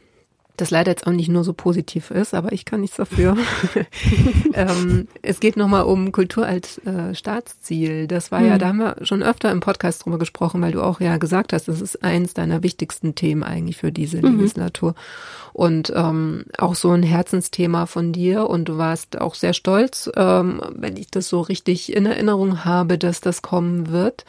das 0.60 0.70
leider 0.70 0.90
jetzt 0.90 1.06
auch 1.06 1.12
nicht 1.12 1.28
nur 1.28 1.44
so 1.44 1.52
positiv 1.52 2.10
ist, 2.10 2.34
aber 2.34 2.52
ich 2.52 2.64
kann 2.64 2.80
nichts 2.80 2.96
dafür. 2.96 3.36
ähm, 4.54 5.08
es 5.22 5.40
geht 5.40 5.56
nochmal 5.56 5.84
um 5.84 6.12
Kultur 6.12 6.46
als 6.46 6.78
äh, 6.86 7.14
Staatsziel. 7.14 8.06
Das 8.06 8.30
war 8.30 8.40
mhm. 8.40 8.46
ja, 8.46 8.52
hm. 8.52 8.58
da 8.58 8.68
haben 8.68 8.78
wir 8.78 8.96
schon 9.02 9.22
öfter 9.22 9.50
im 9.50 9.60
Podcast 9.60 10.04
drüber 10.04 10.18
gesprochen, 10.18 10.60
weil 10.60 10.72
du 10.72 10.82
auch 10.82 11.00
ja 11.00 11.16
gesagt 11.16 11.52
hast, 11.52 11.68
das 11.68 11.80
ist 11.80 12.02
eins 12.02 12.34
deiner 12.34 12.62
wichtigsten 12.62 13.14
Themen 13.14 13.42
eigentlich 13.42 13.76
für 13.76 13.92
diese 13.92 14.18
mhm. 14.18 14.36
Legislatur 14.36 14.94
und 15.58 15.92
ähm, 15.96 16.44
auch 16.56 16.76
so 16.76 16.92
ein 16.92 17.02
Herzensthema 17.02 17.86
von 17.86 18.12
dir 18.12 18.48
und 18.48 18.68
du 18.68 18.78
warst 18.78 19.20
auch 19.20 19.34
sehr 19.34 19.52
stolz, 19.52 20.08
ähm, 20.14 20.60
wenn 20.70 20.96
ich 20.96 21.10
das 21.10 21.28
so 21.28 21.40
richtig 21.40 21.96
in 21.96 22.06
Erinnerung 22.06 22.64
habe, 22.64 22.96
dass 22.96 23.20
das 23.20 23.42
kommen 23.42 23.90
wird, 23.90 24.24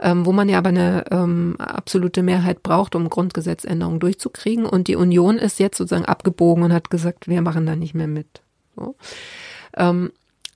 ähm, 0.00 0.26
wo 0.26 0.32
man 0.32 0.48
ja 0.48 0.58
aber 0.58 0.70
eine 0.70 1.04
ähm, 1.12 1.54
absolute 1.58 2.24
Mehrheit 2.24 2.64
braucht, 2.64 2.96
um 2.96 3.08
Grundgesetzänderungen 3.08 4.00
durchzukriegen 4.00 4.66
und 4.66 4.88
die 4.88 4.96
Union 4.96 5.38
ist 5.38 5.60
jetzt 5.60 5.71
sozusagen 5.74 6.04
abgebogen 6.04 6.64
und 6.64 6.72
hat 6.72 6.90
gesagt, 6.90 7.28
wir 7.28 7.42
machen 7.42 7.66
da 7.66 7.76
nicht 7.76 7.94
mehr 7.94 8.06
mit. 8.06 8.42
So. 8.76 8.96
Ähm, 9.76 10.12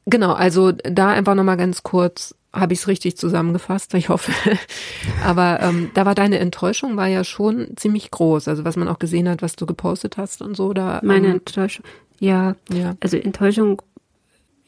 genau, 0.06 0.32
also 0.32 0.72
da 0.72 1.08
einfach 1.08 1.34
nochmal 1.34 1.56
ganz 1.56 1.82
kurz 1.82 2.34
habe 2.52 2.72
ich 2.72 2.80
es 2.80 2.88
richtig 2.88 3.16
zusammengefasst, 3.16 3.92
ich 3.94 4.08
hoffe. 4.08 4.32
Aber 5.24 5.60
ähm, 5.60 5.90
da 5.94 6.06
war 6.06 6.14
deine 6.14 6.38
Enttäuschung 6.38 6.96
war 6.96 7.06
ja 7.06 7.22
schon 7.22 7.68
ziemlich 7.76 8.10
groß. 8.10 8.48
Also 8.48 8.64
was 8.64 8.76
man 8.76 8.88
auch 8.88 8.98
gesehen 8.98 9.28
hat, 9.28 9.42
was 9.42 9.56
du 9.56 9.66
gepostet 9.66 10.16
hast 10.16 10.40
und 10.40 10.56
so. 10.56 10.72
Da, 10.72 11.00
Meine 11.02 11.28
ähm, 11.28 11.32
Enttäuschung, 11.34 11.84
ja, 12.18 12.56
ja. 12.72 12.96
Also 13.00 13.18
Enttäuschung 13.18 13.82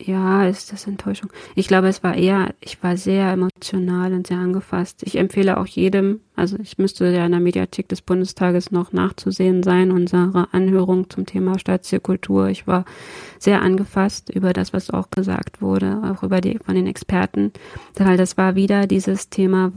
ja, 0.00 0.46
ist 0.46 0.72
das 0.72 0.86
Enttäuschung. 0.86 1.30
Ich 1.56 1.66
glaube, 1.66 1.88
es 1.88 2.04
war 2.04 2.14
eher, 2.14 2.54
ich 2.60 2.82
war 2.82 2.96
sehr 2.96 3.32
emotional 3.32 4.12
und 4.12 4.28
sehr 4.28 4.38
angefasst. 4.38 5.02
Ich 5.02 5.16
empfehle 5.16 5.58
auch 5.58 5.66
jedem, 5.66 6.20
also 6.36 6.56
ich 6.62 6.78
müsste 6.78 7.06
ja 7.08 7.26
in 7.26 7.32
der 7.32 7.40
Mediathek 7.40 7.88
des 7.88 8.00
Bundestages 8.02 8.70
noch 8.70 8.92
nachzusehen 8.92 9.64
sein, 9.64 9.90
unsere 9.90 10.48
Anhörung 10.52 11.10
zum 11.10 11.26
Thema 11.26 11.58
Staatskultur. 11.58 12.48
Ich 12.48 12.68
war 12.68 12.84
sehr 13.40 13.60
angefasst 13.60 14.30
über 14.30 14.52
das, 14.52 14.72
was 14.72 14.90
auch 14.90 15.10
gesagt 15.10 15.60
wurde, 15.60 16.00
auch 16.04 16.22
über 16.22 16.40
die, 16.40 16.58
von 16.64 16.76
den 16.76 16.86
Experten, 16.86 17.52
weil 17.96 18.16
das 18.16 18.36
war 18.36 18.54
wieder 18.54 18.86
dieses 18.86 19.30
Thema, 19.30 19.72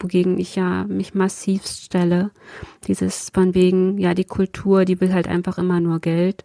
wogegen 0.00 0.38
ich 0.38 0.56
ja 0.56 0.84
mich 0.88 1.14
massiv 1.14 1.64
stelle. 1.66 2.32
Dieses 2.88 3.30
von 3.32 3.54
wegen, 3.54 3.98
ja, 3.98 4.14
die 4.14 4.24
Kultur, 4.24 4.84
die 4.84 5.00
will 5.00 5.12
halt 5.12 5.28
einfach 5.28 5.58
immer 5.58 5.78
nur 5.78 6.00
Geld 6.00 6.44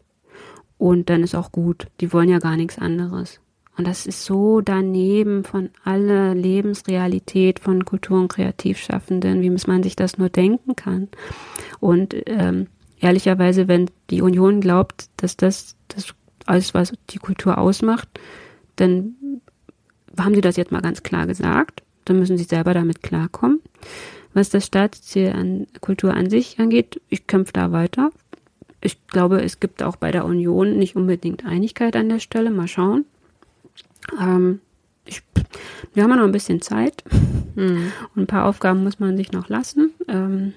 und 0.77 1.09
dann 1.09 1.23
ist 1.23 1.35
auch 1.35 1.51
gut. 1.51 1.87
Die 2.01 2.11
wollen 2.13 2.29
ja 2.29 2.39
gar 2.39 2.57
nichts 2.57 2.77
anderes. 2.77 3.39
Und 3.77 3.87
das 3.87 4.05
ist 4.05 4.23
so 4.23 4.61
daneben 4.61 5.43
von 5.43 5.69
aller 5.83 6.33
Lebensrealität 6.33 7.59
von 7.59 7.83
Kultur- 7.83 8.19
und 8.19 8.29
Kreativschaffenden, 8.29 9.41
wie 9.41 9.49
man 9.49 9.83
sich 9.83 9.95
das 9.95 10.17
nur 10.17 10.29
denken 10.29 10.75
kann. 10.75 11.09
Und 11.79 12.15
ähm, 12.25 12.67
ehrlicherweise, 12.99 13.67
wenn 13.67 13.89
die 14.09 14.21
Union 14.21 14.61
glaubt, 14.61 15.07
dass 15.17 15.35
das, 15.35 15.75
das 15.89 16.13
alles, 16.45 16.73
was 16.73 16.93
die 17.09 17.17
Kultur 17.17 17.57
ausmacht, 17.57 18.07
dann 18.77 19.15
haben 20.17 20.35
sie 20.35 20.41
das 20.41 20.55
jetzt 20.55 20.71
mal 20.71 20.81
ganz 20.81 21.03
klar 21.03 21.27
gesagt. 21.27 21.83
Dann 22.05 22.19
müssen 22.19 22.37
sie 22.37 22.43
selber 22.43 22.73
damit 22.73 23.03
klarkommen. 23.03 23.61
Was 24.33 24.49
das 24.49 24.65
Staatsziel 24.65 25.31
an 25.31 25.67
Kultur 25.81 26.13
an 26.13 26.29
sich 26.29 26.59
angeht, 26.59 27.01
ich 27.09 27.27
kämpfe 27.27 27.53
da 27.53 27.71
weiter. 27.71 28.11
Ich 28.85 29.07
glaube, 29.07 29.41
es 29.41 29.59
gibt 29.59 29.83
auch 29.83 29.95
bei 29.95 30.11
der 30.11 30.25
Union 30.25 30.77
nicht 30.77 30.95
unbedingt 30.95 31.45
Einigkeit 31.45 31.95
an 31.95 32.09
der 32.09 32.19
Stelle. 32.19 32.51
Mal 32.51 32.67
schauen. 32.67 33.05
Ähm, 34.19 34.59
ich, 35.05 35.21
wir 35.93 36.03
haben 36.03 36.11
ja 36.11 36.17
noch 36.17 36.23
ein 36.25 36.31
bisschen 36.31 36.61
Zeit. 36.61 37.03
Mhm. 37.55 37.91
Und 38.15 38.23
ein 38.23 38.27
paar 38.27 38.45
Aufgaben 38.45 38.83
muss 38.83 38.99
man 38.99 39.17
sich 39.17 39.31
noch 39.31 39.49
lassen. 39.49 39.91
Ähm, 40.07 40.53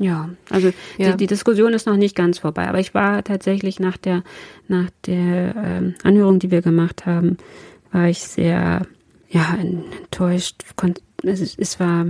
ja, 0.00 0.30
also 0.48 0.72
ja. 0.96 1.10
Die, 1.10 1.18
die, 1.18 1.26
Diskussion 1.26 1.74
ist 1.74 1.86
noch 1.86 1.96
nicht 1.96 2.16
ganz 2.16 2.38
vorbei, 2.38 2.66
aber 2.68 2.80
ich 2.80 2.94
war 2.94 3.22
tatsächlich 3.22 3.80
nach 3.80 3.98
der, 3.98 4.22
nach 4.66 4.88
der 5.04 5.54
ähm, 5.56 5.94
Anhörung, 6.02 6.38
die 6.38 6.50
wir 6.50 6.62
gemacht 6.62 7.04
haben, 7.04 7.36
war 7.92 8.08
ich 8.08 8.20
sehr 8.20 8.86
ja, 9.28 9.58
enttäuscht. 9.60 10.64
Es, 11.22 11.54
es 11.58 11.78
war, 11.78 12.06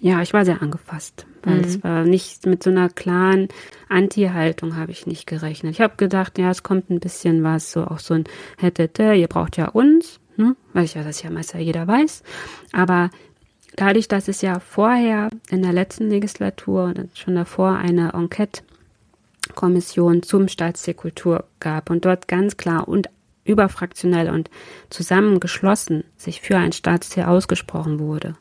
ja, 0.00 0.22
ich 0.22 0.32
war 0.32 0.46
sehr 0.46 0.62
angefasst, 0.62 1.26
weil 1.42 1.58
mhm. 1.58 1.64
es 1.64 1.84
war 1.84 2.04
nicht 2.04 2.46
mit 2.46 2.62
so 2.62 2.70
einer 2.70 2.88
klaren 2.88 3.48
Anti-Haltung 3.88 4.76
habe 4.76 4.92
ich 4.92 5.06
nicht 5.06 5.26
gerechnet. 5.26 5.72
Ich 5.72 5.80
habe 5.80 5.96
gedacht, 5.96 6.38
ja, 6.38 6.50
es 6.50 6.62
kommt 6.62 6.90
ein 6.90 7.00
bisschen 7.00 7.42
was, 7.42 7.72
so 7.72 7.84
auch 7.84 7.98
so 7.98 8.14
ein 8.14 8.24
hätte, 8.58 9.14
ihr 9.14 9.28
braucht 9.28 9.56
ja 9.56 9.68
uns, 9.68 10.20
ne? 10.36 10.56
weil 10.72 10.84
ich 10.84 10.94
ja 10.94 11.02
das 11.02 11.22
ja 11.22 11.30
meist 11.30 11.54
ja 11.54 11.60
jeder 11.60 11.86
weiß, 11.86 12.22
aber 12.72 13.10
dadurch, 13.76 14.08
dass 14.08 14.28
es 14.28 14.42
ja 14.42 14.60
vorher 14.60 15.30
in 15.50 15.62
der 15.62 15.72
letzten 15.72 16.10
Legislatur 16.10 16.84
und 16.84 17.10
schon 17.14 17.36
davor 17.36 17.76
eine 17.76 18.12
Enquete-Kommission 18.12 20.22
zum 20.22 20.48
Staatsziel 20.48 20.94
Kultur 20.94 21.44
gab 21.60 21.90
und 21.90 22.04
dort 22.04 22.28
ganz 22.28 22.56
klar 22.56 22.88
und 22.88 23.08
überfraktionell 23.44 24.30
und 24.30 24.50
zusammengeschlossen 24.90 26.04
sich 26.16 26.40
für 26.40 26.56
ein 26.56 26.72
Staatsziel 26.72 27.24
ausgesprochen 27.24 27.98
wurde, 27.98 28.36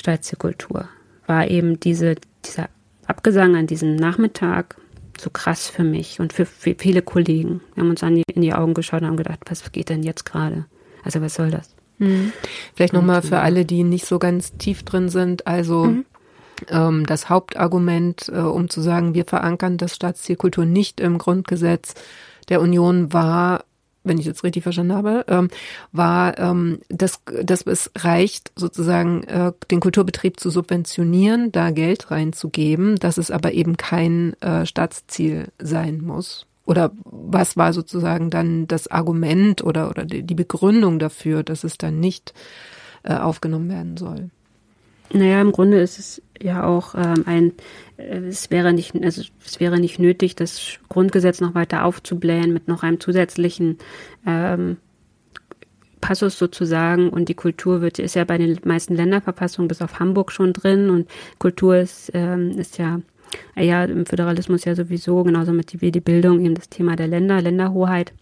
Staatsziel 0.00 0.38
Kultur, 0.38 0.88
war 1.28 1.48
eben 1.48 1.78
diese, 1.78 2.16
dieser 2.44 2.68
Abgesang 3.06 3.56
an 3.56 3.66
diesem 3.66 3.96
Nachmittag 3.96 4.76
so 5.20 5.30
krass 5.30 5.68
für 5.68 5.84
mich 5.84 6.20
und 6.20 6.32
für, 6.32 6.46
für 6.46 6.74
viele 6.78 7.02
Kollegen. 7.02 7.60
Wir 7.74 7.82
haben 7.82 7.90
uns 7.90 8.00
die, 8.00 8.22
in 8.32 8.42
die 8.42 8.54
Augen 8.54 8.74
geschaut 8.74 9.02
und 9.02 9.08
haben 9.08 9.16
gedacht, 9.16 9.40
was 9.48 9.70
geht 9.72 9.88
denn 9.88 10.02
jetzt 10.02 10.24
gerade? 10.24 10.66
Also 11.02 11.20
was 11.20 11.34
soll 11.34 11.50
das? 11.50 11.74
Mhm. 11.98 12.32
Vielleicht 12.74 12.92
nochmal 12.92 13.22
für 13.22 13.40
alle, 13.40 13.64
die 13.64 13.82
nicht 13.82 14.06
so 14.06 14.18
ganz 14.18 14.56
tief 14.56 14.84
drin 14.84 15.08
sind. 15.08 15.46
Also 15.46 15.86
mhm. 15.86 16.04
ähm, 16.68 17.06
das 17.06 17.28
Hauptargument, 17.28 18.30
äh, 18.32 18.38
um 18.38 18.70
zu 18.70 18.80
sagen, 18.80 19.14
wir 19.14 19.24
verankern 19.24 19.76
das 19.76 19.96
Staatsziel 19.96 20.36
Kultur 20.36 20.64
nicht 20.64 21.00
im 21.00 21.18
Grundgesetz 21.18 21.94
der 22.48 22.60
Union 22.60 23.12
war, 23.12 23.64
wenn 24.08 24.18
ich 24.18 24.26
jetzt 24.26 24.44
richtig 24.44 24.62
verstanden 24.62 24.94
habe, 24.94 25.24
ähm, 25.28 25.48
war, 25.92 26.38
ähm, 26.38 26.78
dass, 26.88 27.20
dass 27.42 27.62
es 27.62 27.90
reicht, 27.96 28.52
sozusagen 28.56 29.22
äh, 29.24 29.52
den 29.70 29.80
Kulturbetrieb 29.80 30.40
zu 30.40 30.50
subventionieren, 30.50 31.52
da 31.52 31.70
Geld 31.70 32.10
reinzugeben, 32.10 32.96
dass 32.96 33.18
es 33.18 33.30
aber 33.30 33.52
eben 33.52 33.76
kein 33.76 34.34
äh, 34.40 34.66
Staatsziel 34.66 35.48
sein 35.58 36.00
muss. 36.00 36.46
Oder 36.64 36.90
was 37.04 37.56
war 37.56 37.72
sozusagen 37.72 38.28
dann 38.28 38.66
das 38.68 38.88
Argument 38.88 39.64
oder, 39.64 39.88
oder 39.88 40.04
die 40.04 40.34
Begründung 40.34 40.98
dafür, 40.98 41.42
dass 41.42 41.64
es 41.64 41.78
dann 41.78 41.98
nicht 41.98 42.34
äh, 43.04 43.14
aufgenommen 43.14 43.70
werden 43.70 43.96
soll? 43.96 44.30
Naja, 45.12 45.40
im 45.40 45.52
Grunde 45.52 45.80
ist 45.80 45.98
es 45.98 46.22
ja 46.40 46.64
auch 46.64 46.94
ähm, 46.94 47.24
ein, 47.26 47.52
äh, 47.96 48.18
es 48.18 48.50
wäre 48.50 48.72
nicht, 48.72 48.94
also 49.02 49.22
es 49.44 49.60
wäre 49.60 49.80
nicht 49.80 49.98
nötig, 49.98 50.36
das 50.36 50.78
Grundgesetz 50.88 51.40
noch 51.40 51.54
weiter 51.54 51.84
aufzublähen 51.84 52.52
mit 52.52 52.68
noch 52.68 52.82
einem 52.82 53.00
zusätzlichen 53.00 53.78
ähm, 54.26 54.76
Passus 56.00 56.38
sozusagen 56.38 57.08
und 57.08 57.28
die 57.28 57.34
Kultur 57.34 57.80
wird 57.80 57.98
ist 57.98 58.14
ja 58.14 58.24
bei 58.24 58.38
den 58.38 58.58
meisten 58.64 58.94
Länderverfassungen 58.94 59.66
bis 59.66 59.82
auf 59.82 59.98
Hamburg 59.98 60.30
schon 60.30 60.52
drin 60.52 60.90
und 60.90 61.08
Kultur 61.38 61.76
ist 61.78 62.12
ähm, 62.14 62.50
ist 62.50 62.78
ja 62.78 63.00
ja, 63.56 63.84
im 63.84 64.06
Föderalismus 64.06 64.64
ja 64.64 64.74
sowieso, 64.74 65.22
genauso 65.24 65.52
mit 65.52 65.80
wie 65.80 65.92
die 65.92 66.00
Bildung, 66.00 66.44
eben 66.44 66.54
das 66.54 66.68
Thema 66.68 66.96
der 66.96 67.08
Länder, 67.08 67.40
Länderhoheit. 67.42 68.12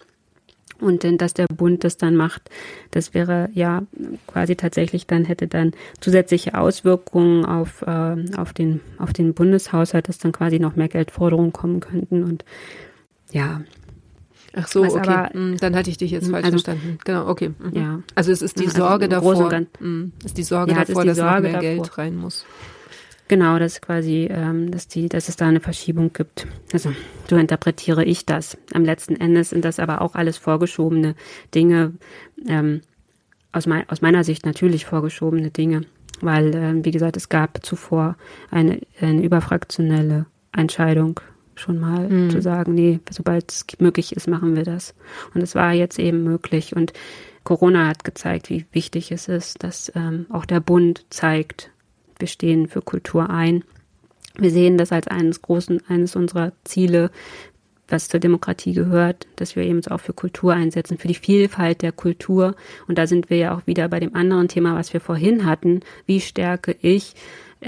Und 0.81 1.03
denn, 1.03 1.19
dass 1.19 1.35
der 1.35 1.47
Bund 1.47 1.85
das 1.85 1.97
dann 1.97 2.17
macht, 2.17 2.51
das 2.91 3.15
wäre 3.15 3.49
ja 3.53 3.83
quasi 4.27 4.57
tatsächlich 4.57 5.07
dann 5.07 5.25
hätte 5.25 5.49
dann 5.49 5.73
zusätzliche 6.01 6.59
Auswirkungen 6.59 7.45
auf, 7.45 7.83
äh, 7.83 8.17
auf, 8.37 8.53
den, 8.53 8.81
auf 8.99 9.13
den 9.13 9.33
Bundeshaushalt, 9.35 10.09
dass 10.09 10.19
dann 10.19 10.33
quasi 10.33 10.59
noch 10.59 10.77
mehr 10.77 10.89
Geldforderungen 10.89 11.53
kommen 11.53 11.81
könnten. 11.81 12.25
Und 12.25 12.45
ja, 13.33 13.63
Ach 14.59 14.67
so, 14.69 14.85
okay. 14.85 14.99
Aber, 14.99 15.31
hm, 15.33 15.59
dann 15.59 15.77
hatte 15.77 15.91
ich 15.91 15.99
dich 15.99 16.11
jetzt 16.11 16.31
falsch 16.31 16.47
also, 16.47 16.59
verstanden. 16.59 16.99
Genau, 17.05 17.29
okay. 17.29 17.51
Mhm. 17.59 17.79
Ja. 17.79 18.01
Also 18.15 18.33
es 18.33 18.41
ist 18.41 18.59
die 18.59 18.67
also 18.67 18.79
Sorge 18.79 19.05
also 19.05 19.35
davor, 19.35 19.51
mh, 19.51 19.67
hm, 19.79 20.13
ist 20.25 20.39
die 20.39 20.43
Sorge 20.43 20.73
ja, 20.73 20.85
davor, 20.85 21.03
die 21.03 21.09
dass 21.09 21.19
Sorge 21.19 21.35
noch 21.35 21.43
mehr 21.43 21.53
davor. 21.53 21.61
Geld 21.61 21.99
rein 21.99 22.17
muss. 22.17 22.47
Genau, 23.29 23.59
dass 23.59 23.81
quasi, 23.81 24.29
ähm, 24.31 24.71
dass 24.71 24.87
die, 24.87 25.09
dass 25.09 25.29
es 25.29 25.37
da 25.37 25.49
eine 25.49 25.61
Verschiebung 25.61 26.13
gibt. 26.13 26.47
Also 26.73 26.93
so 27.29 27.37
interpretiere 27.37 28.05
ich 28.05 28.25
das. 28.25 28.57
Am 28.73 28.85
letzten 28.85 29.17
Endes 29.17 29.51
sind 29.51 29.65
das 29.65 29.81
aber 29.81 30.01
auch 30.01 30.15
alles 30.15 30.37
vorgeschobene 30.37 31.17
Dinge. 31.55 31.95
Ähm, 32.47 32.83
aus, 33.53 33.67
mein, 33.67 33.89
aus 33.89 34.01
meiner 34.01 34.23
Sicht 34.23 34.47
natürlich 34.47 34.85
vorgeschobene 34.85 35.51
Dinge, 35.51 35.83
weil, 36.21 36.55
äh, 36.55 36.85
wie 36.85 36.91
gesagt, 36.91 37.17
es 37.17 37.29
gab 37.29 37.65
zuvor 37.65 38.17
eine, 38.51 38.81
eine 39.01 39.23
überfraktionelle 39.23 40.27
Entscheidung 40.53 41.21
schon 41.55 41.79
mal 41.79 42.09
mhm. 42.09 42.31
zu 42.31 42.43
sagen, 42.43 42.75
nee, 42.75 43.01
sobald 43.11 43.51
es 43.51 43.67
möglich 43.79 44.15
ist, 44.15 44.29
machen 44.29 44.55
wir 44.55 44.65
das. 44.65 44.95
Und 45.35 45.43
es 45.43 45.55
war 45.55 45.73
jetzt 45.73 45.99
eben 45.99 46.23
möglich. 46.23 46.77
Und 46.77 46.93
Corona 47.45 47.87
hat 47.87 48.05
gezeigt, 48.05 48.51
wie 48.51 48.67
wichtig 48.73 49.11
es 49.11 49.27
ist, 49.29 49.63
dass 49.63 49.91
ähm, 49.95 50.27
auch 50.29 50.45
der 50.45 50.61
Bund 50.61 51.07
zeigt, 51.09 51.71
wir 52.19 52.29
stehen 52.29 52.69
für 52.69 52.83
Kultur 52.83 53.31
ein. 53.31 53.65
Wir 54.39 54.51
sehen 54.51 54.77
das 54.79 54.93
als 54.93 55.09
eines 55.09 55.43
großen, 55.43 55.83
eines 55.89 56.17
unserer 56.17 56.53
Ziele, 56.65 57.11
was 57.89 58.09
zur 58.09 58.21
Demokratie 58.21 58.73
gehört, 58.73 59.27
dass 59.37 59.57
wir 59.57 59.63
eben 59.63 59.85
auch 59.87 60.01
für 60.01 60.13
Kultur 60.13 60.55
einsetzen, 60.55 60.99
für 60.99 61.09
die 61.09 61.15
Vielfalt 61.15 61.83
der 61.83 61.93
Kultur. 61.93 62.55
Und 62.89 62.99
da 62.99 63.07
sind 63.07 63.31
wir 63.31 63.37
ja 63.37 63.57
auch 63.57 63.67
wieder 63.67 63.89
bei 63.89 64.01
dem 64.01 64.15
anderen 64.15 64.49
Thema, 64.49 64.75
was 64.75 64.93
wir 64.93 65.01
vorhin 65.01 65.47
hatten. 65.47 65.81
Wie 66.05 66.21
stärke 66.21 66.77
ich 66.81 67.15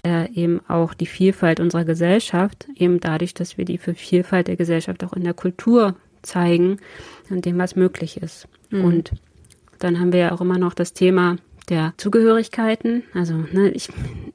äh, 0.05 0.31
eben 0.33 0.61
auch 0.69 0.95
die 0.95 1.07
Vielfalt 1.07 1.61
unserer 1.61 1.85
Gesellschaft, 1.85 2.67
eben 2.75 3.01
dadurch, 3.01 3.35
dass 3.35 3.57
wir 3.57 3.65
die 3.65 3.79
für 3.79 3.95
Vielfalt 3.95 4.49
der 4.49 4.57
Gesellschaft 4.57 5.05
auch 5.05 5.13
in 5.13 5.25
der 5.25 5.35
Kultur 5.35 5.95
zeigen 6.23 6.79
und 7.31 7.45
dem, 7.45 7.59
was 7.59 7.77
möglich 7.77 8.21
ist. 8.21 8.49
Mhm. 8.71 8.85
Und 8.85 9.13
dann 9.79 10.01
haben 10.01 10.13
wir 10.13 10.21
ja 10.21 10.33
auch 10.33 10.41
immer 10.41 10.59
noch 10.59 10.75
das 10.75 10.93
Thema 10.93 11.37
der 11.69 11.95
Zugehörigkeiten. 11.97 13.03
Also 13.15 13.35
ne, 13.35 13.71
ich, 13.71 13.89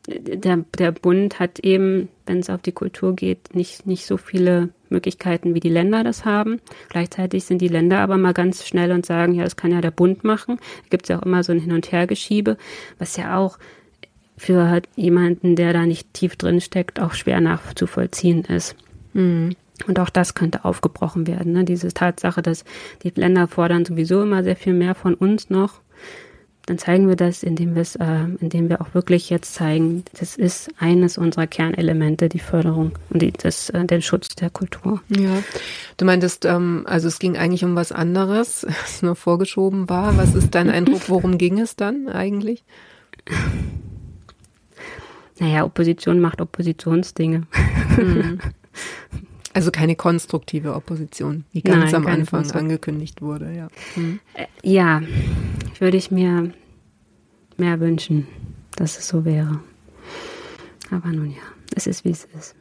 der, 0.07 0.63
der 0.77 0.91
Bund 0.91 1.39
hat 1.39 1.59
eben, 1.59 2.09
wenn 2.25 2.39
es 2.39 2.49
auf 2.49 2.61
die 2.61 2.71
Kultur 2.71 3.15
geht, 3.15 3.55
nicht, 3.55 3.85
nicht 3.85 4.05
so 4.05 4.17
viele 4.17 4.69
Möglichkeiten, 4.89 5.55
wie 5.55 5.59
die 5.59 5.69
Länder 5.69 6.03
das 6.03 6.25
haben. 6.25 6.59
Gleichzeitig 6.89 7.45
sind 7.45 7.61
die 7.61 7.67
Länder 7.67 7.99
aber 7.99 8.17
mal 8.17 8.33
ganz 8.33 8.65
schnell 8.65 8.91
und 8.91 9.05
sagen, 9.05 9.33
ja, 9.33 9.43
das 9.43 9.55
kann 9.55 9.71
ja 9.71 9.81
der 9.81 9.91
Bund 9.91 10.23
machen. 10.23 10.57
Da 10.57 10.89
gibt 10.89 11.05
es 11.05 11.09
ja 11.09 11.19
auch 11.19 11.23
immer 11.23 11.43
so 11.43 11.51
ein 11.51 11.59
Hin- 11.59 11.73
und 11.73 11.91
Hergeschiebe, 11.91 12.57
was 12.99 13.17
ja 13.17 13.37
auch 13.37 13.57
für 14.37 14.81
jemanden, 14.95 15.55
der 15.55 15.73
da 15.73 15.85
nicht 15.85 16.13
tief 16.13 16.35
drin 16.35 16.61
steckt, 16.61 16.99
auch 16.99 17.13
schwer 17.13 17.41
nachzuvollziehen 17.41 18.45
ist. 18.45 18.75
Mhm. 19.13 19.55
Und 19.87 19.99
auch 19.99 20.09
das 20.09 20.35
könnte 20.35 20.65
aufgebrochen 20.65 21.27
werden. 21.27 21.53
Ne? 21.53 21.63
Diese 21.63 21.89
Tatsache, 21.89 22.41
dass 22.41 22.63
die 23.03 23.11
Länder 23.15 23.47
fordern 23.47 23.85
sowieso 23.85 24.21
immer 24.21 24.43
sehr 24.43 24.55
viel 24.55 24.73
mehr 24.73 24.95
von 24.95 25.15
uns 25.15 25.49
noch 25.49 25.81
dann 26.65 26.77
zeigen 26.77 27.09
wir 27.09 27.17
das, 27.17 27.43
indem 27.43 27.75
äh, 27.75 28.23
indem 28.39 28.69
wir 28.69 28.79
auch 28.81 28.93
wirklich 28.93 29.29
jetzt 29.29 29.53
zeigen, 29.53 30.05
das 30.17 30.37
ist 30.37 30.69
eines 30.79 31.17
unserer 31.17 31.45
Kernelemente, 31.45 32.29
die 32.29 32.39
Förderung 32.39 32.93
und 33.09 33.21
die, 33.21 33.33
das, 33.33 33.69
äh, 33.69 33.83
den 33.83 34.01
Schutz 34.01 34.29
der 34.29 34.49
Kultur. 34.49 35.01
Ja, 35.09 35.43
du 35.97 36.05
meintest, 36.05 36.45
ähm, 36.45 36.83
also 36.85 37.09
es 37.09 37.19
ging 37.19 37.37
eigentlich 37.37 37.65
um 37.65 37.75
was 37.75 37.91
anderes, 37.91 38.65
was 38.83 39.01
nur 39.01 39.15
vorgeschoben 39.15 39.89
war. 39.89 40.17
Was 40.17 40.35
ist 40.35 40.55
dein 40.55 40.69
Eindruck, 40.69 41.09
worum 41.09 41.37
ging 41.37 41.59
es 41.59 41.75
dann 41.75 42.07
eigentlich? 42.07 42.63
Naja, 45.39 45.65
Opposition 45.65 46.21
macht 46.21 46.39
Oppositionsdinge. 46.39 47.43
Mhm. 47.97 48.39
Also 49.53 49.69
keine 49.69 49.95
konstruktive 49.95 50.73
Opposition, 50.73 51.45
wie 51.51 51.61
ganz 51.61 51.91
Nein, 51.91 51.95
am 51.95 52.07
Anfang 52.07 52.49
angekündigt 52.51 53.21
wurde, 53.21 53.53
ja. 53.55 53.67
Hm. 53.93 54.19
Ja, 54.63 55.01
würde 55.79 55.97
ich 55.97 56.09
mir 56.09 56.51
mehr 57.57 57.79
wünschen, 57.79 58.27
dass 58.75 58.97
es 58.97 59.07
so 59.07 59.25
wäre. 59.25 59.59
Aber 60.89 61.09
nun 61.09 61.31
ja, 61.31 61.41
es 61.75 61.85
ist 61.85 62.03
wie 62.03 62.11
es 62.11 62.27
ist. 62.37 62.55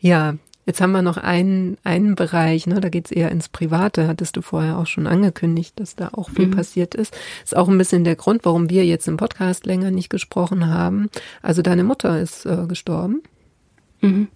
Ja, 0.00 0.36
jetzt 0.64 0.80
haben 0.80 0.92
wir 0.92 1.02
noch 1.02 1.18
einen, 1.18 1.76
einen 1.84 2.14
Bereich, 2.14 2.66
ne, 2.66 2.80
da 2.80 2.88
geht's 2.88 3.10
eher 3.10 3.30
ins 3.30 3.48
Private, 3.48 4.08
hattest 4.08 4.36
du 4.36 4.42
vorher 4.42 4.78
auch 4.78 4.86
schon 4.86 5.06
angekündigt, 5.06 5.78
dass 5.80 5.96
da 5.96 6.10
auch 6.12 6.30
viel 6.30 6.46
mhm. 6.46 6.52
passiert 6.52 6.94
ist. 6.94 7.14
Ist 7.44 7.56
auch 7.56 7.68
ein 7.68 7.78
bisschen 7.78 8.04
der 8.04 8.16
Grund, 8.16 8.44
warum 8.44 8.70
wir 8.70 8.86
jetzt 8.86 9.08
im 9.08 9.18
Podcast 9.18 9.66
länger 9.66 9.90
nicht 9.90 10.08
gesprochen 10.08 10.68
haben. 10.68 11.10
Also 11.42 11.60
deine 11.60 11.84
Mutter 11.84 12.20
ist 12.20 12.46
äh, 12.46 12.64
gestorben. 12.66 13.22
Mhm. 14.00 14.28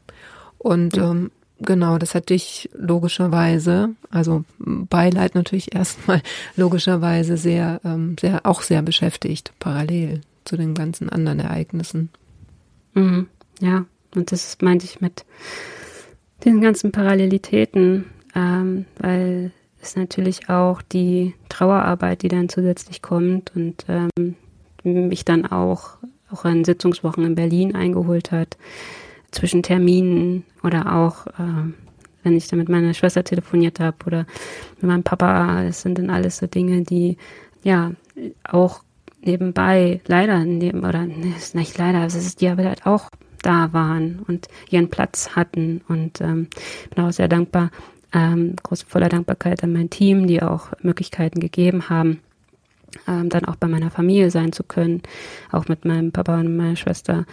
Und 0.62 0.96
ja. 0.96 1.10
ähm, 1.10 1.30
genau, 1.60 1.98
das 1.98 2.14
hat 2.14 2.30
dich 2.30 2.70
logischerweise, 2.72 3.90
also 4.10 4.44
Beileid 4.58 5.34
natürlich 5.34 5.74
erstmal 5.74 6.22
logischerweise 6.56 7.36
sehr, 7.36 7.80
ähm, 7.84 8.16
sehr, 8.18 8.46
auch 8.46 8.62
sehr 8.62 8.82
beschäftigt, 8.82 9.52
parallel 9.58 10.20
zu 10.44 10.56
den 10.56 10.74
ganzen 10.74 11.08
anderen 11.08 11.40
Ereignissen. 11.40 12.10
Mhm. 12.94 13.26
Ja, 13.60 13.84
und 14.14 14.32
das 14.32 14.56
meinte 14.60 14.84
ich 14.84 15.00
mit 15.00 15.24
den 16.44 16.60
ganzen 16.60 16.92
Parallelitäten, 16.92 18.06
ähm, 18.34 18.86
weil 18.98 19.52
es 19.80 19.96
natürlich 19.96 20.48
auch 20.48 20.80
die 20.82 21.34
Trauerarbeit, 21.48 22.22
die 22.22 22.28
dann 22.28 22.48
zusätzlich 22.48 23.02
kommt 23.02 23.54
und 23.56 23.84
ähm, 23.88 24.36
mich 24.84 25.24
dann 25.24 25.46
auch, 25.46 25.96
auch 26.30 26.44
an 26.44 26.64
Sitzungswochen 26.64 27.24
in 27.24 27.34
Berlin 27.34 27.74
eingeholt 27.74 28.30
hat, 28.30 28.56
zwischen 29.32 29.62
Terminen 29.62 30.44
oder 30.62 30.94
auch, 30.94 31.26
äh, 31.26 31.72
wenn 32.22 32.36
ich 32.36 32.46
dann 32.46 32.60
mit 32.60 32.68
meiner 32.68 32.94
Schwester 32.94 33.24
telefoniert 33.24 33.80
habe 33.80 33.96
oder 34.06 34.26
mit 34.76 34.84
meinem 34.84 35.02
Papa, 35.02 35.64
das 35.64 35.82
sind 35.82 35.98
dann 35.98 36.10
alles 36.10 36.38
so 36.38 36.46
Dinge, 36.46 36.82
die 36.82 37.16
ja 37.64 37.92
auch 38.44 38.84
nebenbei 39.24 40.00
leider 40.06 40.44
neben, 40.44 40.84
oder 40.84 41.04
nee, 41.04 41.32
ist 41.36 41.54
nicht 41.54 41.76
leider, 41.78 42.04
es 42.04 42.14
ist 42.14 42.40
die 42.40 42.48
aber 42.48 42.64
halt 42.64 42.86
auch 42.86 43.08
da 43.42 43.72
waren 43.72 44.20
und 44.28 44.48
ihren 44.70 44.88
Platz 44.88 45.30
hatten 45.34 45.80
und 45.88 46.20
ähm, 46.20 46.48
bin 46.94 47.04
auch 47.04 47.12
sehr 47.12 47.28
dankbar, 47.28 47.70
ähm, 48.12 48.54
groß 48.62 48.82
voller 48.82 49.08
Dankbarkeit 49.08 49.64
an 49.64 49.72
mein 49.72 49.90
Team, 49.90 50.26
die 50.26 50.42
auch 50.42 50.68
Möglichkeiten 50.82 51.40
gegeben 51.40 51.88
haben, 51.88 52.20
ähm, 53.08 53.28
dann 53.28 53.44
auch 53.46 53.56
bei 53.56 53.68
meiner 53.68 53.90
Familie 53.90 54.30
sein 54.30 54.52
zu 54.52 54.62
können, 54.62 55.02
auch 55.50 55.66
mit 55.68 55.84
meinem 55.84 56.12
Papa 56.12 56.38
und 56.38 56.56
meiner 56.56 56.76
Schwester 56.76 57.26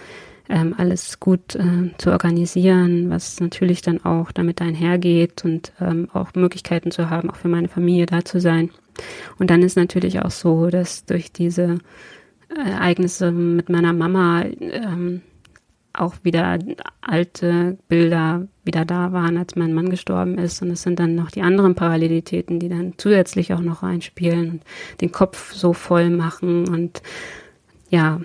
ähm, 0.49 0.73
alles 0.77 1.19
gut 1.19 1.55
äh, 1.55 1.91
zu 1.97 2.11
organisieren, 2.11 3.09
was 3.09 3.39
natürlich 3.39 3.81
dann 3.81 4.03
auch 4.03 4.31
damit 4.31 4.61
einhergeht 4.61 5.45
und 5.45 5.71
ähm, 5.79 6.09
auch 6.11 6.33
Möglichkeiten 6.33 6.91
zu 6.91 7.09
haben, 7.09 7.29
auch 7.29 7.35
für 7.35 7.47
meine 7.47 7.67
Familie 7.67 8.07
da 8.07 8.25
zu 8.25 8.39
sein. 8.39 8.71
Und 9.37 9.49
dann 9.49 9.61
ist 9.61 9.77
natürlich 9.77 10.21
auch 10.21 10.31
so, 10.31 10.69
dass 10.69 11.05
durch 11.05 11.31
diese 11.31 11.77
Ereignisse 12.49 13.31
mit 13.31 13.69
meiner 13.69 13.93
Mama 13.93 14.43
ähm, 14.59 15.21
auch 15.93 16.15
wieder 16.23 16.57
alte 17.01 17.77
Bilder 17.87 18.47
wieder 18.63 18.85
da 18.85 19.11
waren, 19.11 19.37
als 19.37 19.55
mein 19.55 19.73
Mann 19.73 19.89
gestorben 19.89 20.37
ist. 20.37 20.61
Und 20.61 20.71
es 20.71 20.81
sind 20.83 20.99
dann 20.99 21.15
noch 21.15 21.31
die 21.31 21.41
anderen 21.41 21.75
Parallelitäten, 21.75 22.59
die 22.59 22.69
dann 22.69 22.93
zusätzlich 22.97 23.53
auch 23.53 23.61
noch 23.61 23.83
reinspielen 23.83 24.51
und 24.51 24.63
den 25.01 25.11
Kopf 25.11 25.53
so 25.53 25.73
voll 25.73 26.09
machen. 26.09 26.67
Und 26.67 27.01
ja, 27.89 28.21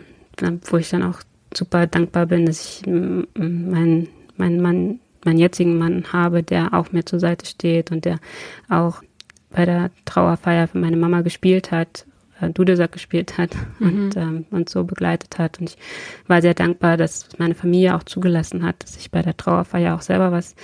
wo 0.66 0.76
ich 0.76 0.90
dann 0.90 1.02
auch 1.02 1.20
super 1.56 1.86
dankbar 1.86 2.26
bin, 2.26 2.46
dass 2.46 2.80
ich 2.80 2.86
meinen 2.86 4.08
mein 4.36 4.60
Mann, 4.60 5.00
meinen 5.24 5.38
jetzigen 5.38 5.78
Mann 5.78 6.12
habe, 6.12 6.42
der 6.42 6.74
auch 6.74 6.92
mir 6.92 7.04
zur 7.04 7.20
Seite 7.20 7.46
steht 7.46 7.90
und 7.90 8.04
der 8.04 8.18
auch 8.68 9.02
bei 9.50 9.64
der 9.64 9.90
Trauerfeier 10.04 10.68
für 10.68 10.78
meine 10.78 10.96
Mama 10.96 11.20
gespielt 11.20 11.70
hat, 11.70 12.06
äh, 12.40 12.50
Dudelsack 12.50 12.92
gespielt 12.92 13.38
hat 13.38 13.54
mhm. 13.78 13.86
und 13.86 14.16
ähm, 14.16 14.46
uns 14.50 14.72
so 14.72 14.84
begleitet 14.84 15.38
hat. 15.38 15.60
Und 15.60 15.70
ich 15.70 15.78
war 16.26 16.42
sehr 16.42 16.54
dankbar, 16.54 16.96
dass 16.96 17.28
meine 17.38 17.54
Familie 17.54 17.94
auch 17.94 18.02
zugelassen 18.02 18.64
hat, 18.64 18.82
dass 18.82 18.96
ich 18.96 19.10
bei 19.10 19.22
der 19.22 19.36
Trauerfeier 19.36 19.94
auch 19.94 20.02
selber 20.02 20.32
was 20.32 20.56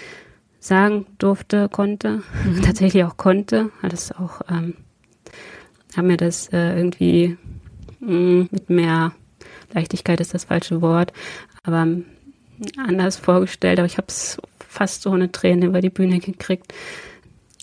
sagen 0.59 1.07
durfte, 1.19 1.69
konnte, 1.69 2.23
mhm. 2.45 2.63
tatsächlich 2.65 3.05
auch 3.05 3.17
konnte. 3.17 3.71
Das 3.83 4.13
auch, 4.13 4.41
ähm, 4.51 4.75
haben 5.97 6.09
mir 6.09 6.17
das 6.17 6.49
äh, 6.49 6.77
irgendwie 6.77 7.37
mh, 8.01 8.13
mm, 8.13 8.49
mit 8.51 8.71
mehr 8.71 9.13
Leichtigkeit 9.73 10.21
ist 10.21 10.35
das 10.35 10.45
falsche 10.45 10.81
Wort, 10.83 11.13
aber 11.63 11.87
anders 12.77 13.17
vorgestellt. 13.17 13.79
Aber 13.79 13.87
ich 13.87 13.99
habe 13.99 14.09
es 14.09 14.39
fast 14.69 15.07
ohne 15.07 15.33
Tränen 15.33 15.69
über 15.69 15.81
die 15.81 15.91
Bühne 15.91 16.19
gekriegt. 16.21 16.73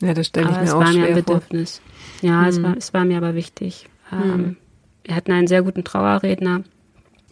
Ja, 0.01 0.14
das 0.14 0.28
stelle 0.28 0.49
ich 0.51 0.58
mir 0.58 0.64
auch 0.64 0.82
vor. 0.82 0.82
Es 0.82 0.88
war 0.88 0.93
mir 0.93 1.08
ein 1.08 1.16
Bedürfnis. 1.16 1.82
Vor. 2.20 2.30
Ja, 2.30 2.41
mhm. 2.41 2.47
es, 2.47 2.64
war, 2.64 2.78
es 2.78 2.93
war 2.93 3.05
mir 3.05 3.18
aber 3.18 3.36
wichtig. 3.36 3.88
Mhm. 4.12 4.58
Wir 5.03 5.16
hatten 5.16 5.32
einen 5.32 5.47
sehr 5.47 5.64
guten 5.64 5.84
Trauerredner, 5.84 6.64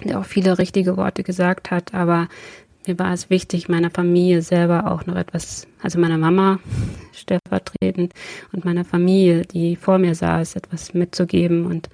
der 0.03 0.19
auch 0.19 0.25
viele 0.25 0.57
richtige 0.57 0.97
Worte 0.97 1.23
gesagt 1.23 1.71
hat, 1.71 1.93
aber 1.93 2.27
mir 2.87 2.99
war 2.99 3.13
es 3.13 3.29
wichtig, 3.29 3.67
meiner 3.67 3.89
Familie 3.89 4.41
selber 4.41 4.91
auch 4.91 5.05
noch 5.05 5.15
etwas, 5.15 5.67
also 5.81 5.99
meiner 5.99 6.17
Mama 6.17 6.59
stellvertretend 7.13 8.13
und 8.51 8.65
meiner 8.65 8.85
Familie, 8.85 9.41
die 9.41 9.75
vor 9.75 9.97
mir 9.97 10.15
saß, 10.15 10.55
etwas 10.55 10.93
mitzugeben. 10.93 11.65
Und 11.65 11.89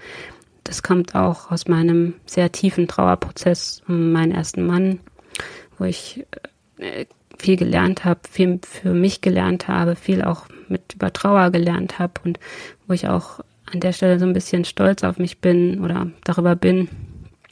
das 0.72 0.84
kommt 0.84 1.16
auch 1.16 1.52
aus 1.52 1.68
meinem 1.68 2.14
sehr 2.26 2.50
tiefen 2.50 2.88
Trauerprozess 2.88 3.82
um 3.90 4.14
meinen 4.14 4.32
ersten 4.32 4.66
Mann, 4.66 5.02
wo 5.78 5.84
ich 5.84 6.26
äh, 6.78 7.08
viel 7.38 7.58
gelernt 7.58 8.06
habe, 8.06 8.22
viel 8.30 8.58
für 8.64 8.94
mich 8.94 9.20
gelernt 9.20 9.68
habe, 9.68 9.98
viel 9.98 10.22
auch 10.22 10.46
mit 10.70 10.94
über 10.94 11.12
Trauer 11.12 11.50
gelernt 11.50 12.00
habe 12.00 12.14
und 12.24 12.40
wo 12.88 12.94
ich 12.94 13.10
auch 13.10 13.42
an 13.66 13.82
der 13.82 13.92
Stelle 13.92 14.18
so 14.18 14.26
ein 14.26 14.32
bisschen 14.32 14.64
stolz 14.64 15.04
auf 15.04 15.18
mich 15.18 15.40
bin 15.40 15.84
oder 15.84 16.10
darüber 16.24 16.56
bin, 16.56 16.88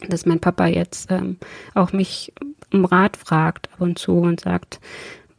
dass 0.08 0.26
mein 0.26 0.40
Papa 0.40 0.68
jetzt 0.68 1.12
ähm, 1.12 1.36
auch 1.76 1.92
mich 1.92 2.32
um 2.72 2.86
Rat 2.86 3.18
fragt 3.18 3.70
ab 3.74 3.82
und 3.82 4.00
zu 4.00 4.14
und 4.14 4.40
sagt, 4.40 4.80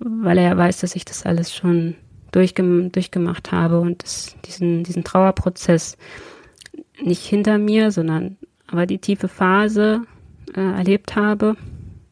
weil 0.00 0.36
er 0.36 0.54
weiß, 0.54 0.80
dass 0.80 0.96
ich 0.96 1.06
das 1.06 1.24
alles 1.24 1.54
schon 1.54 1.94
durchgem 2.30 2.92
durchgemacht 2.92 3.52
habe 3.52 3.80
und 3.80 4.04
diesen, 4.46 4.84
diesen 4.84 5.02
Trauerprozess 5.02 5.96
nicht 7.02 7.24
hinter 7.24 7.58
mir, 7.58 7.90
sondern 7.90 8.36
aber 8.66 8.86
die 8.86 8.98
tiefe 8.98 9.28
Phase 9.28 10.02
äh, 10.54 10.60
erlebt 10.60 11.16
habe. 11.16 11.56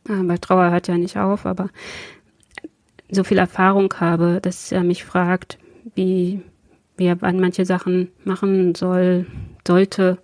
Äh, 0.09 0.12
weil 0.28 0.39
Trauer 0.39 0.70
hört 0.70 0.89
ja 0.89 0.97
nicht 0.97 1.16
auf, 1.16 1.47
aber 1.47 1.70
so 3.11 3.24
viel 3.24 3.39
Erfahrung 3.39 3.93
habe, 3.99 4.41
dass 4.43 4.72
er 4.72 4.84
mich 4.84 5.05
fragt, 5.05 5.59
wie, 5.95 6.43
wie 6.97 7.07
er 7.07 7.22
an 7.22 7.41
manche 7.41 7.64
Sachen 7.64 8.09
machen 8.24 8.74
soll, 8.74 9.26
sollte. 9.66 10.18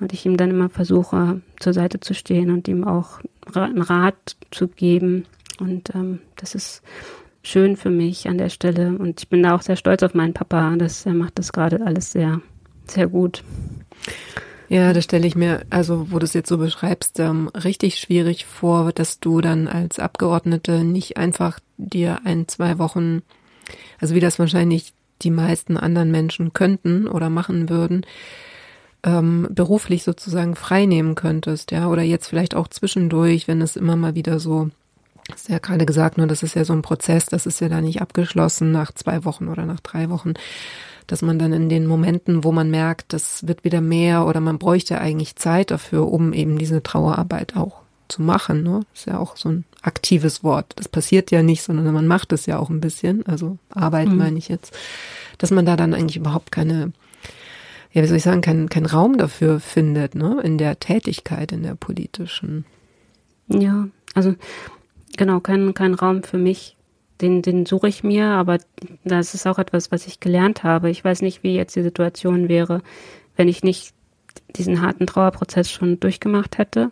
Und 0.00 0.12
ich 0.12 0.26
ihm 0.26 0.36
dann 0.36 0.50
immer 0.50 0.68
versuche, 0.68 1.40
zur 1.58 1.72
Seite 1.72 2.00
zu 2.00 2.14
stehen 2.14 2.50
und 2.50 2.68
ihm 2.68 2.84
auch 2.84 3.20
einen 3.54 3.82
Rat 3.82 4.36
zu 4.50 4.68
geben. 4.68 5.26
Und 5.58 5.94
ähm, 5.94 6.20
das 6.36 6.54
ist 6.54 6.82
schön 7.42 7.76
für 7.76 7.90
mich 7.90 8.28
an 8.28 8.38
der 8.38 8.48
Stelle. 8.48 8.96
Und 8.98 9.20
ich 9.20 9.28
bin 9.28 9.42
da 9.42 9.54
auch 9.54 9.62
sehr 9.62 9.76
stolz 9.76 10.02
auf 10.02 10.14
meinen 10.14 10.34
Papa, 10.34 10.76
dass 10.76 11.06
er 11.06 11.14
macht 11.14 11.38
das 11.38 11.52
gerade 11.52 11.84
alles 11.84 12.12
sehr, 12.12 12.40
sehr 12.86 13.08
gut. 13.08 13.42
Ja, 14.68 14.92
das 14.92 15.02
stelle 15.02 15.26
ich 15.26 15.34
mir, 15.34 15.62
also 15.68 16.12
wo 16.12 16.20
du 16.20 16.24
es 16.24 16.32
jetzt 16.32 16.48
so 16.48 16.56
beschreibst, 16.56 17.18
ähm, 17.18 17.48
richtig 17.48 17.98
schwierig 17.98 18.46
vor, 18.46 18.92
dass 18.92 19.18
du 19.18 19.40
dann 19.40 19.66
als 19.66 19.98
Abgeordnete 19.98 20.84
nicht 20.84 21.16
einfach 21.16 21.58
dir 21.76 22.20
ein, 22.24 22.46
zwei 22.46 22.78
Wochen, 22.78 23.22
also 24.00 24.14
wie 24.14 24.20
das 24.20 24.38
wahrscheinlich 24.38 24.92
die 25.22 25.32
meisten 25.32 25.76
anderen 25.76 26.12
Menschen 26.12 26.52
könnten 26.52 27.08
oder 27.08 27.30
machen 27.30 27.68
würden, 27.68 28.06
ähm, 29.02 29.48
beruflich 29.50 30.04
sozusagen 30.04 30.54
freinehmen 30.54 31.16
könntest, 31.16 31.72
ja, 31.72 31.88
oder 31.88 32.02
jetzt 32.02 32.28
vielleicht 32.28 32.54
auch 32.54 32.68
zwischendurch, 32.68 33.48
wenn 33.48 33.62
es 33.62 33.74
immer 33.74 33.96
mal 33.96 34.14
wieder 34.14 34.38
so, 34.38 34.70
du 35.26 35.52
ja 35.52 35.58
gerade 35.58 35.86
gesagt, 35.86 36.16
nur 36.16 36.26
das 36.26 36.44
ist 36.44 36.54
ja 36.54 36.64
so 36.64 36.74
ein 36.74 36.82
Prozess, 36.82 37.26
das 37.26 37.46
ist 37.46 37.60
ja 37.60 37.68
da 37.68 37.80
nicht 37.80 38.00
abgeschlossen 38.00 38.70
nach 38.70 38.92
zwei 38.92 39.24
Wochen 39.24 39.48
oder 39.48 39.66
nach 39.66 39.80
drei 39.80 40.10
Wochen, 40.10 40.34
dass 41.10 41.22
man 41.22 41.40
dann 41.40 41.52
in 41.52 41.68
den 41.68 41.86
Momenten, 41.86 42.44
wo 42.44 42.52
man 42.52 42.70
merkt, 42.70 43.12
das 43.12 43.48
wird 43.48 43.64
wieder 43.64 43.80
mehr 43.80 44.26
oder 44.26 44.38
man 44.38 44.58
bräuchte 44.58 45.00
eigentlich 45.00 45.34
Zeit 45.34 45.72
dafür, 45.72 46.06
um 46.06 46.32
eben 46.32 46.56
diese 46.56 46.84
Trauerarbeit 46.84 47.56
auch 47.56 47.80
zu 48.06 48.22
machen. 48.22 48.62
Ne? 48.62 48.82
ist 48.94 49.06
ja 49.06 49.18
auch 49.18 49.36
so 49.36 49.48
ein 49.48 49.64
aktives 49.82 50.44
Wort. 50.44 50.72
Das 50.76 50.88
passiert 50.88 51.32
ja 51.32 51.42
nicht, 51.42 51.62
sondern 51.62 51.92
man 51.92 52.06
macht 52.06 52.32
es 52.32 52.46
ja 52.46 52.60
auch 52.60 52.70
ein 52.70 52.80
bisschen. 52.80 53.26
Also 53.26 53.58
Arbeit 53.70 54.08
mhm. 54.08 54.18
meine 54.18 54.38
ich 54.38 54.48
jetzt, 54.48 54.72
dass 55.38 55.50
man 55.50 55.66
da 55.66 55.76
dann 55.76 55.94
eigentlich 55.94 56.16
überhaupt 56.16 56.52
keine, 56.52 56.92
ja, 57.92 58.02
wie 58.02 58.06
soll 58.06 58.18
ich 58.18 58.22
sagen, 58.22 58.40
keinen 58.40 58.68
kein 58.68 58.86
Raum 58.86 59.18
dafür 59.18 59.58
findet, 59.58 60.14
ne? 60.14 60.40
In 60.44 60.58
der 60.58 60.78
Tätigkeit, 60.78 61.50
in 61.50 61.64
der 61.64 61.74
politischen. 61.74 62.64
Ja, 63.48 63.88
also 64.14 64.36
genau, 65.16 65.40
kein, 65.40 65.74
kein 65.74 65.94
Raum 65.94 66.22
für 66.22 66.38
mich. 66.38 66.76
Den, 67.20 67.42
den 67.42 67.66
suche 67.66 67.88
ich 67.88 68.02
mir, 68.02 68.26
aber 68.26 68.58
das 69.04 69.34
ist 69.34 69.46
auch 69.46 69.58
etwas, 69.58 69.92
was 69.92 70.06
ich 70.06 70.20
gelernt 70.20 70.62
habe. 70.62 70.90
Ich 70.90 71.04
weiß 71.04 71.22
nicht, 71.22 71.42
wie 71.42 71.54
jetzt 71.54 71.76
die 71.76 71.82
Situation 71.82 72.48
wäre, 72.48 72.82
wenn 73.36 73.48
ich 73.48 73.62
nicht 73.62 73.92
diesen 74.56 74.80
harten 74.80 75.06
Trauerprozess 75.06 75.70
schon 75.70 76.00
durchgemacht 76.00 76.58
hätte 76.58 76.90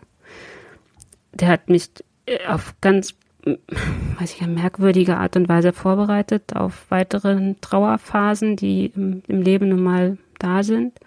der 1.32 1.48
hat 1.48 1.68
mich 1.68 1.90
äh, 2.26 2.46
auf 2.46 2.74
ganz, 2.80 3.14
weiß 3.44 4.34
ich, 4.34 4.46
merkwürdige 4.46 5.16
Art 5.16 5.36
und 5.36 5.48
Weise 5.48 5.72
vorbereitet 5.72 6.54
auf 6.54 6.86
weitere 6.90 7.54
Trauerphasen, 7.60 8.56
die 8.56 8.86
im, 8.94 9.22
im 9.26 9.42
Leben 9.42 9.68
nun 9.68 9.82
mal 9.82 10.18
da 10.38 10.62
sind 10.62 10.98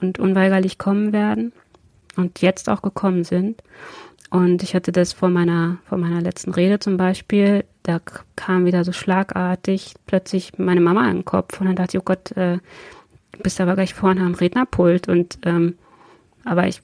und 0.00 0.18
unweigerlich 0.18 0.78
kommen 0.78 1.12
werden 1.12 1.52
und 2.16 2.40
jetzt 2.40 2.68
auch 2.68 2.82
gekommen 2.82 3.24
sind. 3.24 3.62
Und 4.30 4.62
ich 4.62 4.74
hatte 4.74 4.92
das 4.92 5.12
vor 5.12 5.28
meiner, 5.28 5.78
vor 5.88 5.98
meiner 5.98 6.20
letzten 6.20 6.52
Rede 6.52 6.78
zum 6.78 6.96
Beispiel, 6.96 7.64
da 7.84 8.00
kam 8.34 8.64
wieder 8.64 8.82
so 8.82 8.92
schlagartig 8.92 9.94
plötzlich 10.06 10.58
meine 10.58 10.80
Mama 10.80 11.10
den 11.10 11.24
Kopf 11.24 11.60
und 11.60 11.66
dann 11.66 11.76
dachte 11.76 11.96
ich, 11.96 12.00
oh 12.00 12.04
Gott, 12.04 12.32
äh, 12.32 12.58
bist 13.42 13.60
aber 13.60 13.74
gleich 13.74 13.94
vorne 13.94 14.22
am 14.22 14.34
Rednerpult 14.34 15.08
und 15.08 15.38
ähm, 15.44 15.76
aber 16.44 16.66
ich, 16.66 16.82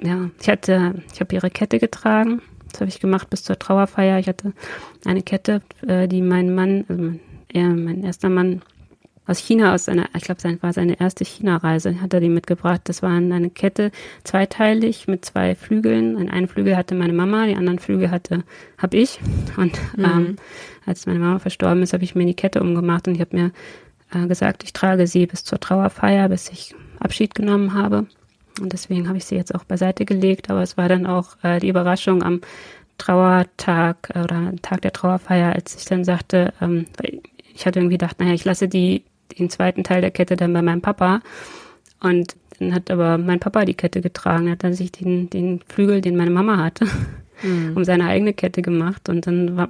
ja, 0.00 0.30
ich 0.40 0.48
hatte, 0.48 1.02
ich 1.12 1.20
habe 1.20 1.34
ihre 1.34 1.50
Kette 1.50 1.78
getragen. 1.78 2.42
Das 2.70 2.80
habe 2.80 2.88
ich 2.88 3.00
gemacht 3.00 3.30
bis 3.30 3.44
zur 3.44 3.58
Trauerfeier. 3.58 4.18
Ich 4.18 4.28
hatte 4.28 4.52
eine 5.04 5.22
Kette, 5.22 5.62
äh, 5.86 6.08
die 6.08 6.22
mein 6.22 6.54
Mann, 6.54 6.84
also 6.88 7.02
mein, 7.02 7.20
er, 7.52 7.68
mein 7.68 8.02
erster 8.02 8.28
Mann 8.28 8.62
aus 9.26 9.38
China, 9.38 9.74
aus 9.74 9.86
seiner, 9.86 10.08
ich 10.16 10.24
glaube, 10.24 10.40
sein 10.40 10.58
war 10.62 10.72
seine 10.72 11.00
erste 11.00 11.24
China-Reise, 11.24 12.00
hat 12.00 12.12
er 12.12 12.20
die 12.20 12.28
mitgebracht. 12.28 12.82
Das 12.84 13.02
war 13.02 13.10
eine 13.10 13.50
Kette, 13.50 13.90
zweiteilig 14.22 15.08
mit 15.08 15.24
zwei 15.24 15.54
Flügeln. 15.54 16.16
Ein 16.16 16.30
einen 16.30 16.48
Flügel 16.48 16.76
hatte 16.76 16.94
meine 16.94 17.12
Mama, 17.12 17.46
die 17.46 17.56
anderen 17.56 17.78
Flügel 17.78 18.10
hatte, 18.10 18.44
habe 18.78 18.96
ich. 18.96 19.18
Und 19.56 19.78
mhm. 19.96 20.04
ähm, 20.04 20.36
als 20.84 21.06
meine 21.06 21.18
Mama 21.18 21.38
verstorben 21.38 21.82
ist, 21.82 21.92
habe 21.92 22.04
ich 22.04 22.14
mir 22.14 22.26
die 22.26 22.34
Kette 22.34 22.60
umgemacht 22.60 23.08
und 23.08 23.14
ich 23.14 23.20
habe 23.20 23.36
mir 23.36 23.52
äh, 24.12 24.26
gesagt, 24.26 24.64
ich 24.64 24.72
trage 24.72 25.06
sie 25.06 25.26
bis 25.26 25.44
zur 25.44 25.58
Trauerfeier, 25.58 26.28
bis 26.28 26.50
ich 26.50 26.74
Abschied 27.00 27.34
genommen 27.34 27.74
habe. 27.74 28.06
Und 28.60 28.72
deswegen 28.72 29.08
habe 29.08 29.18
ich 29.18 29.24
sie 29.24 29.36
jetzt 29.36 29.54
auch 29.54 29.64
beiseite 29.64 30.04
gelegt. 30.04 30.50
Aber 30.50 30.62
es 30.62 30.76
war 30.76 30.88
dann 30.88 31.06
auch 31.06 31.36
äh, 31.42 31.58
die 31.58 31.68
Überraschung 31.68 32.22
am 32.22 32.40
Trauertag 32.98 34.10
äh, 34.14 34.20
oder 34.20 34.52
Tag 34.62 34.82
der 34.82 34.92
Trauerfeier, 34.92 35.54
als 35.54 35.74
ich 35.76 35.84
dann 35.86 36.04
sagte, 36.04 36.52
ähm, 36.60 36.86
ich 37.54 37.66
hatte 37.66 37.78
irgendwie 37.78 37.94
gedacht, 37.94 38.20
naja, 38.20 38.34
ich 38.34 38.44
lasse 38.44 38.68
die, 38.68 39.04
den 39.38 39.50
zweiten 39.50 39.84
Teil 39.84 40.00
der 40.00 40.10
Kette 40.10 40.36
dann 40.36 40.52
bei 40.52 40.62
meinem 40.62 40.82
Papa. 40.82 41.20
Und 42.00 42.36
dann 42.58 42.74
hat 42.74 42.90
aber 42.90 43.18
mein 43.18 43.40
Papa 43.40 43.64
die 43.64 43.74
Kette 43.74 44.00
getragen, 44.00 44.50
hat 44.50 44.64
dann 44.64 44.74
sich 44.74 44.92
den, 44.92 45.30
den 45.30 45.60
Flügel, 45.68 46.00
den 46.00 46.16
meine 46.16 46.30
Mama 46.30 46.58
hatte, 46.58 46.86
mhm. 47.42 47.76
um 47.76 47.84
seine 47.84 48.06
eigene 48.06 48.32
Kette 48.32 48.62
gemacht. 48.62 49.08
Und 49.08 49.26
dann 49.26 49.56
war, 49.56 49.68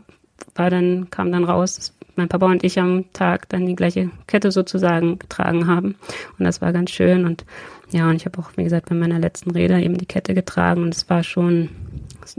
war 0.54 0.70
dann, 0.70 1.10
kam 1.10 1.32
dann 1.32 1.44
raus, 1.44 1.76
dass 1.76 1.94
mein 2.16 2.28
Papa 2.28 2.46
und 2.46 2.62
ich 2.62 2.78
am 2.78 3.12
Tag 3.12 3.48
dann 3.48 3.66
die 3.66 3.74
gleiche 3.74 4.10
Kette 4.26 4.52
sozusagen 4.52 5.18
getragen 5.18 5.66
haben. 5.66 5.96
Und 6.38 6.44
das 6.44 6.60
war 6.60 6.72
ganz 6.72 6.90
schön. 6.90 7.24
Und 7.24 7.44
ja, 7.90 8.08
und 8.08 8.16
ich 8.16 8.26
habe 8.26 8.38
auch, 8.38 8.50
wie 8.56 8.64
gesagt, 8.64 8.88
bei 8.88 8.94
meiner 8.94 9.18
letzten 9.18 9.50
Rede 9.50 9.80
eben 9.80 9.98
die 9.98 10.06
Kette 10.06 10.34
getragen. 10.34 10.82
Und 10.82 10.94
es 10.94 11.08
war 11.10 11.22
schon 11.22 11.70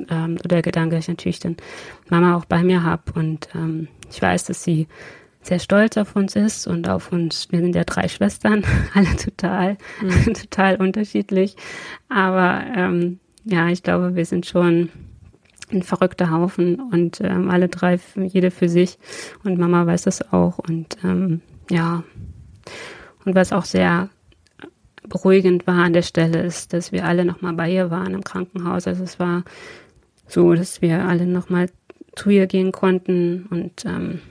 ähm, 0.09 0.37
so 0.37 0.47
der 0.47 0.61
Gedanke, 0.61 0.95
dass 0.95 1.05
ich 1.05 1.09
natürlich 1.09 1.39
dann 1.39 1.57
Mama 2.09 2.35
auch 2.35 2.45
bei 2.45 2.63
mir 2.63 2.83
habe. 2.83 3.03
Und 3.15 3.49
ähm, 3.55 3.87
ich 4.09 4.21
weiß, 4.21 4.45
dass 4.45 4.63
sie 4.63 4.87
sehr 5.45 5.59
stolz 5.59 5.95
auf 5.97 6.15
uns 6.15 6.35
ist 6.35 6.67
und 6.67 6.89
auf 6.89 7.11
uns. 7.11 7.51
Wir 7.51 7.59
sind 7.59 7.75
ja 7.75 7.83
drei 7.83 8.07
Schwestern, 8.07 8.63
alle 8.93 9.15
total, 9.15 9.77
mhm. 10.01 10.33
total 10.33 10.77
unterschiedlich. 10.77 11.55
Aber 12.09 12.63
ähm, 12.75 13.19
ja, 13.43 13.69
ich 13.69 13.83
glaube, 13.83 14.15
wir 14.15 14.25
sind 14.25 14.45
schon 14.45 14.89
ein 15.71 15.83
verrückter 15.83 16.31
Haufen 16.31 16.79
und 16.79 17.21
ähm, 17.21 17.49
alle 17.49 17.69
drei, 17.69 17.99
jede 18.15 18.49
für 18.49 18.69
sich. 18.69 18.97
Und 19.43 19.59
Mama 19.59 19.85
weiß 19.85 20.03
das 20.03 20.33
auch. 20.33 20.57
Und 20.57 20.97
ähm, 21.03 21.41
ja, 21.69 22.03
und 23.23 23.35
was 23.35 23.53
auch 23.53 23.65
sehr 23.65 24.09
beruhigend 25.07 25.67
war 25.67 25.83
an 25.83 25.93
der 25.93 26.01
Stelle, 26.01 26.41
ist, 26.41 26.73
dass 26.73 26.91
wir 26.91 27.05
alle 27.05 27.25
nochmal 27.25 27.53
bei 27.53 27.71
ihr 27.71 27.91
waren 27.91 28.15
im 28.15 28.23
Krankenhaus. 28.23 28.87
Also 28.87 29.03
es 29.03 29.19
war 29.19 29.43
so, 30.27 30.53
dass 30.53 30.81
wir 30.81 31.05
alle 31.05 31.27
nochmal 31.27 31.69
zu 32.15 32.29
ihr 32.29 32.47
gehen 32.47 32.71
konnten 32.71 33.45
und 33.49 33.85
ähm, 33.85 34.21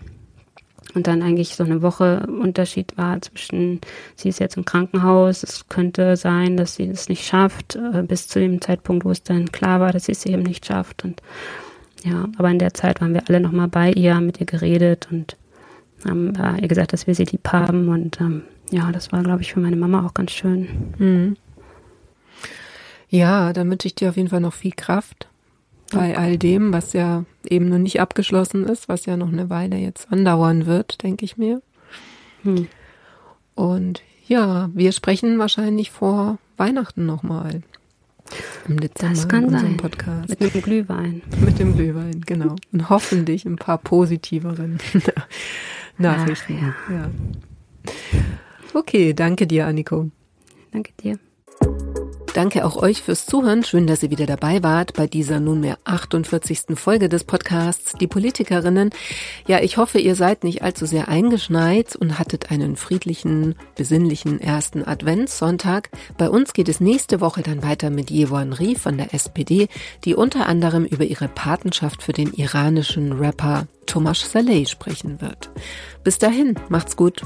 und 0.95 1.07
dann 1.07 1.23
eigentlich 1.23 1.57
so 1.57 1.65
eine 1.65 1.83
Woche 1.83 2.27
Unterschied 2.27 2.97
war 2.97 3.21
zwischen, 3.21 3.81
sie 4.17 4.29
ist 4.29 4.41
jetzt 4.41 4.57
im 4.57 4.65
Krankenhaus, 4.65 5.43
es 5.43 5.69
könnte 5.69 6.17
sein, 6.17 6.57
dass 6.57 6.77
sie 6.77 6.89
es 6.89 7.09
nicht 7.09 7.25
schafft, 7.25 7.77
äh, 7.77 8.03
bis 8.03 8.29
zu 8.29 8.41
dem 8.41 8.61
Zeitpunkt, 8.61 9.05
wo 9.05 9.11
es 9.11 9.23
dann 9.23 9.51
klar 9.53 9.81
war, 9.81 9.93
dass 9.93 10.07
sie 10.07 10.13
es 10.13 10.27
eben 10.27 10.43
nicht 10.43 10.67
schafft. 10.67 11.05
Und 11.05 11.21
ja, 12.05 12.29
aber 12.39 12.51
in 12.51 12.59
der 12.59 12.75
Zeit 12.75 13.01
waren 13.01 13.15
wir 13.15 13.29
alle 13.29 13.41
nochmal 13.41 13.69
bei 13.69 13.91
ihr, 13.93 14.15
haben 14.15 14.27
mit 14.27 14.41
ihr 14.41 14.47
geredet 14.47 15.09
und 15.11 15.37
haben 16.05 16.35
äh, 16.37 16.61
ihr 16.61 16.69
gesagt, 16.69 16.93
dass 16.93 17.07
wir 17.07 17.15
sie 17.15 17.25
lieb 17.25 17.49
haben. 17.49 17.89
Und 17.89 18.21
ähm, 18.21 18.43
ja, 18.71 18.93
das 18.93 19.13
war, 19.13 19.23
glaube 19.23 19.43
ich, 19.43 19.53
für 19.53 19.61
meine 19.61 19.77
Mama 19.77 20.07
auch 20.07 20.15
ganz 20.15 20.31
schön. 20.31 20.69
Mhm. 20.99 21.37
Ja, 23.09 23.53
dann 23.53 23.71
wünsche 23.71 23.87
ich 23.87 23.95
dir 23.95 24.11
auf 24.11 24.17
jeden 24.17 24.29
Fall 24.29 24.41
noch 24.41 24.55
viel 24.55 24.73
Kraft 24.73 25.29
bei 25.95 26.19
all 26.19 26.39
dem, 26.39 26.73
was 26.73 26.93
ja 26.93 27.25
eben 27.49 27.69
noch 27.69 27.79
nicht 27.79 28.01
abgeschlossen 28.01 28.65
ist, 28.65 28.89
was 28.89 29.07
ja 29.07 29.17
noch 29.17 29.33
eine 29.33 29.51
Weile 29.51 29.77
jetzt 29.77 30.11
andauern 30.13 30.67
wird, 30.67 31.03
denke 31.03 31.25
ich 31.25 31.37
mir. 31.37 31.63
Hm. 32.43 32.69
Und 33.55 34.03
ja, 34.27 34.71
wir 34.75 34.93
sprechen 34.93 35.39
wahrscheinlich 35.39 35.91
vor 35.91 36.39
Weihnachten 36.57 37.07
nochmal. 37.07 37.63
Im 38.67 38.81
Dezember 38.81 39.15
das 39.15 39.29
kann 39.29 39.43
in 39.45 39.49
unserem 39.49 39.67
sein. 39.67 39.77
Podcast. 39.77 40.41
Mit 40.41 40.55
dem 40.55 40.63
Glühwein. 40.63 41.23
Mit 41.45 41.59
dem 41.59 41.75
Glühwein, 41.75 42.23
genau. 42.25 42.57
Und 42.73 42.89
hoffentlich 42.89 43.45
ein 43.45 43.57
paar 43.57 43.79
positiveren 43.79 44.79
Nachrichten. 45.99 46.59
Ach, 46.63 46.91
ja. 46.91 46.97
ja. 46.97 47.11
Okay, 48.73 49.13
danke 49.13 49.47
dir, 49.47 49.67
Anniko. 49.67 50.11
Danke 50.73 50.93
dir. 51.01 51.19
Danke 52.35 52.65
auch 52.65 52.77
euch 52.77 53.01
fürs 53.01 53.27
Zuhören. 53.27 53.63
Schön, 53.63 53.87
dass 53.87 54.03
ihr 54.03 54.11
wieder 54.11 54.27
dabei 54.27 54.65
wart 54.65 54.95
bei 54.95 55.07
dieser 55.07 55.39
nunmehr 55.39 55.79
48. 55.85 56.75
Folge 56.75 57.09
des 57.09 57.23
Podcasts 57.23 57.93
Die 57.93 58.09
Politikerinnen. 58.09 58.91
Ja, 59.47 59.61
ich 59.61 59.77
hoffe, 59.77 60.01
ihr 60.01 60.17
seid 60.17 60.43
nicht 60.43 60.63
allzu 60.63 60.85
sehr 60.85 61.07
eingeschneit 61.07 61.95
und 61.95 62.19
hattet 62.19 62.51
einen 62.51 62.75
friedlichen, 62.75 63.55
besinnlichen 63.77 64.41
ersten 64.41 64.85
Adventssonntag. 64.85 65.91
Bei 66.19 66.29
uns 66.29 66.55
geht 66.55 66.69
es 66.69 66.81
nächste 66.81 67.21
Woche 67.21 67.43
dann 67.43 67.63
weiter 67.63 67.91
mit 67.91 68.11
Yevon 68.11 68.53
Rie 68.53 68.75
von 68.75 68.99
der 68.99 69.15
SPD, 69.15 69.69
die 70.05 70.17
unter 70.17 70.49
anderem 70.49 70.85
über 70.85 71.05
ihre 71.05 71.29
Patenschaft 71.29 72.03
für 72.03 72.13
den 72.13 72.33
iranischen 72.33 73.13
Rapper 73.13 73.69
Tomasz 73.87 74.29
Saleh 74.33 74.67
sprechen 74.67 75.21
wird. 75.21 75.51
Bis 76.03 76.19
dahin, 76.19 76.57
macht's 76.69 76.97
gut. 76.97 77.23